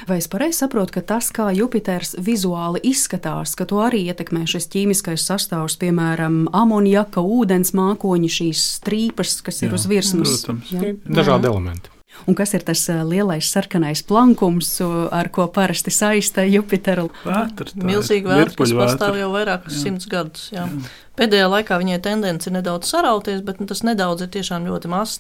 Vai 0.08 0.18
es 0.22 0.28
pareizi 0.32 0.64
saprotu, 0.64 0.96
ka 0.98 1.04
tas, 1.14 1.30
kā 1.36 1.50
Jupiters 1.56 2.16
vizuāli 2.20 2.82
izskatās, 2.92 3.56
ka 3.60 3.68
to 3.70 3.82
arī 3.84 4.04
ietekmē 4.12 4.46
šis 4.50 4.70
ķīmiskais 4.72 5.26
sastāvs, 5.28 5.78
piemēram, 5.82 6.46
amoniaka, 6.56 7.22
ūdens 7.22 7.74
mākoņi, 7.78 8.30
šīs 8.40 8.68
strīpas, 8.82 9.40
kas 9.46 9.64
ir 9.66 9.72
Jā, 9.72 9.80
uz 9.80 9.90
virsmas? 9.92 10.38
protams. 10.42 10.72
Jā. 10.74 10.94
Dažādi 11.22 11.52
elementi. 11.52 11.92
Un 12.30 12.36
kas 12.38 12.52
ir 12.54 12.64
tas 12.66 12.82
ā, 12.92 13.00
lielais 13.08 13.48
sarkanais 13.50 14.04
plankums, 14.06 14.70
ar 15.16 15.30
ko 15.34 15.48
parasti 15.54 15.94
saista 15.94 16.44
Jupiteru? 16.46 17.08
Ir 17.26 17.72
Milzīgi 17.82 18.30
vētra, 18.30 18.58
kas 18.60 18.74
pastāv 18.78 19.18
jau 19.18 19.32
vairāk 19.34 19.66
kā 19.66 19.74
simts 19.74 20.10
gadus. 20.12 20.50
Jā. 20.54 20.68
Pēdējā 21.18 21.48
laikā 21.52 21.80
viņai 21.82 22.00
tendence 22.04 22.50
ir 22.50 22.56
nedaudz 22.56 22.92
sarauties, 22.92 23.42
bet 23.46 23.60
nu, 23.62 23.68
tas 23.70 23.82
nedaudz 23.88 24.26
ir 24.26 24.32
tiešām 24.36 24.68
ļoti 24.70 24.92
mazs. 24.92 25.18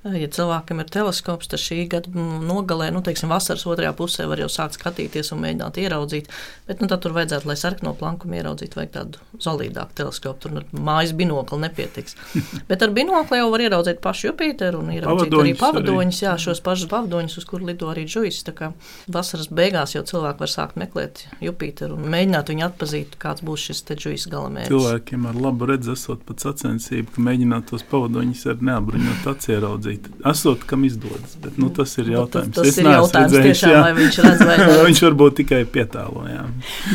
Ja 0.00 0.28
cilvēkam 0.32 0.78
ir 0.80 0.88
teleskops, 0.88 1.50
tad 1.52 1.60
šī 1.60 1.82
gada 1.92 2.08
nogalē, 2.16 2.86
nu, 2.94 3.02
teiksim, 3.04 3.28
vasaras 3.28 3.66
otrajā 3.68 3.92
pusē 3.98 4.24
var 4.30 4.40
jau 4.40 4.48
sākt 4.48 4.78
skatīties 4.78 5.28
un 5.34 5.42
mēģināt 5.42 5.76
ieraudzīt. 5.82 6.30
Bet 6.64 6.80
nu, 6.80 6.88
tad 6.88 7.02
tur 7.04 7.12
vajadzētu, 7.18 7.44
lai 7.50 7.56
sarkano 7.60 7.92
plankumu 7.98 8.38
ieraudzītu, 8.38 8.78
vajag 8.80 8.94
tādu 8.94 9.20
solidāku 9.44 9.98
teleskopu. 10.00 10.40
Tur 10.40 10.62
ar 10.62 10.70
mājas 10.72 11.12
binokli 11.18 11.58
nepietiks. 11.66 12.16
Bet 12.70 12.80
ar 12.86 12.94
binokli 12.96 13.42
jau 13.42 13.50
var 13.52 13.64
ieraudzīt 13.66 14.00
pašu 14.00 14.30
Jupiteru 14.30 14.80
un 14.80 14.88
ieraudzīt 14.94 15.36
arī 15.36 15.52
Pavadoņus 15.52 15.52
arī. 15.52 15.58
pavadoņus, 15.60 16.22
jā, 16.24 16.32
šos 16.46 16.64
pašus 16.64 16.88
pavadoņus, 16.94 17.36
uz 17.42 17.48
kur 17.52 17.66
lido 17.68 17.92
arī 17.92 18.06
džujas. 18.08 18.40
Tā 18.48 18.56
kā 18.56 18.70
vasaras 19.12 19.52
beigās 19.52 19.92
jau 19.98 20.04
cilvēki 20.08 20.44
var 20.46 20.54
sākt 20.54 20.80
meklēt 20.80 21.26
Jupiteru 21.44 22.00
un 22.00 22.08
mēģināt 22.16 22.54
viņu 22.54 22.66
atpazīt, 22.70 23.20
kāds 23.20 23.44
būs 23.44 23.68
šis 23.68 23.84
džujas 23.90 24.28
galamērķis. 24.32 24.72
Cilvēkiem 24.72 25.28
ar 25.28 25.40
labu 25.48 25.68
redzi, 25.74 25.92
esot 25.92 26.24
pat 26.24 26.40
sacensību, 26.46 27.18
ka 27.18 27.28
mēģināt 27.28 27.68
tos 27.68 27.84
pavadoņus 27.90 28.46
ar 28.54 28.64
neapbruņot 28.70 29.30
aci 29.34 29.56
ieraudzīt. 29.58 29.89
Esot, 30.30 30.64
kam 30.68 30.84
izdodas, 30.88 31.36
bet 31.42 31.56
nu, 31.60 31.70
tas 31.74 31.92
ir 31.98 32.06
Nu, 32.10 32.14
jautājums. 32.18 32.54
Tas, 32.54 32.62
tas 32.66 32.72
Es 32.72 32.78
ir 32.82 32.88
jautājums 32.90 33.32
redzējis, 33.34 33.46
tiešām, 33.60 33.72
jā. 33.74 33.80
vai 33.86 33.94
viņš 33.98 34.18
redz 34.26 34.44
vai 34.48 34.58
ne. 34.60 34.68
Viņš 34.90 35.02
varbūt 35.06 35.38
tikai 35.42 35.62
pietālo. 35.76 36.26
Jā. 36.30 36.44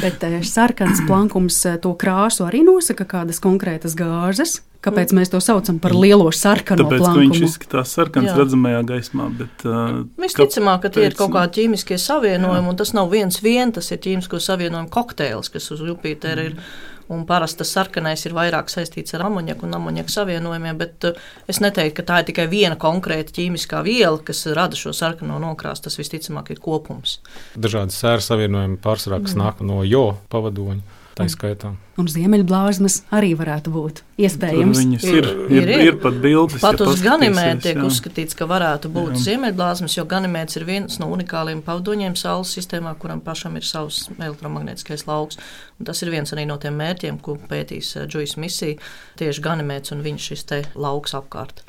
Bet 0.03 0.23
ā, 0.27 0.31
sarkans 0.47 1.01
plankums 1.09 1.57
ā, 1.69 1.75
to 1.83 1.91
krāsu 1.99 2.45
arī 2.47 2.63
nosaka 2.67 3.07
kādas 3.15 3.41
konkrētas 3.43 3.97
gāzes. 3.99 4.61
Kāpēc 4.85 5.15
mēs 5.17 5.31
to 5.33 5.39
saucam 5.41 5.79
par 5.81 5.95
lielo 5.97 6.27
sarkano 6.29 6.83
Tāpēc, 6.85 6.99
ka 7.01 7.13
viņš 7.17 7.31
plankumu? 7.31 7.47
izskatās 7.49 7.93
sarkans 7.97 8.27
Jā. 8.29 8.35
redzamajā 8.37 8.81
gaismā. 8.85 9.25
Bet, 9.33 9.63
uh, 9.65 10.03
Visticamāk, 10.21 10.83
ka 10.83 10.91
tie 10.93 11.07
ir 11.07 11.15
kaut 11.17 11.31
kāpēc, 11.33 11.39
kādi 11.39 11.55
ķīmiskie 11.63 11.97
savienojumi, 12.03 12.69
un 12.69 12.77
tas 12.77 12.91
nav 12.93 13.09
viens 13.09 13.39
vien, 13.41 13.73
tas 13.73 13.89
ir 13.89 13.97
ķīmisko 14.03 14.37
savienojumu 14.45 14.91
kokteils, 14.93 15.49
kas 15.49 15.71
uz 15.73 15.81
Jupitera 15.81 16.45
ir. 16.51 16.59
Un 17.13 17.25
parasti 17.29 17.61
tas 17.61 17.71
sarkanais 17.75 18.23
ir 18.25 18.33
vairāk 18.33 18.71
saistīts 18.73 19.13
ar 19.13 19.27
amoniaku 19.27 19.67
un 19.67 19.77
amoniaku 19.77 20.09
savienojumiem, 20.09 20.79
bet 20.79 21.05
uh, 21.05 21.19
es 21.51 21.61
neteiktu, 21.61 21.99
ka 21.99 22.07
tā 22.07 22.19
ir 22.21 22.29
tikai 22.31 22.47
viena 22.49 22.79
konkrēta 22.81 23.35
ķīmiskā 23.35 23.83
viela, 23.85 24.17
kas 24.25 24.45
rada 24.57 24.79
šo 24.79 24.93
sarkano 24.95 25.37
nokrāsu. 25.41 25.85
Tas 25.85 25.99
visticamāk 26.01 26.49
ir 26.55 26.61
kopums. 26.63 27.19
Dažādi 27.53 27.93
sēru 27.93 28.25
savienojumi 28.25 28.81
pārsvarā, 28.81 29.21
kas 29.25 29.37
nāk 29.37 29.61
no 29.65 29.83
jo 29.85 30.15
pavadoņa, 30.33 30.81
tā 31.15 31.25
skaitā. 31.31 31.71
Un 31.95 32.09
ziemeļblāzmas 32.11 32.97
arī 33.15 33.29
varētu 33.39 33.71
būt 33.71 34.01
iespējams. 34.19 34.81
Viņas 34.81 35.05
Ir, 35.07 35.15
ir, 35.15 35.29
ir, 35.47 35.69
ir, 35.71 35.83
ir, 35.87 35.97
pat 36.03 36.17
bildes. 36.23 36.59
Pat 36.63 36.81
ja 36.81 36.89
uz 36.91 36.99
ganimēta 37.03 37.69
tiek 37.69 37.79
jā. 37.79 37.85
uzskatīts, 37.87 38.35
ka 38.35 38.47
varētu 38.51 38.91
būt 38.91 39.13
Jā. 39.15 39.21
ziemeļblāzmas, 39.29 39.95
jo 39.95 40.03
ganimēts 40.11 40.59
ir 40.59 40.67
viens 40.67 40.99
no 40.99 41.07
unikāliem 41.15 41.63
pavadoņiem 41.63 42.17
Saules 42.19 42.51
sistēmā, 42.57 42.97
kuram 42.99 43.23
pašam 43.23 43.55
ir 43.55 43.67
savs 43.67 44.09
elektromagnētiskais 44.17 45.07
lauks. 45.07 45.39
Un 45.79 45.87
tas 45.87 46.03
ir 46.03 46.11
viens 46.11 46.35
arī 46.35 46.47
no 46.49 46.59
tiem 46.59 46.75
mērķiem, 46.83 47.21
ko 47.23 47.37
pētīs 47.47 47.95
Džujas 48.03 48.35
misija, 48.41 48.79
tieši 49.19 49.47
ganimēts 49.47 49.95
un 49.95 50.03
viņš 50.03 50.31
šis 50.33 50.47
te 50.51 50.63
lauks 50.75 51.15
apkārt. 51.15 51.63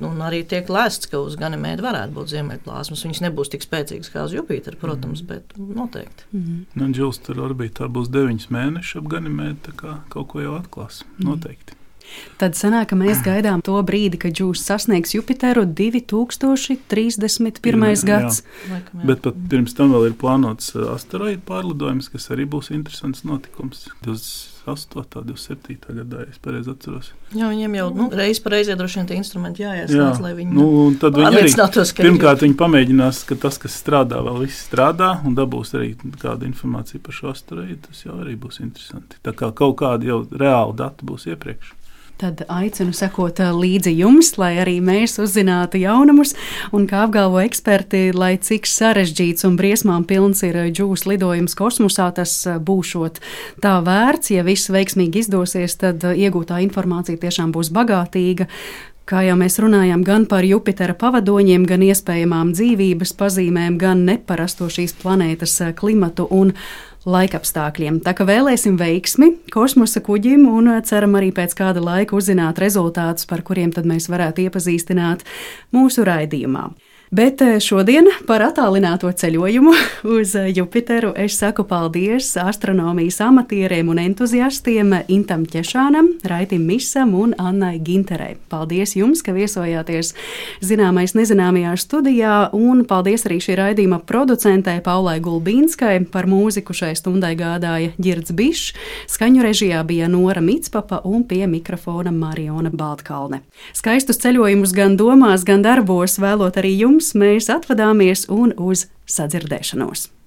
Nu, 0.00 0.08
Un 0.08 0.22
arī 0.24 0.40
tiek 0.48 0.70
lēsts, 0.72 1.08
ka 1.10 1.20
uz 1.22 1.36
ganimēta 1.40 1.84
varētu 1.84 2.16
būt 2.16 2.32
ziemeļblāzmas. 2.32 3.04
Viņas 3.06 3.22
nebūs 3.26 3.52
tik 3.52 3.66
spēcīgas 3.66 4.12
kā 4.12 4.24
uz 4.26 4.32
Jupitera, 4.36 4.78
protams, 4.80 5.22
bet 5.26 5.52
noteikti. 5.58 6.26
Nu, 6.32 6.88
Džils 6.88 7.20
tur 7.26 7.42
orbītā 7.44 7.90
būs 7.92 8.08
9 8.12 8.48
mēneši 8.52 8.98
ap 9.02 9.12
Ganimēdu, 9.12 9.60
tā 9.68 9.76
kā 9.78 10.00
kaut 10.12 10.32
ko 10.32 10.42
jau 10.42 10.56
atklās. 10.58 11.04
Noteikti. 11.22 11.76
Tad 12.40 12.56
sanāk, 12.58 12.90
ka 12.90 12.96
mēs 12.98 13.22
gaidām 13.24 13.62
to 13.64 13.76
brīdi, 13.86 14.18
kad 14.20 14.34
Džūs 14.36 14.60
sasniegs 14.66 15.14
Jupiteru 15.14 15.64
2031. 15.64 16.82
Jā. 16.92 18.02
gads. 18.08 18.42
Laikam. 18.70 19.04
Bet 19.08 19.22
pat 19.24 19.34
pirms 19.52 19.72
tam 19.78 19.88
vēl 19.94 20.04
ir 20.10 20.14
plānots 20.20 20.66
uh, 20.76 20.80
asteroīdu 20.96 21.42
pārlidojums, 21.48 22.10
kas 22.12 22.24
arī 22.34 22.44
būs 22.50 22.66
interesants 22.74 23.20
notikums. 23.28 23.78
28. 24.64 25.22
27. 25.26 25.96
gadā, 25.98 26.22
ja 26.24 26.30
es 26.30 26.38
pareizi 26.42 26.70
atceros. 26.72 27.10
Jā, 27.34 27.48
viņiem 27.50 27.76
jau 27.78 27.88
nu, 27.96 28.08
reiz 28.14 28.40
pa 28.42 28.52
reizē 28.54 28.76
droši 28.78 29.00
vien 29.00 29.08
tie 29.10 29.18
instrumenti 29.18 29.64
jāieslēdz, 29.64 30.22
lai 30.22 30.32
viņi 30.38 30.56
nu, 30.56 30.66
un 30.86 30.96
tad 31.02 31.18
viņi 31.18 31.28
arī, 31.28 31.40
pārliecinātos, 31.40 31.92
ka 31.96 32.06
pirmkārt 32.06 32.44
viņi 32.46 32.58
pamēģinās, 32.62 33.22
ka 33.28 33.38
tas, 33.42 33.58
kas 33.62 33.76
strādā, 33.82 34.22
vēl 34.22 34.42
viss 34.44 34.64
strādā, 34.68 35.12
un 35.26 35.36
dabūs 35.38 35.74
arī 35.78 35.92
kādu 36.22 36.48
informāciju 36.48 37.02
par 37.02 37.18
šo 37.18 37.32
asteroīdu. 37.34 37.82
Tas 37.88 38.04
jau 38.06 38.18
arī 38.22 38.38
būs 38.38 38.62
interesanti. 38.62 39.18
Tā 39.26 39.34
kā 39.36 39.50
kaut 39.56 39.78
kādi 39.82 40.12
jau 40.12 40.22
reāli 40.30 40.78
dati 40.78 41.08
būs 41.08 41.28
iepriekš. 41.32 41.74
Tad 42.20 42.44
aicinu 42.52 42.94
sekot 42.94 43.40
ā, 43.42 43.48
līdzi 43.56 43.94
jums, 43.98 44.34
lai 44.38 44.52
arī 44.62 44.76
mēs 44.84 45.16
uzzinātu 45.22 45.80
jaunumus. 45.82 46.36
Un 46.74 46.86
kā 46.90 47.02
apgalvo 47.06 47.40
eksperti, 47.42 48.12
lai 48.14 48.36
cik 48.38 48.68
sarežģīts 48.70 49.46
un 49.48 49.56
briesmām 49.58 50.06
pilns 50.06 50.44
ir 50.46 50.60
džūs 50.70 51.06
lidojums 51.10 51.56
kosmosā, 51.58 52.12
tas 52.14 52.36
ā, 52.46 52.58
būšot 52.62 53.18
tā 53.64 53.74
vērts. 53.82 54.34
Ja 54.36 54.46
viss 54.46 54.70
veiksmīgi 54.70 55.24
izdosies, 55.24 55.76
tad 55.80 56.06
iegūtā 56.12 56.62
informācija 56.68 57.18
tiešām 57.26 57.50
būs 57.56 57.72
bagātīga. 57.74 58.48
Kā 59.02 59.24
jau 59.26 59.34
mēs 59.34 59.58
runājām 59.58 60.04
gan 60.06 60.28
par 60.30 60.46
Jupitera 60.46 60.94
pavadoņiem, 60.94 61.64
gan 61.66 61.82
iespējamām 61.82 62.52
dzīvības 62.54 63.16
pazīmēm, 63.18 63.74
gan 63.80 64.04
neparasto 64.06 64.68
šīs 64.70 64.94
planētas 65.00 65.58
klimatu 65.76 66.28
un 66.30 66.54
laikapstākļiem. 67.08 68.00
Tā 68.04 68.14
kā 68.16 68.26
vēlēsim 68.28 68.76
veiksmi 68.80 69.32
kosmosa 69.52 70.02
kuģim 70.04 70.46
un 70.50 70.72
ā, 70.74 70.78
ceram 70.86 71.16
arī 71.18 71.32
pēc 71.34 71.56
kāda 71.58 71.82
laika 71.82 72.16
uzzināt 72.18 72.60
rezultātus, 72.62 73.26
par 73.30 73.42
kuriem 73.46 73.72
tad 73.74 73.88
mēs 73.88 74.08
varētu 74.12 74.46
iepazīstināt 74.46 75.26
mūsu 75.74 76.06
raidījumā. 76.06 76.70
Bet 77.12 77.42
eh, 77.44 77.58
šodien 77.60 78.06
par 78.24 78.40
attālināto 78.40 79.10
ceļojumu 79.12 79.72
uz 80.16 80.30
eh, 80.32 80.46
Jupiteru 80.56 81.10
es 81.20 81.34
saku 81.36 81.66
paldies 81.68 82.30
astronomijas 82.40 83.18
amatieriem 83.20 83.90
un 83.92 83.98
entuziastiem 84.00 84.94
Intam 85.12 85.42
Češānam, 85.44 86.08
Raitim 86.24 86.64
Misam 86.64 87.12
un 87.12 87.34
Annai 87.36 87.74
Ginterei. 87.84 88.38
Paldies 88.48 88.94
jums, 88.96 89.20
ka 89.20 89.34
viesojāties 89.36 90.14
zināmais 90.64 91.12
nezināmajā 91.12 91.74
studijā, 91.82 92.38
un 92.56 92.80
paldies 92.88 93.26
arī 93.28 93.42
šī 93.44 93.58
raidījuma 93.60 94.00
producentei 94.08 94.80
Paulai 94.80 95.18
Gulbīnskai 95.20 95.98
par 96.16 96.24
mūziku 96.32 96.72
šai 96.72 96.94
stundai 96.96 97.34
gādāja 97.36 97.92
Girds 98.00 98.32
Bišs, 98.32 98.72
skaņu 99.12 99.44
režijā 99.44 99.84
bija 99.84 100.08
Nora 100.08 100.40
Mitspapa 100.40 101.02
un 101.04 101.28
pie 101.28 101.44
mikrofona 101.44 102.08
Mariona 102.08 102.72
Baltkalne. 102.72 103.44
Skaistus 103.76 104.24
ceļojumus 104.24 104.72
gan 104.72 104.96
domās, 104.96 105.44
gan 105.44 105.60
darbos 105.60 106.16
vēlot 106.16 106.56
arī 106.56 106.72
jums, 107.02 107.14
mēs 107.18 107.50
atvadāmies 107.50 108.28
un 108.30 108.54
uz 108.56 108.86
sadzirdēšanos! 109.10 110.21